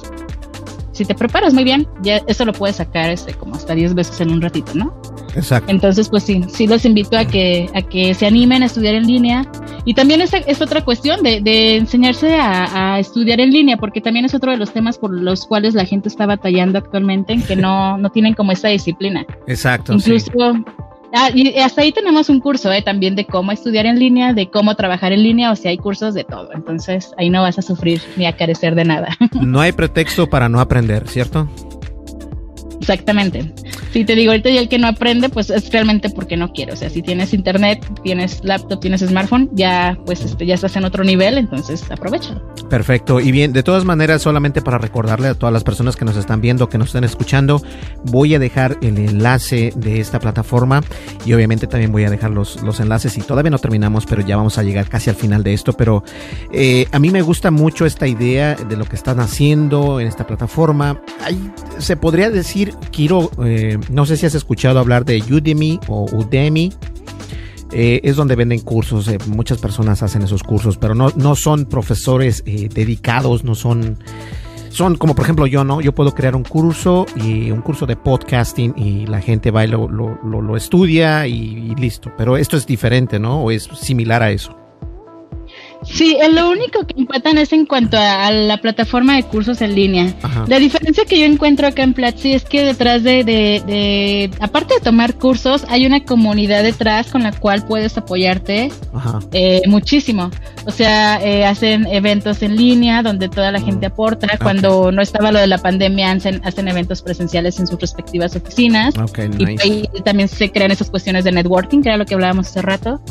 si 0.93 1.05
te 1.05 1.15
preparas 1.15 1.53
muy 1.53 1.63
bien, 1.63 1.87
ya 2.01 2.21
eso 2.27 2.45
lo 2.45 2.53
puedes 2.53 2.77
sacar 2.77 3.09
este, 3.09 3.33
como 3.33 3.55
hasta 3.55 3.75
10 3.75 3.95
veces 3.95 4.21
en 4.21 4.31
un 4.31 4.41
ratito, 4.41 4.71
¿no? 4.75 4.93
Exacto. 5.35 5.71
Entonces, 5.71 6.07
pues 6.07 6.23
sí, 6.23 6.43
sí 6.47 6.67
los 6.67 6.85
invito 6.85 7.17
a 7.17 7.25
que, 7.25 7.69
a 7.73 7.81
que 7.81 8.13
se 8.13 8.27
animen 8.27 8.63
a 8.63 8.67
estudiar 8.67 8.93
en 8.95 9.07
línea. 9.07 9.43
Y 9.85 9.95
también 9.95 10.21
es, 10.21 10.31
es 10.33 10.61
otra 10.61 10.85
cuestión 10.85 11.23
de, 11.23 11.41
de 11.41 11.77
enseñarse 11.77 12.35
a, 12.35 12.93
a 12.93 12.99
estudiar 12.99 13.39
en 13.41 13.51
línea, 13.51 13.77
porque 13.77 13.99
también 13.99 14.25
es 14.25 14.33
otro 14.33 14.51
de 14.51 14.57
los 14.57 14.71
temas 14.71 14.97
por 14.97 15.11
los 15.11 15.45
cuales 15.45 15.73
la 15.73 15.85
gente 15.85 16.07
está 16.07 16.25
batallando 16.25 16.77
actualmente, 16.77 17.33
en 17.33 17.41
que 17.41 17.55
no, 17.55 17.97
no 17.97 18.09
tienen 18.11 18.35
como 18.35 18.51
esa 18.51 18.69
disciplina. 18.69 19.25
Exacto. 19.47 19.93
Incluso, 19.93 20.31
sí. 20.31 20.63
Ah, 21.13 21.29
y 21.33 21.57
hasta 21.59 21.81
ahí 21.81 21.91
tenemos 21.91 22.29
un 22.29 22.39
curso 22.39 22.71
eh, 22.71 22.81
también 22.81 23.15
de 23.15 23.25
cómo 23.25 23.51
estudiar 23.51 23.85
en 23.85 23.99
línea, 23.99 24.33
de 24.33 24.49
cómo 24.49 24.75
trabajar 24.75 25.11
en 25.11 25.23
línea, 25.23 25.51
o 25.51 25.55
sea, 25.55 25.71
hay 25.71 25.77
cursos 25.77 26.13
de 26.13 26.23
todo. 26.23 26.51
Entonces, 26.53 27.11
ahí 27.17 27.29
no 27.29 27.41
vas 27.41 27.57
a 27.57 27.61
sufrir 27.61 28.01
ni 28.17 28.25
a 28.25 28.35
carecer 28.35 28.75
de 28.75 28.85
nada. 28.85 29.09
No 29.43 29.61
hay 29.61 29.71
pretexto 29.71 30.29
para 30.29 30.49
no 30.49 30.59
aprender, 30.59 31.07
¿cierto? 31.07 31.47
Exactamente. 32.83 33.49
Si 33.93 34.03
te 34.03 34.13
digo 34.13 34.31
ahorita 34.31 34.49
y 34.49 34.57
el 34.57 34.67
que 34.67 34.77
no 34.77 34.87
aprende, 34.87 35.29
pues 35.29 35.49
es 35.49 35.71
realmente 35.71 36.09
porque 36.09 36.35
no 36.35 36.51
quiere. 36.51 36.73
O 36.73 36.75
sea, 36.75 36.89
si 36.89 37.01
tienes 37.01 37.33
internet, 37.33 37.85
tienes 38.03 38.43
laptop, 38.43 38.81
tienes 38.81 39.01
smartphone, 39.01 39.49
ya 39.53 39.97
pues 40.05 40.21
este, 40.21 40.45
ya 40.45 40.55
estás 40.55 40.75
en 40.75 40.83
otro 40.83 41.03
nivel, 41.03 41.37
entonces 41.37 41.89
aprovecha. 41.89 42.41
Perfecto. 42.69 43.21
Y 43.21 43.31
bien, 43.31 43.53
de 43.53 43.63
todas 43.63 43.85
maneras, 43.85 44.21
solamente 44.21 44.61
para 44.61 44.79
recordarle 44.79 45.29
a 45.29 45.35
todas 45.35 45.53
las 45.53 45.63
personas 45.63 45.95
que 45.95 46.03
nos 46.03 46.17
están 46.17 46.41
viendo, 46.41 46.67
que 46.67 46.77
nos 46.77 46.87
están 46.87 47.05
escuchando, 47.05 47.61
voy 48.03 48.35
a 48.35 48.39
dejar 48.39 48.77
el 48.81 48.97
enlace 48.97 49.71
de 49.77 50.01
esta 50.01 50.19
plataforma 50.19 50.81
y 51.25 51.31
obviamente 51.33 51.67
también 51.67 51.93
voy 51.93 52.03
a 52.03 52.09
dejar 52.09 52.31
los, 52.31 52.61
los 52.63 52.81
enlaces 52.81 53.17
y 53.17 53.21
todavía 53.21 53.51
no 53.51 53.59
terminamos, 53.59 54.05
pero 54.05 54.21
ya 54.23 54.35
vamos 54.35 54.57
a 54.57 54.63
llegar 54.63 54.89
casi 54.89 55.09
al 55.09 55.15
final 55.15 55.43
de 55.43 55.53
esto. 55.53 55.71
Pero 55.71 56.03
eh, 56.51 56.87
a 56.91 56.99
mí 56.99 57.11
me 57.11 57.21
gusta 57.21 57.49
mucho 57.49 57.85
esta 57.85 58.07
idea 58.07 58.55
de 58.55 58.75
lo 58.75 58.83
que 58.85 58.97
están 58.97 59.21
haciendo 59.21 60.01
en 60.01 60.07
esta 60.07 60.27
plataforma. 60.27 60.99
Se 61.77 61.95
podría 61.95 62.29
decir, 62.29 62.72
quiero, 62.91 63.31
eh, 63.45 63.77
no 63.89 64.05
sé 64.05 64.17
si 64.17 64.25
has 64.25 64.35
escuchado 64.35 64.79
hablar 64.79 65.05
de 65.05 65.21
Udemy 65.21 65.79
o 65.87 66.05
Udemy. 66.11 66.71
Eh, 67.75 68.01
es 68.03 68.15
donde 68.15 68.35
venden 68.35 68.59
cursos, 68.59 69.07
eh, 69.07 69.17
muchas 69.25 69.57
personas 69.57 70.03
hacen 70.03 70.21
esos 70.21 70.43
cursos, 70.43 70.77
pero 70.77 70.93
no, 70.93 71.11
no 71.15 71.35
son 71.35 71.65
profesores 71.65 72.43
eh, 72.45 72.69
dedicados, 72.71 73.43
no 73.43 73.55
son, 73.55 73.97
son 74.69 74.95
como 74.95 75.15
por 75.15 75.23
ejemplo 75.23 75.47
yo, 75.47 75.63
¿no? 75.63 75.81
Yo 75.81 75.91
puedo 75.95 76.13
crear 76.13 76.35
un 76.35 76.43
curso 76.43 77.07
y 77.15 77.49
un 77.49 77.61
curso 77.61 77.87
de 77.87 77.95
podcasting 77.95 78.75
y 78.77 79.07
la 79.07 79.21
gente 79.21 79.49
va 79.49 79.65
y 79.65 79.69
lo, 79.69 79.87
lo, 79.87 80.55
estudia 80.55 81.25
y, 81.25 81.33
y 81.33 81.73
listo, 81.73 82.11
pero 82.15 82.37
esto 82.37 82.57
es 82.57 82.67
diferente, 82.67 83.17
¿no? 83.17 83.41
O 83.41 83.49
es 83.49 83.63
similar 83.73 84.21
a 84.21 84.29
eso. 84.29 84.62
Sí, 85.85 86.17
lo 86.31 86.49
único 86.49 86.85
que 86.85 86.95
empatan 86.97 87.37
es 87.37 87.53
en 87.53 87.65
cuanto 87.65 87.97
a, 87.97 88.27
a 88.27 88.31
la 88.31 88.57
plataforma 88.57 89.15
de 89.15 89.23
cursos 89.23 89.61
en 89.61 89.75
línea. 89.75 90.13
Ajá. 90.21 90.45
La 90.47 90.59
diferencia 90.59 91.05
que 91.05 91.19
yo 91.19 91.25
encuentro 91.25 91.67
acá 91.67 91.83
en 91.83 91.93
Platzi 91.93 92.33
es 92.33 92.43
que 92.43 92.63
detrás 92.63 93.03
de, 93.03 93.23
de, 93.23 93.61
de, 93.65 94.31
aparte 94.39 94.75
de 94.75 94.79
tomar 94.81 95.15
cursos, 95.15 95.65
hay 95.69 95.85
una 95.85 96.03
comunidad 96.03 96.63
detrás 96.63 97.11
con 97.11 97.23
la 97.23 97.31
cual 97.31 97.65
puedes 97.65 97.97
apoyarte 97.97 98.71
eh, 99.31 99.61
muchísimo. 99.67 100.31
O 100.65 100.71
sea, 100.71 101.19
eh, 101.23 101.45
hacen 101.45 101.85
eventos 101.87 102.41
en 102.41 102.55
línea 102.55 103.03
donde 103.03 103.29
toda 103.29 103.51
la 103.51 103.59
gente 103.59 103.85
aporta. 103.87 104.27
Ok. 104.33 104.41
Cuando 104.41 104.91
no 104.91 105.01
estaba 105.01 105.31
lo 105.31 105.39
de 105.39 105.47
la 105.47 105.57
pandemia, 105.57 106.11
hacen, 106.11 106.41
hacen 106.43 106.67
eventos 106.67 107.01
presenciales 107.01 107.59
en 107.59 107.67
sus 107.67 107.79
respectivas 107.79 108.35
oficinas. 108.35 108.93
Y 109.37 109.45
ahí 109.61 109.89
también 110.03 110.29
se 110.29 110.51
crean 110.51 110.71
esas 110.71 110.89
cuestiones 110.89 111.23
de 111.23 111.31
networking, 111.31 111.81
que 111.81 111.89
era 111.89 111.97
lo 111.97 112.05
que 112.05 112.13
hablábamos 112.13 112.47
hace 112.47 112.61
rato. 112.61 113.01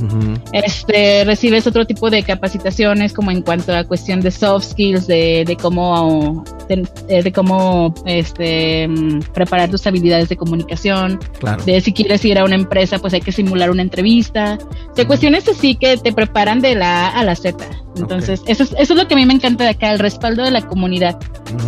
Este, 0.52 1.24
recibes 1.24 1.66
otro 1.66 1.86
tipo 1.86 2.10
de 2.10 2.22
capacitaciones 2.62 3.12
como 3.12 3.30
en 3.30 3.42
cuanto 3.42 3.74
a 3.74 3.84
cuestión 3.84 4.20
de 4.20 4.30
soft 4.30 4.64
skills, 4.70 5.06
de, 5.06 5.44
de 5.46 5.56
cómo, 5.56 6.44
de, 6.68 7.22
de 7.22 7.32
cómo 7.32 7.94
este, 8.06 8.86
mm, 8.88 9.20
preparar 9.34 9.70
tus 9.70 9.86
habilidades 9.86 10.28
de 10.28 10.36
comunicación, 10.36 11.18
Claro. 11.40 11.62
de 11.64 11.80
si 11.80 11.92
quieres 11.92 12.24
ir 12.24 12.38
a 12.38 12.44
una 12.44 12.54
empresa, 12.54 12.98
pues 12.98 13.14
hay 13.14 13.20
que 13.20 13.32
simular 13.32 13.70
una 13.70 13.82
entrevista, 13.82 14.58
de 14.94 15.06
cuestiones 15.06 15.48
así 15.48 15.74
que 15.74 15.96
te 15.96 16.12
preparan 16.12 16.60
de 16.60 16.74
la 16.74 17.08
A 17.08 17.20
a 17.20 17.24
la 17.24 17.34
Z. 17.34 17.56
Entonces, 17.96 18.42
eso, 18.46 18.62
es, 18.62 18.72
eso 18.78 18.94
es 18.94 18.98
lo 18.98 19.06
que 19.06 19.12
a 19.14 19.16
mí 19.18 19.26
me 19.26 19.34
encanta 19.34 19.64
de 19.64 19.70
acá, 19.70 19.92
el 19.92 19.98
respaldo 19.98 20.42
de 20.44 20.50
la 20.50 20.62
comunidad, 20.62 21.18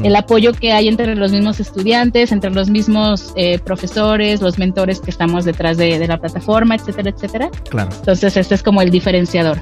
el 0.03 0.17
apoyo 0.17 0.53
que 0.55 0.73
hay 0.73 0.89
entre 0.89 1.15
los 1.17 1.33
mismos 1.33 1.61
estudiantes, 1.61 2.33
entre 2.33 2.51
los 2.51 2.71
mismos 2.71 3.33
eh, 3.37 3.59
profesores, 3.59 4.41
los 4.41 4.59
mentores 4.59 5.01
que 5.01 5.11
estamos 5.11 5.45
detrás 5.45 5.77
de, 5.77 5.99
de 5.99 6.09
la 6.09 6.19
plataforma, 6.19 6.77
etcétera, 6.77 7.11
etcétera. 7.11 7.51
Claro. 7.69 7.91
Entonces, 7.95 8.37
este 8.39 8.55
es 8.55 8.63
como 8.63 8.81
el 8.81 8.91
diferenciador. 8.91 9.61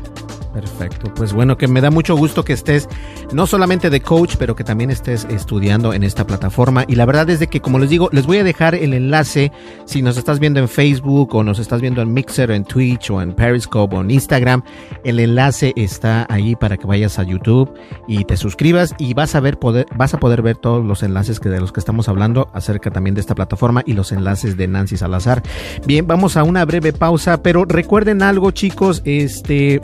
Perfecto. 0.53 1.13
Pues 1.15 1.33
bueno, 1.33 1.57
que 1.57 1.67
me 1.67 1.81
da 1.81 1.91
mucho 1.91 2.15
gusto 2.15 2.45
que 2.45 2.53
estés 2.53 2.89
no 3.33 3.47
solamente 3.47 3.89
de 3.89 4.01
coach, 4.01 4.37
pero 4.39 4.55
que 4.55 4.65
también 4.65 4.91
estés 4.91 5.25
estudiando 5.31 5.95
en 5.95 6.03
esta 6.03 6.27
plataforma. 6.27 6.85
Y 6.87 6.97
la 6.97 7.07
verdad 7.07 7.31
es 7.31 7.41
de 7.41 7.47
que, 7.47 7.61
como 7.61 7.79
les 7.79 7.89
digo, 7.89 8.11
les 8.13 8.27
voy 8.27 8.39
a 8.39 8.45
dejar 8.45 8.75
el 8.75 8.93
enlace 8.93 9.51
si 9.87 10.03
nos 10.03 10.19
estás 10.19 10.41
viendo 10.41 10.61
en 10.61 10.69
Facebook 10.69 11.35
o 11.35 11.43
nos 11.43 11.59
estás 11.59 11.81
viendo 11.81 12.03
en 12.03 12.13
Mixer, 12.13 12.51
en 12.51 12.65
Twitch 12.65 13.11
o 13.11 13.23
en 13.23 13.33
Periscope 13.33 13.97
o 13.97 14.01
en 14.03 14.11
Instagram. 14.11 14.63
El 15.05 15.21
enlace 15.21 15.73
está 15.77 16.27
ahí 16.29 16.55
para 16.55 16.77
que 16.77 16.87
vayas 16.87 17.19
a 17.19 17.23
YouTube 17.23 17.73
y 18.07 18.25
te 18.25 18.37
suscribas 18.37 18.95
y 18.99 19.15
vas 19.15 19.35
a 19.35 19.41
ver 19.41 19.59
poder, 19.59 19.87
vas 19.97 20.13
a 20.13 20.21
poder 20.21 20.43
ver 20.43 20.57
todos 20.57 20.85
los 20.85 21.03
enlaces 21.03 21.41
que 21.41 21.49
de 21.49 21.61
los 21.61 21.73
que 21.73 21.81
estamos 21.81 22.09
hablando 22.09 22.51
acerca 22.53 22.91
también 22.91 23.15
de 23.15 23.23
esta 23.23 23.35
plataforma 23.35 23.83
y 23.87 23.95
los 23.95 24.13
enlaces 24.13 24.57
de 24.59 24.69
Nancy 24.69 24.99
Salazar. 24.99 25.43
Bien, 25.87 26.07
vamos 26.07 26.37
a 26.37 26.43
una 26.43 26.65
breve 26.67 26.93
pausa, 26.93 27.43
pero 27.43 27.65
recuerden 27.65 28.23
algo, 28.23 28.51
chicos, 28.51 29.01
este 29.05 29.81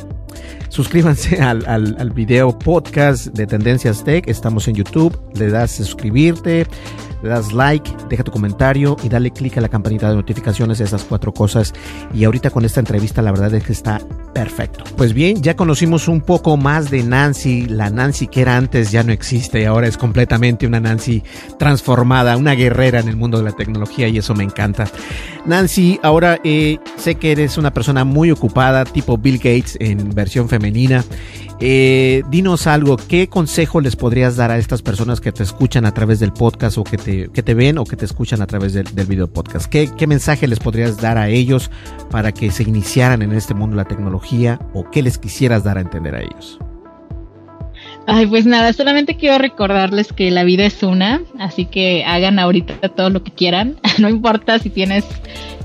suscríbanse 0.68 1.40
al, 1.40 1.64
al, 1.66 2.11
video 2.11 2.59
podcast 2.59 3.26
de 3.28 3.46
Tendencias 3.46 4.04
Tech. 4.04 4.28
Estamos 4.28 4.68
en 4.68 4.74
YouTube. 4.74 5.18
Le 5.35 5.50
das 5.50 5.70
suscribirte. 5.72 6.66
le 7.22 7.28
das 7.28 7.52
like, 7.52 7.90
deja 8.09 8.22
tu 8.22 8.31
comentario 8.31 8.96
y 9.02 9.09
dale 9.09 9.31
click 9.31 9.59
a 9.59 9.61
la 9.61 9.68
campanita 9.68 10.09
de 10.09 10.16
notificaciones, 10.16 10.81
esas 10.81 11.04
cuatro 11.04 11.33
cosas. 11.33 11.72
Y 12.14 12.24
ahorita 12.24 12.50
con 12.50 12.64
esta 12.64 12.81
entrevista 12.81 13.22
la 13.22 13.33
verdad 13.33 13.52
es 13.54 13.64
que 13.64 13.72
está 13.72 14.00
perfecto. 14.33 14.85
Pues 14.96 15.14
bien, 15.14 15.42
ya 15.42 15.56
conocimos 15.56 16.06
un 16.06 16.21
poco 16.21 16.56
más 16.56 16.90
de 16.90 17.02
Nancy. 17.02 17.66
La 17.66 17.90
Nancy 17.90 18.29
que 18.29 18.42
era 18.42 18.56
antes 18.56 18.92
ya 18.92 19.02
no 19.02 19.12
existe, 19.12 19.66
ahora 19.66 19.88
es 19.88 19.96
completamente 19.96 20.66
una 20.66 20.81
Nancy 20.81 21.23
transformada, 21.58 22.37
una 22.37 22.52
guerrera 22.54 23.00
en 23.00 23.08
el 23.08 23.16
mundo 23.16 23.38
de 23.38 23.44
la 23.44 23.52
tecnología 23.52 24.08
y 24.08 24.19
eso 24.19 24.35
me 24.35 24.44
encanta. 24.44 24.87
Nancy, 25.44 25.98
ahora 26.02 26.38
eh, 26.44 26.79
sé 26.96 27.16
que 27.16 27.33
eres 27.33 27.58
una 27.58 27.73
persona 27.73 28.04
muy 28.04 28.31
ocupada, 28.31 28.85
tipo 28.85 29.19
Bill 29.19 29.38
Gates 29.38 29.77
en 29.81 30.10
versión 30.10 30.48
femenina. 30.48 30.58
Eh, 31.61 32.23
dinos 32.31 32.69
algo, 32.69 32.96
¿qué 32.96 33.29
consejo 33.29 33.81
les 33.81 33.96
podrías 33.96 34.37
dar 34.37 34.52
a 34.52 34.59
estas 34.59 34.81
personas 34.81 35.21
que 35.21 35.33
te 35.33 35.42
escuchan 35.42 35.87
a 35.87 35.92
través 35.92 36.21
del 36.21 36.33
podcast 36.33 36.79
o 36.79 36.85
que 36.85 36.96
te, 36.96 37.31
que 37.31 37.42
te 37.42 37.54
ven 37.54 37.79
o 37.79 37.85
que 37.85 37.96
te 37.96 38.04
escuchan 38.04 38.42
a 38.42 38.46
través 38.46 38.75
del, 38.75 38.94
del 38.94 39.06
video 39.06 39.27
podcast? 39.27 39.67
¿Qué, 39.67 39.90
¿Qué 39.96 40.06
mensaje 40.06 40.46
les 40.46 40.61
podrías 40.61 41.00
dar 41.00 41.19
a 41.19 41.29
ellos 41.29 41.71
para 42.11 42.33
que 42.33 42.52
se 42.52 42.63
iniciaran 42.63 43.23
en 43.23 43.33
este 43.33 43.54
mundo 43.54 43.77
de 43.77 43.83
la 43.83 43.88
tecnología 43.88 44.61
o 44.73 44.88
qué 44.90 45.02
les 45.02 45.19
quisieras 45.19 45.65
dar 45.65 45.79
a 45.79 45.81
entender 45.81 46.15
a 46.15 46.23
ellos? 46.23 46.61
Ay, 48.06 48.27
pues 48.27 48.46
nada, 48.46 48.73
solamente 48.73 49.17
quiero 49.17 49.38
recordarles 49.38 50.13
que 50.13 50.31
la 50.31 50.44
vida 50.44 50.65
es 50.65 50.83
una, 50.83 51.21
así 51.38 51.67
que 51.67 52.04
hagan 52.04 52.38
ahorita 52.38 52.88
todo 52.88 53.11
lo 53.11 53.23
que 53.23 53.33
quieran, 53.33 53.77
no 53.98 54.09
importa 54.09 54.59
si 54.59 54.71
tienes 54.71 55.04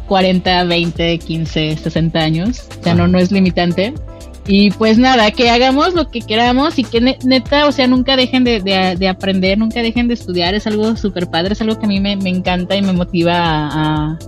40, 0.07 0.65
20, 0.65 1.19
15, 1.19 1.77
60 1.77 2.19
años, 2.19 2.67
o 2.79 2.83
sea, 2.83 2.95
no, 2.95 3.07
no 3.07 3.17
es 3.17 3.31
limitante. 3.31 3.93
Y 4.45 4.71
pues 4.71 4.97
nada, 4.97 5.31
que 5.31 5.49
hagamos 5.49 5.93
lo 5.93 6.09
que 6.09 6.19
queramos 6.19 6.77
y 6.77 6.83
que 6.83 7.17
neta, 7.23 7.65
o 7.65 7.71
sea, 7.71 7.87
nunca 7.87 8.17
dejen 8.17 8.43
de, 8.43 8.59
de, 8.59 8.97
de 8.97 9.07
aprender, 9.07 9.57
nunca 9.57 9.81
dejen 9.81 10.09
de 10.09 10.15
estudiar, 10.15 10.53
es 10.53 10.67
algo 10.67 10.97
súper 10.97 11.29
padre, 11.29 11.53
es 11.53 11.61
algo 11.61 11.79
que 11.79 11.85
a 11.85 11.89
mí 11.89 12.01
me, 12.01 12.17
me 12.17 12.29
encanta 12.29 12.75
y 12.75 12.81
me 12.81 12.91
motiva 12.91 13.33
a, 13.37 14.19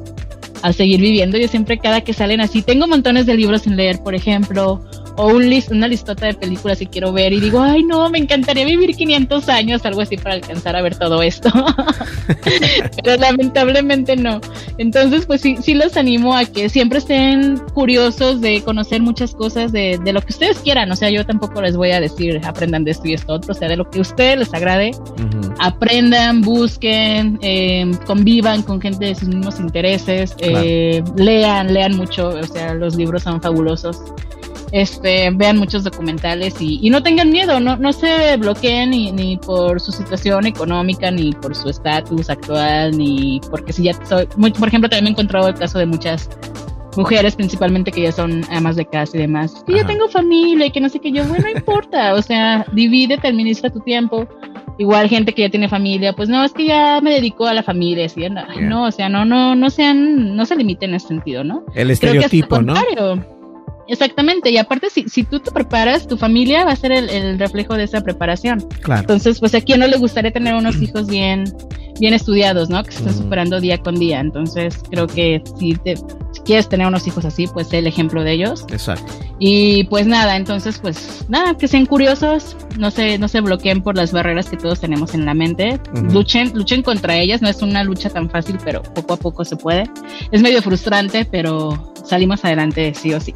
a, 0.61 0.73
seguir 0.73 1.01
viviendo. 1.01 1.37
Yo 1.37 1.49
siempre 1.49 1.79
cada 1.79 1.99
que 2.01 2.13
salen 2.13 2.39
así, 2.39 2.61
tengo 2.61 2.87
montones 2.87 3.25
de 3.25 3.35
libros 3.35 3.63
sin 3.63 3.75
leer, 3.75 4.01
por 4.01 4.15
ejemplo, 4.15 4.81
o 5.17 5.27
un 5.27 5.49
list, 5.49 5.71
una 5.71 5.87
listota 5.87 6.27
de 6.27 6.33
películas 6.33 6.79
que 6.79 6.87
quiero 6.87 7.11
ver 7.11 7.33
y 7.33 7.39
digo, 7.39 7.61
ay 7.61 7.83
no, 7.83 8.09
me 8.09 8.19
encantaría 8.19 8.65
vivir 8.65 8.95
500 8.95 9.49
años, 9.49 9.85
algo 9.85 10.01
así 10.01 10.17
para 10.17 10.35
alcanzar 10.35 10.75
a 10.75 10.81
ver 10.81 10.97
todo 10.97 11.21
esto. 11.21 11.49
Pero 13.03 13.17
lamentablemente 13.17 14.15
no. 14.15 14.41
Entonces, 14.77 15.25
pues 15.25 15.41
sí, 15.41 15.57
sí 15.61 15.73
los 15.73 15.97
animo 15.97 16.35
a 16.35 16.45
que 16.45 16.69
siempre 16.69 16.99
estén 16.99 17.57
curiosos 17.73 18.41
de 18.41 18.61
conocer 18.61 19.01
muchas 19.01 19.33
cosas 19.33 19.71
de, 19.71 19.99
de 20.03 20.13
lo 20.13 20.21
que 20.21 20.33
ustedes 20.33 20.59
quieran. 20.59 20.91
O 20.91 20.95
sea, 20.95 21.09
yo 21.09 21.25
tampoco 21.25 21.61
les 21.61 21.75
voy 21.75 21.91
a 21.91 21.99
decir 21.99 22.41
aprendan 22.43 22.83
de 22.83 22.91
esto 22.91 23.07
y 23.07 23.13
esto 23.13 23.33
otro, 23.33 23.51
o 23.51 23.55
sea, 23.55 23.67
de 23.67 23.77
lo 23.77 23.89
que 23.89 23.99
a 23.99 24.01
ustedes 24.01 24.39
les 24.39 24.53
agrade, 24.53 24.91
uh 24.91 25.21
-huh. 25.21 25.55
aprendan, 25.59 26.41
busquen, 26.41 27.37
eh, 27.41 27.91
convivan 28.05 28.63
con 28.63 28.81
gente 28.81 29.05
de 29.05 29.15
sus 29.15 29.27
mismos 29.27 29.59
intereses, 29.59 30.33
claro. 30.33 30.61
eh, 30.63 31.03
lean, 31.15 31.73
lean 31.73 31.95
mucho, 31.95 32.29
o 32.29 32.43
sea, 32.43 32.73
los 32.73 32.95
libros 32.95 33.23
son 33.23 33.41
fabulosos 33.41 34.01
este, 34.75 35.29
vean 35.31 35.57
muchos 35.57 35.85
documentales 35.85 36.59
y, 36.59 36.79
y 36.85 36.89
no 36.89 37.01
tengan 37.01 37.29
miedo, 37.29 37.61
no, 37.61 37.77
no 37.77 37.93
se 37.93 38.35
bloqueen 38.35 38.89
ni, 38.89 39.09
ni, 39.09 39.37
por 39.37 39.79
su 39.79 39.93
situación 39.93 40.45
económica, 40.45 41.09
ni 41.11 41.31
por 41.31 41.55
su 41.55 41.69
estatus 41.69 42.29
actual, 42.29 42.97
ni 42.97 43.39
porque 43.49 43.71
si 43.71 43.83
ya 43.83 43.93
soy, 44.05 44.27
muy, 44.35 44.51
por 44.51 44.67
ejemplo, 44.67 44.89
también 44.89 45.05
me 45.05 45.09
he 45.11 45.13
encontrado 45.13 45.47
el 45.47 45.55
caso 45.55 45.79
de 45.79 45.85
muchas 45.85 46.29
mujeres 46.97 47.37
principalmente 47.37 47.89
que 47.89 48.01
ya 48.01 48.11
son 48.11 48.43
amas 48.51 48.75
de 48.75 48.85
casa 48.85 49.15
y 49.15 49.21
demás, 49.21 49.63
que 49.65 49.75
ya 49.75 49.87
tengo 49.87 50.09
familia 50.09 50.65
y 50.65 50.71
que 50.71 50.81
no 50.81 50.89
sé 50.89 50.99
qué, 50.99 51.09
yo, 51.09 51.23
bueno, 51.23 51.45
no 51.45 51.57
importa, 51.57 52.13
o 52.13 52.21
sea, 52.21 52.65
divídete, 52.73 53.29
administra 53.29 53.69
tu 53.69 53.79
tiempo, 53.79 54.27
igual 54.77 55.07
gente 55.07 55.31
que 55.31 55.43
ya 55.43 55.49
tiene 55.49 55.69
familia, 55.69 56.11
pues 56.11 56.27
no, 56.27 56.43
es 56.43 56.51
que 56.51 56.65
ya 56.65 56.99
me 57.01 57.11
dedico 57.11 57.47
a 57.47 57.53
la 57.53 57.63
familia, 57.63 58.09
¿sí? 58.09 58.27
no, 58.29 58.45
yeah. 58.45 58.61
no, 58.61 58.87
o 58.87 58.91
sea, 58.91 59.07
no, 59.07 59.23
no, 59.23 59.55
no 59.55 59.69
sean, 59.69 60.35
no 60.35 60.45
se 60.45 60.57
limiten 60.57 60.89
en 60.89 60.95
ese 60.97 61.07
sentido, 61.07 61.45
¿no? 61.45 61.63
El 61.73 61.91
estereotipo, 61.91 62.61
¿no? 62.61 62.73
Exactamente, 63.87 64.49
y 64.49 64.57
aparte 64.57 64.89
si, 64.89 65.07
si 65.07 65.23
tú 65.23 65.39
te 65.39 65.51
preparas, 65.51 66.07
tu 66.07 66.17
familia 66.17 66.65
va 66.65 66.71
a 66.71 66.75
ser 66.75 66.91
el, 66.91 67.09
el, 67.09 67.39
reflejo 67.39 67.75
de 67.75 67.83
esa 67.83 68.01
preparación. 68.01 68.61
Claro. 68.81 69.01
Entonces, 69.01 69.39
pues 69.39 69.53
a 69.53 69.61
quién 69.61 69.79
no 69.79 69.87
le 69.87 69.97
gustaría 69.97 70.31
tener 70.31 70.55
unos 70.55 70.81
hijos 70.81 71.07
bien, 71.07 71.45
bien 71.99 72.13
estudiados, 72.13 72.69
¿no? 72.69 72.83
Que 72.83 72.91
se 72.91 72.97
estén 72.99 73.13
mm. 73.13 73.23
superando 73.23 73.59
día 73.59 73.77
con 73.77 73.95
día. 73.95 74.19
Entonces, 74.19 74.81
creo 74.89 75.07
que 75.07 75.41
si, 75.59 75.75
te, 75.75 75.97
si 75.97 76.41
quieres 76.45 76.67
tener 76.67 76.87
unos 76.87 77.05
hijos 77.07 77.25
así, 77.25 77.47
pues 77.47 77.67
sé 77.67 77.79
el 77.79 77.87
ejemplo 77.87 78.23
de 78.23 78.33
ellos. 78.33 78.65
Exacto. 78.71 79.11
Y 79.39 79.83
pues 79.85 80.07
nada, 80.07 80.37
entonces, 80.37 80.79
pues 80.79 81.25
nada, 81.29 81.57
que 81.57 81.67
sean 81.67 81.85
curiosos, 81.85 82.55
no 82.79 82.89
se, 82.89 83.17
no 83.17 83.27
se 83.27 83.41
bloqueen 83.41 83.83
por 83.83 83.95
las 83.95 84.11
barreras 84.11 84.49
que 84.49 84.57
todos 84.57 84.79
tenemos 84.79 85.13
en 85.13 85.25
la 85.25 85.33
mente. 85.33 85.79
Uh 85.93 85.97
-huh. 85.97 86.11
Luchen, 86.11 86.51
luchen 86.55 86.81
contra 86.81 87.17
ellas, 87.17 87.41
no 87.41 87.49
es 87.49 87.61
una 87.61 87.83
lucha 87.83 88.09
tan 88.09 88.29
fácil, 88.29 88.57
pero 88.63 88.81
poco 88.81 89.13
a 89.13 89.17
poco 89.17 89.45
se 89.45 89.57
puede. 89.57 89.83
Es 90.31 90.41
medio 90.41 90.61
frustrante, 90.61 91.25
pero 91.25 91.93
salimos 92.05 92.43
adelante 92.45 92.93
sí 92.93 93.13
o 93.13 93.19
sí. 93.19 93.33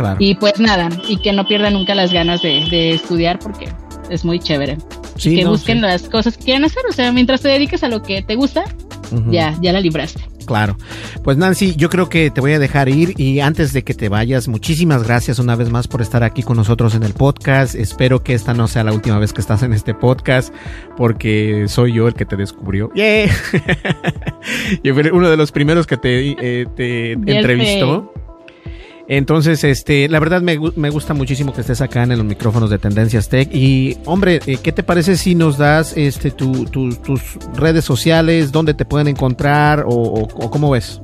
Claro. 0.00 0.16
Y 0.18 0.34
pues 0.34 0.58
nada, 0.58 0.88
y 1.06 1.18
que 1.18 1.30
no 1.32 1.46
pierdan 1.46 1.74
nunca 1.74 1.94
las 1.94 2.10
ganas 2.10 2.40
de, 2.40 2.66
de 2.70 2.92
estudiar 2.94 3.38
porque 3.38 3.68
es 4.08 4.24
muy 4.24 4.38
chévere. 4.38 4.78
Sí, 5.16 5.36
que 5.36 5.44
no, 5.44 5.50
busquen 5.50 5.78
sí. 5.78 5.82
las 5.82 6.08
cosas 6.08 6.38
que 6.38 6.44
quieran 6.44 6.64
hacer, 6.64 6.82
o 6.88 6.92
sea, 6.92 7.12
mientras 7.12 7.42
te 7.42 7.48
dediques 7.48 7.82
a 7.84 7.88
lo 7.88 8.02
que 8.02 8.22
te 8.22 8.34
gusta, 8.34 8.64
uh 9.12 9.16
-huh. 9.16 9.30
ya, 9.30 9.58
ya 9.60 9.74
la 9.74 9.80
libraste. 9.80 10.22
Claro. 10.46 10.76
Pues 11.22 11.36
Nancy, 11.36 11.76
yo 11.76 11.90
creo 11.90 12.08
que 12.08 12.30
te 12.30 12.40
voy 12.40 12.54
a 12.54 12.58
dejar 12.58 12.88
ir 12.88 13.12
y 13.20 13.40
antes 13.40 13.74
de 13.74 13.84
que 13.84 13.92
te 13.94 14.08
vayas, 14.08 14.48
muchísimas 14.48 15.04
gracias 15.04 15.38
una 15.38 15.54
vez 15.54 15.70
más 15.70 15.86
por 15.86 16.00
estar 16.00 16.24
aquí 16.24 16.42
con 16.42 16.56
nosotros 16.56 16.94
en 16.94 17.02
el 17.02 17.12
podcast. 17.12 17.74
Espero 17.74 18.24
que 18.24 18.32
esta 18.34 18.54
no 18.54 18.66
sea 18.66 18.82
la 18.82 18.92
última 18.92 19.18
vez 19.18 19.32
que 19.32 19.42
estás 19.42 19.62
en 19.62 19.74
este 19.74 19.94
podcast 19.94 20.52
porque 20.96 21.66
soy 21.68 21.92
yo 21.92 22.08
el 22.08 22.14
que 22.14 22.24
te 22.24 22.36
descubrió. 22.36 22.90
¡Yeah! 22.94 23.30
yo 24.82 24.94
fui 24.94 25.04
uno 25.12 25.30
de 25.30 25.36
los 25.36 25.52
primeros 25.52 25.86
que 25.86 25.98
te, 25.98 26.30
eh, 26.40 26.66
te 26.74 27.12
entrevistó. 27.12 28.12
Entonces, 29.12 29.64
este, 29.64 30.08
la 30.08 30.20
verdad 30.20 30.40
me, 30.40 30.56
me, 30.76 30.88
gusta 30.88 31.14
muchísimo 31.14 31.52
que 31.52 31.62
estés 31.62 31.80
acá 31.80 32.04
en 32.04 32.10
los 32.10 32.22
micrófonos 32.22 32.70
de 32.70 32.78
Tendencias 32.78 33.28
Tech. 33.28 33.52
Y, 33.52 33.98
hombre, 34.04 34.38
eh, 34.46 34.58
¿qué 34.62 34.70
te 34.70 34.84
parece 34.84 35.16
si 35.16 35.34
nos 35.34 35.58
das 35.58 35.96
este, 35.96 36.30
tu, 36.30 36.66
tu, 36.66 36.94
tus 36.94 37.20
redes 37.56 37.84
sociales, 37.84 38.52
dónde 38.52 38.72
te 38.72 38.84
pueden 38.84 39.08
encontrar 39.08 39.80
o, 39.80 39.90
o, 39.90 40.22
o 40.22 40.50
cómo 40.52 40.70
ves? 40.70 41.00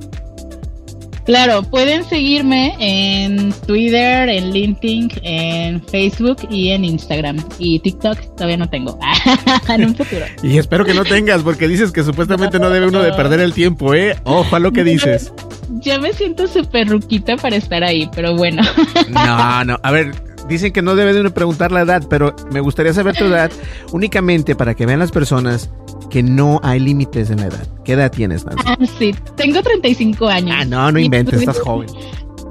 Claro, 1.27 1.61
pueden 1.63 2.05
seguirme 2.05 2.77
en 2.79 3.51
Twitter, 3.65 4.29
en 4.29 4.51
LinkedIn, 4.53 5.11
en 5.23 5.85
Facebook 5.87 6.37
y 6.49 6.69
en 6.69 6.85
Instagram. 6.85 7.43
Y 7.59 7.79
TikTok 7.79 8.37
todavía 8.37 8.55
no 8.55 8.69
tengo. 8.69 8.97
en 9.67 9.85
un 9.85 9.93
futuro. 9.93 10.23
Y 10.41 10.57
espero 10.57 10.85
que 10.85 10.93
no 10.93 11.03
tengas, 11.03 11.43
porque 11.43 11.67
dices 11.67 11.91
que 11.91 12.05
supuestamente 12.05 12.57
no 12.57 12.69
debe 12.69 12.87
uno 12.87 13.03
de 13.03 13.11
perder 13.11 13.41
el 13.41 13.51
tiempo, 13.51 13.93
¿eh? 13.93 14.15
Ojo 14.23 14.55
a 14.55 14.59
lo 14.59 14.71
que 14.71 14.83
dices. 14.85 15.33
Ya 15.69 15.99
me 15.99 16.13
siento 16.13 16.47
súper 16.47 16.87
ruquita 16.87 17.35
para 17.37 17.55
estar 17.55 17.83
ahí, 17.83 18.09
pero 18.15 18.35
bueno. 18.35 18.61
No, 19.09 19.63
no. 19.63 19.79
A 19.83 19.91
ver, 19.91 20.13
dicen 20.47 20.71
que 20.71 20.81
no 20.81 20.95
debe 20.95 21.13
de 21.13 21.29
preguntar 21.29 21.71
la 21.71 21.81
edad, 21.81 22.03
pero 22.09 22.35
me 22.51 22.59
gustaría 22.59 22.93
saber 22.93 23.15
tu 23.15 23.25
edad 23.25 23.51
únicamente 23.91 24.55
para 24.55 24.73
que 24.73 24.85
vean 24.85 24.99
las 24.99 25.11
personas 25.11 25.69
que 26.09 26.23
no 26.23 26.59
hay 26.63 26.79
límites 26.79 27.29
en 27.29 27.41
la 27.41 27.47
edad. 27.47 27.67
¿Qué 27.83 27.93
edad 27.93 28.11
tienes, 28.11 28.45
Nancy? 28.45 28.63
Ah, 28.65 28.77
sí, 28.97 29.15
tengo 29.35 29.61
35 29.61 30.27
años. 30.27 30.55
Ah, 30.59 30.65
no, 30.65 30.91
no 30.91 30.99
inventes, 30.99 31.39
estás 31.39 31.59
joven. 31.59 31.89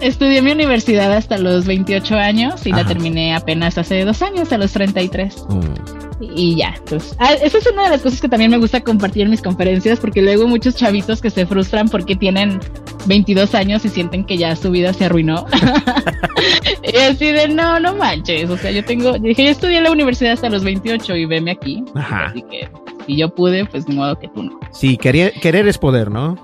Estudié 0.00 0.42
mi 0.42 0.52
universidad 0.52 1.10
hasta 1.12 1.38
los 1.38 1.66
28 1.66 2.16
años 2.16 2.66
y 2.66 2.70
Ajá. 2.72 2.82
la 2.82 2.88
terminé 2.88 3.34
apenas 3.34 3.78
hace 3.78 4.04
dos 4.04 4.20
años, 4.20 4.52
a 4.52 4.58
los 4.58 4.72
33. 4.72 5.46
Mm. 5.48 6.05
Y 6.20 6.56
ya, 6.56 6.74
pues, 6.88 7.14
ah, 7.18 7.34
esa 7.34 7.58
es 7.58 7.66
una 7.66 7.84
de 7.84 7.90
las 7.90 8.00
cosas 8.00 8.20
que 8.20 8.28
también 8.28 8.50
me 8.50 8.56
gusta 8.56 8.80
compartir 8.80 9.22
en 9.22 9.30
mis 9.30 9.42
conferencias, 9.42 10.00
porque 10.00 10.22
luego 10.22 10.46
muchos 10.46 10.74
chavitos 10.74 11.20
que 11.20 11.28
se 11.28 11.46
frustran 11.46 11.88
porque 11.88 12.16
tienen 12.16 12.58
22 13.06 13.54
años 13.54 13.84
y 13.84 13.90
sienten 13.90 14.24
que 14.24 14.38
ya 14.38 14.56
su 14.56 14.70
vida 14.70 14.92
se 14.94 15.04
arruinó. 15.04 15.46
y 16.82 16.96
así 16.96 17.32
de, 17.32 17.48
no, 17.48 17.78
no 17.80 17.94
manches, 17.96 18.48
o 18.48 18.56
sea, 18.56 18.70
yo 18.70 18.84
tengo, 18.84 19.18
dije, 19.18 19.44
yo 19.44 19.50
estudié 19.50 19.78
en 19.78 19.84
la 19.84 19.92
universidad 19.92 20.32
hasta 20.32 20.48
los 20.48 20.64
28 20.64 21.16
y 21.16 21.26
veme 21.26 21.50
aquí. 21.50 21.84
Ajá. 21.94 22.26
Así 22.26 22.42
que 22.42 22.68
si 23.06 23.16
yo 23.16 23.34
pude, 23.34 23.66
pues 23.66 23.86
de 23.86 23.94
modo 23.94 24.18
que 24.18 24.28
tú 24.28 24.42
no. 24.42 24.58
Sí, 24.72 24.96
querer, 24.96 25.32
querer 25.34 25.68
es 25.68 25.76
poder, 25.76 26.10
¿no? 26.10 26.36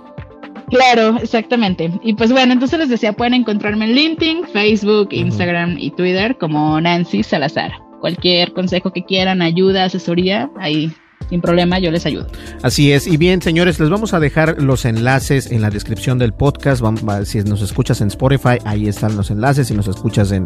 Claro, 0.69 1.19
exactamente. 1.23 1.91
Y 2.03 2.15
pues 2.15 2.33
bueno, 2.33 2.53
entonces 2.53 2.79
les 2.79 2.89
decía, 2.89 3.13
pueden 3.13 3.35
encontrarme 3.35 3.85
en 3.87 3.95
LinkedIn, 3.95 4.45
Facebook, 4.49 5.09
Instagram 5.13 5.73
uh 5.73 5.75
-huh. 5.75 5.83
y 5.83 5.91
Twitter 5.91 6.37
como 6.39 6.81
Nancy 6.81 7.23
Salazar. 7.23 7.73
Cualquier 8.03 8.53
consejo 8.53 8.93
que 8.93 9.05
quieran, 9.05 9.43
ayuda, 9.43 9.85
asesoría, 9.85 10.51
ahí 10.57 10.91
sin 11.33 11.41
problema 11.41 11.79
yo 11.79 11.91
les 11.91 12.05
ayudo. 12.05 12.27
Así 12.63 12.93
es. 12.93 13.07
Y 13.07 13.17
bien, 13.17 13.41
señores, 13.41 13.81
les 13.81 13.89
vamos 13.89 14.13
a 14.13 14.21
dejar 14.21 14.61
los 14.63 14.85
enlaces 14.85 15.51
en 15.51 15.63
la 15.63 15.71
descripción 15.71 16.19
del 16.19 16.35
podcast. 16.35 16.83
Si 17.25 17.41
nos 17.41 17.63
escuchas 17.63 18.03
en 18.03 18.09
Spotify, 18.09 18.59
ahí 18.67 18.87
están 18.87 19.17
los 19.17 19.31
enlaces. 19.31 19.69
Si 19.69 19.73
nos 19.73 19.89
escuchas 19.89 20.31
en, 20.31 20.45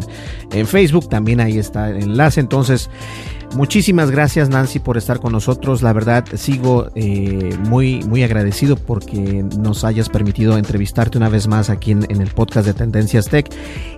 en 0.53 0.65
Facebook, 0.65 1.09
también 1.09 1.41
ahí 1.41 1.57
está 1.57 1.89
el 1.89 1.97
enlace. 1.97 2.39
Entonces, 2.39 2.89
muchísimas 3.53 4.11
gracias, 4.11 4.47
Nancy, 4.47 4.79
por 4.79 4.95
estar 4.95 5.19
con 5.19 5.33
nosotros. 5.33 5.81
La 5.81 5.91
verdad, 5.91 6.23
sigo 6.35 6.89
eh, 6.95 7.57
muy, 7.67 8.01
muy 8.05 8.23
agradecido 8.23 8.77
porque 8.77 9.43
nos 9.59 9.83
hayas 9.83 10.07
permitido 10.07 10.57
entrevistarte 10.57 11.17
una 11.17 11.27
vez 11.27 11.49
más 11.49 11.69
aquí 11.69 11.91
en, 11.91 12.05
el 12.09 12.29
podcast 12.29 12.65
de 12.65 12.73
Tendencias 12.73 13.27
Tech. 13.27 13.53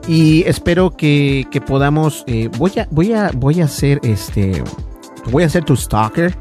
Y 0.07 0.41
espero 0.47 0.97
que, 0.97 1.45
que 1.51 1.61
podamos. 1.61 2.23
Eh, 2.25 2.49
voy 2.57 2.71
a, 2.79 2.87
voy 2.89 3.13
a, 3.13 3.29
voy 3.35 3.61
a 3.61 3.65
hacer 3.65 3.99
este 4.01 4.63
voy 5.31 5.43
a 5.43 5.49
ser 5.49 5.63
tu 5.63 5.75
stalker 5.75 6.35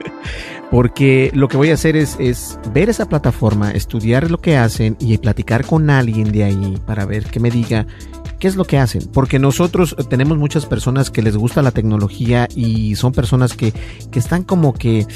porque 0.70 1.30
lo 1.34 1.48
que 1.48 1.56
voy 1.56 1.70
a 1.70 1.74
hacer 1.74 1.96
es, 1.96 2.16
es 2.18 2.58
ver 2.72 2.88
esa 2.90 3.08
plataforma, 3.08 3.70
estudiar 3.70 4.30
lo 4.30 4.40
que 4.40 4.56
hacen 4.56 4.96
y 5.00 5.16
platicar 5.18 5.64
con 5.64 5.90
alguien 5.90 6.32
de 6.32 6.44
ahí 6.44 6.78
para 6.86 7.04
ver 7.04 7.26
que 7.26 7.40
me 7.40 7.50
diga 7.50 7.86
qué 8.38 8.48
es 8.48 8.56
lo 8.56 8.64
que 8.64 8.78
hacen. 8.78 9.02
Porque 9.12 9.38
nosotros 9.38 9.96
tenemos 10.08 10.38
muchas 10.38 10.66
personas 10.66 11.10
que 11.10 11.22
les 11.22 11.36
gusta 11.36 11.62
la 11.62 11.70
tecnología 11.70 12.48
y 12.54 12.96
son 12.96 13.12
personas 13.12 13.54
que, 13.54 13.72
que 14.10 14.18
están 14.18 14.42
como 14.42 14.74
que 14.74 15.06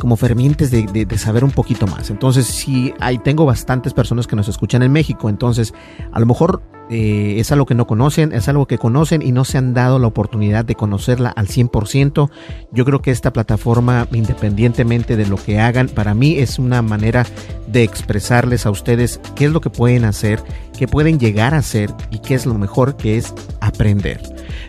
como 0.00 0.16
fervientes 0.16 0.70
de, 0.70 0.82
de, 0.82 1.18
saber 1.18 1.44
un 1.44 1.52
poquito 1.52 1.86
más. 1.86 2.10
Entonces, 2.10 2.46
sí, 2.46 2.92
hay, 2.98 3.18
tengo 3.18 3.44
bastantes 3.44 3.94
personas 3.94 4.26
que 4.26 4.34
nos 4.34 4.48
escuchan 4.48 4.82
en 4.82 4.90
México. 4.90 5.28
Entonces, 5.28 5.72
a 6.12 6.18
lo 6.18 6.26
mejor 6.26 6.62
eh, 6.90 7.36
es 7.38 7.52
algo 7.52 7.66
que 7.66 7.76
no 7.76 7.86
conocen, 7.86 8.32
es 8.32 8.48
algo 8.48 8.66
que 8.66 8.76
conocen 8.76 9.22
y 9.22 9.30
no 9.30 9.44
se 9.44 9.58
han 9.58 9.74
dado 9.74 10.00
la 10.00 10.08
oportunidad 10.08 10.64
de 10.64 10.74
conocerla 10.74 11.28
al 11.28 11.46
100%. 11.46 12.30
Yo 12.72 12.84
creo 12.84 13.00
que 13.00 13.12
esta 13.12 13.32
plataforma, 13.32 14.08
independientemente 14.10 15.16
de 15.16 15.26
lo 15.26 15.36
que 15.36 15.60
hagan, 15.60 15.88
para 15.88 16.14
mí 16.14 16.38
es 16.38 16.58
una 16.58 16.82
manera 16.82 17.24
de 17.68 17.84
expresarles 17.84 18.66
a 18.66 18.70
ustedes 18.70 19.20
qué 19.36 19.44
es 19.44 19.52
lo 19.52 19.60
que 19.60 19.70
pueden 19.70 20.04
hacer, 20.04 20.42
qué 20.76 20.88
pueden 20.88 21.20
llegar 21.20 21.54
a 21.54 21.58
hacer 21.58 21.94
y 22.10 22.18
qué 22.18 22.34
es 22.34 22.44
lo 22.44 22.54
mejor 22.54 22.96
que 22.96 23.16
es 23.16 23.32
aprender. 23.60 24.20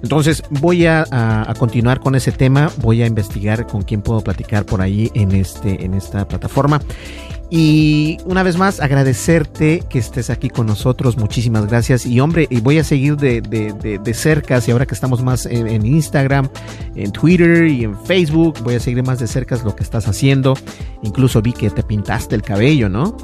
Entonces 0.01 0.43
voy 0.49 0.85
a, 0.85 1.05
a, 1.11 1.49
a, 1.49 1.53
continuar 1.55 1.99
con 1.99 2.15
ese 2.15 2.31
tema, 2.31 2.71
voy 2.77 3.01
a 3.01 3.07
investigar 3.07 3.67
con 3.67 3.83
quién 3.83 4.01
puedo 4.01 4.21
platicar 4.21 4.65
por 4.65 4.81
ahí 4.81 5.11
en, 5.13 5.31
este, 5.31 5.85
en 5.85 5.93
esta 5.93 6.27
plataforma. 6.27 6.81
Y 7.53 8.17
una 8.23 8.43
vez 8.43 8.57
más, 8.57 8.79
agradecerte 8.79 9.83
que 9.89 9.99
estés 9.99 10.29
aquí 10.29 10.49
con 10.49 10.67
nosotros. 10.67 11.17
Muchísimas 11.17 11.67
gracias. 11.67 12.05
Y 12.05 12.21
hombre, 12.21 12.47
y 12.49 12.61
voy 12.61 12.77
a 12.77 12.83
seguir 12.85 13.17
de, 13.17 13.41
de, 13.41 13.73
de, 13.73 13.99
de 13.99 14.13
cerca, 14.13 14.61
y 14.65 14.71
ahora 14.71 14.85
que 14.85 14.95
estamos 14.95 15.21
más 15.21 15.45
en, 15.45 15.67
en, 15.67 15.85
Instagram, 15.85 16.47
en 16.95 17.11
Twitter 17.11 17.67
y 17.67 17.83
en 17.83 17.99
Facebook, 18.05 18.57
voy 18.63 18.75
a 18.75 18.79
seguir 18.79 19.03
más 19.03 19.19
de 19.19 19.27
cerca 19.27 19.57
lo 19.65 19.75
que 19.75 19.83
estás 19.83 20.07
haciendo. 20.07 20.53
Incluso 21.03 21.41
vi 21.41 21.51
que 21.51 21.69
te 21.69 21.83
pintaste 21.83 22.35
el 22.35 22.41
cabello, 22.41 22.87
¿no? 22.87 23.17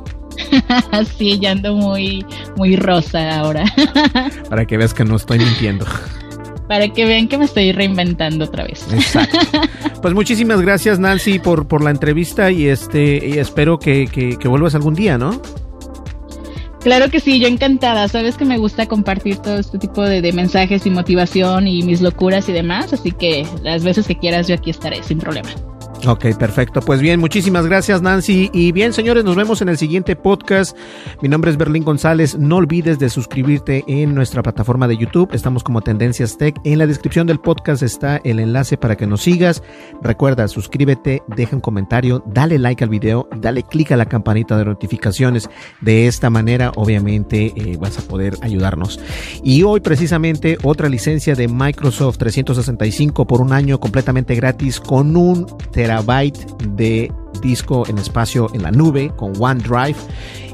sí, 1.18 1.40
ya 1.40 1.52
ando 1.52 1.74
muy, 1.74 2.26
muy 2.58 2.76
rosa 2.76 3.40
ahora. 3.40 3.64
Para 4.50 4.66
que 4.66 4.76
veas 4.76 4.94
que 4.94 5.06
no 5.06 5.16
estoy 5.16 5.40
mintiendo. 5.40 5.86
Para 6.68 6.90
que 6.90 7.06
vean 7.06 7.28
que 7.28 7.38
me 7.38 7.46
estoy 7.46 7.72
reinventando 7.72 8.46
otra 8.46 8.66
vez. 8.66 8.86
Exacto. 8.92 9.38
Pues 10.02 10.14
muchísimas 10.14 10.62
gracias, 10.62 11.00
Nancy, 11.00 11.40
por, 11.40 11.68
por 11.68 11.84
la 11.84 11.90
entrevista 11.90 12.52
y 12.52 12.68
este 12.68 13.28
y 13.28 13.40
espero 13.40 13.80
que, 13.80 14.08
que, 14.08 14.38
que 14.38 14.48
vuelvas 14.48 14.76
algún 14.76 14.94
día, 14.94 15.18
¿no? 15.18 15.42
Claro 16.82 17.10
que 17.10 17.20
sí, 17.20 17.40
yo 17.40 17.48
encantada. 17.48 18.08
Sabes 18.08 18.38
que 18.38 18.46
me 18.46 18.58
gusta 18.58 18.86
compartir 18.86 19.38
todo 19.38 19.58
este 19.58 19.80
tipo 19.80 20.04
de, 20.04 20.22
de, 20.22 20.32
mensajes 20.32 20.86
y 20.86 20.92
motivación 20.92 21.68
y 21.68 21.82
mis 21.82 22.02
locuras 22.02 22.48
y 22.48 22.54
demás, 22.54 22.94
así 22.94 23.12
que 23.12 23.46
las 23.64 23.84
veces 23.84 24.08
que 24.08 24.18
quieras 24.18 24.48
yo 24.48 24.56
aquí 24.56 24.70
estaré 24.70 25.02
sin 25.04 25.18
problema. 25.18 25.50
Ok, 26.06 26.26
perfecto. 26.38 26.82
Pues 26.82 27.02
bien, 27.02 27.20
muchísimas 27.20 27.66
gracias 27.66 28.02
Nancy. 28.02 28.50
Y 28.54 28.72
bien, 28.72 28.94
señores, 28.94 29.24
nos 29.24 29.36
vemos 29.36 29.62
en 29.62 29.70
el 29.70 29.78
siguiente 29.78 30.16
podcast. 30.16 30.78
Mi 31.22 31.28
nombre 31.28 31.50
es 31.50 31.58
Berlín 31.58 31.84
González. 31.84 32.38
No 32.38 32.58
olvides 32.58 33.00
de 33.00 33.10
suscribirte 33.10 33.84
en 33.88 34.14
nuestra 34.14 34.44
plataforma 34.44 34.88
de 34.88 34.98
YouTube. 34.98 35.30
Estamos 35.34 35.64
como 35.64 35.82
Tendencias 35.82 36.38
Tech. 36.38 36.56
En 36.64 36.78
la 36.78 36.88
descripción 36.88 37.26
del 37.26 37.40
podcast 37.40 37.82
está 37.82 38.18
el 38.18 38.40
enlace 38.40 38.78
para 38.78 38.96
que 38.96 39.08
nos 39.08 39.24
sigas. 39.24 39.64
Recuerda, 40.02 40.48
suscríbete, 40.48 41.24
deja 41.36 41.56
un 41.56 41.62
comentario, 41.62 42.24
dale 42.28 42.60
like 42.60 42.84
al 42.84 42.90
video, 42.90 43.28
dale 43.36 43.64
clic 43.64 43.92
a 43.92 43.98
la 43.98 44.06
campanita 44.06 44.58
de 44.58 44.66
notificaciones. 44.66 45.50
De 45.82 46.08
esta 46.08 46.30
manera, 46.30 46.72
obviamente, 46.76 47.54
eh, 47.56 47.78
vas 47.80 47.98
a 47.98 48.04
poder 48.04 48.38
ayudarnos. 48.42 49.00
Y 49.44 49.64
hoy 49.64 49.80
precisamente 49.80 50.58
otra 50.64 50.90
licencia 50.90 51.36
de 51.36 51.48
Microsoft 51.48 52.18
365 52.18 53.26
por 53.26 53.42
un 53.42 53.52
año 53.52 53.80
completamente 53.80 54.36
gratis 54.36 54.80
con 54.80 55.16
un 55.18 55.48
terabyte 55.88 56.38
de 56.76 57.10
disco 57.42 57.88
en 57.88 57.98
espacio 57.98 58.50
en 58.54 58.64
la 58.64 58.72
nube 58.72 59.10
con 59.16 59.32
OneDrive. 59.40 59.96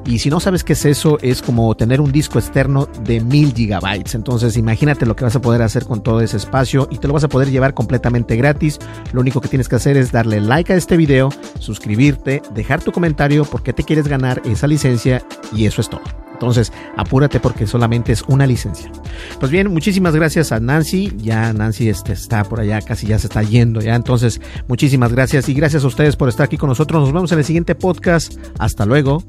Y 0.05 0.19
si 0.19 0.29
no 0.29 0.39
sabes 0.39 0.63
qué 0.63 0.73
es 0.73 0.85
eso, 0.85 1.17
es 1.21 1.41
como 1.41 1.73
tener 1.75 2.01
un 2.01 2.11
disco 2.11 2.37
externo 2.37 2.87
de 3.05 3.21
mil 3.21 3.53
gigabytes. 3.53 4.15
Entonces 4.15 4.57
imagínate 4.57 5.05
lo 5.05 5.15
que 5.15 5.23
vas 5.23 5.35
a 5.35 5.41
poder 5.41 5.61
hacer 5.61 5.85
con 5.85 6.03
todo 6.03 6.21
ese 6.21 6.37
espacio 6.37 6.87
y 6.91 6.97
te 6.97 7.07
lo 7.07 7.13
vas 7.13 7.23
a 7.23 7.29
poder 7.29 7.49
llevar 7.49 7.73
completamente 7.73 8.35
gratis. 8.35 8.79
Lo 9.13 9.21
único 9.21 9.39
que 9.39 9.47
tienes 9.47 9.69
que 9.69 9.75
hacer 9.75 9.95
es 9.95 10.11
darle 10.11 10.41
like 10.41 10.73
a 10.73 10.75
este 10.75 10.97
video, 10.97 11.29
suscribirte, 11.59 12.41
dejar 12.53 12.81
tu 12.81 12.91
comentario 12.91 13.45
porque 13.45 13.73
te 13.73 13.83
quieres 13.83 14.07
ganar 14.07 14.41
esa 14.45 14.67
licencia 14.67 15.23
y 15.55 15.65
eso 15.65 15.81
es 15.81 15.89
todo. 15.89 16.01
Entonces, 16.33 16.73
apúrate 16.97 17.39
porque 17.39 17.65
solamente 17.65 18.11
es 18.11 18.23
una 18.27 18.45
licencia. 18.45 18.91
Pues 19.39 19.49
bien, 19.49 19.71
muchísimas 19.71 20.13
gracias 20.13 20.51
a 20.51 20.59
Nancy. 20.59 21.13
Ya 21.17 21.53
Nancy 21.53 21.87
este, 21.87 22.11
está 22.11 22.43
por 22.43 22.59
allá, 22.59 22.81
casi 22.81 23.07
ya 23.07 23.17
se 23.17 23.27
está 23.27 23.43
yendo 23.43 23.79
ya. 23.79 23.95
Entonces, 23.95 24.41
muchísimas 24.67 25.13
gracias 25.13 25.47
y 25.47 25.53
gracias 25.53 25.85
a 25.85 25.87
ustedes 25.87 26.17
por 26.17 26.27
estar 26.27 26.43
aquí 26.45 26.57
con 26.57 26.67
nosotros. 26.67 27.01
Nos 27.01 27.13
vemos 27.13 27.31
en 27.31 27.39
el 27.39 27.45
siguiente 27.45 27.75
podcast. 27.75 28.33
Hasta 28.59 28.85
luego. 28.85 29.23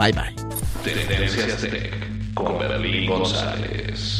Bye 0.00 0.12
bye. 0.12 0.34
Tendencias 0.82 1.60
Tech 1.60 1.92
con 2.32 2.58
Berlín 2.58 3.06
González. 3.06 4.19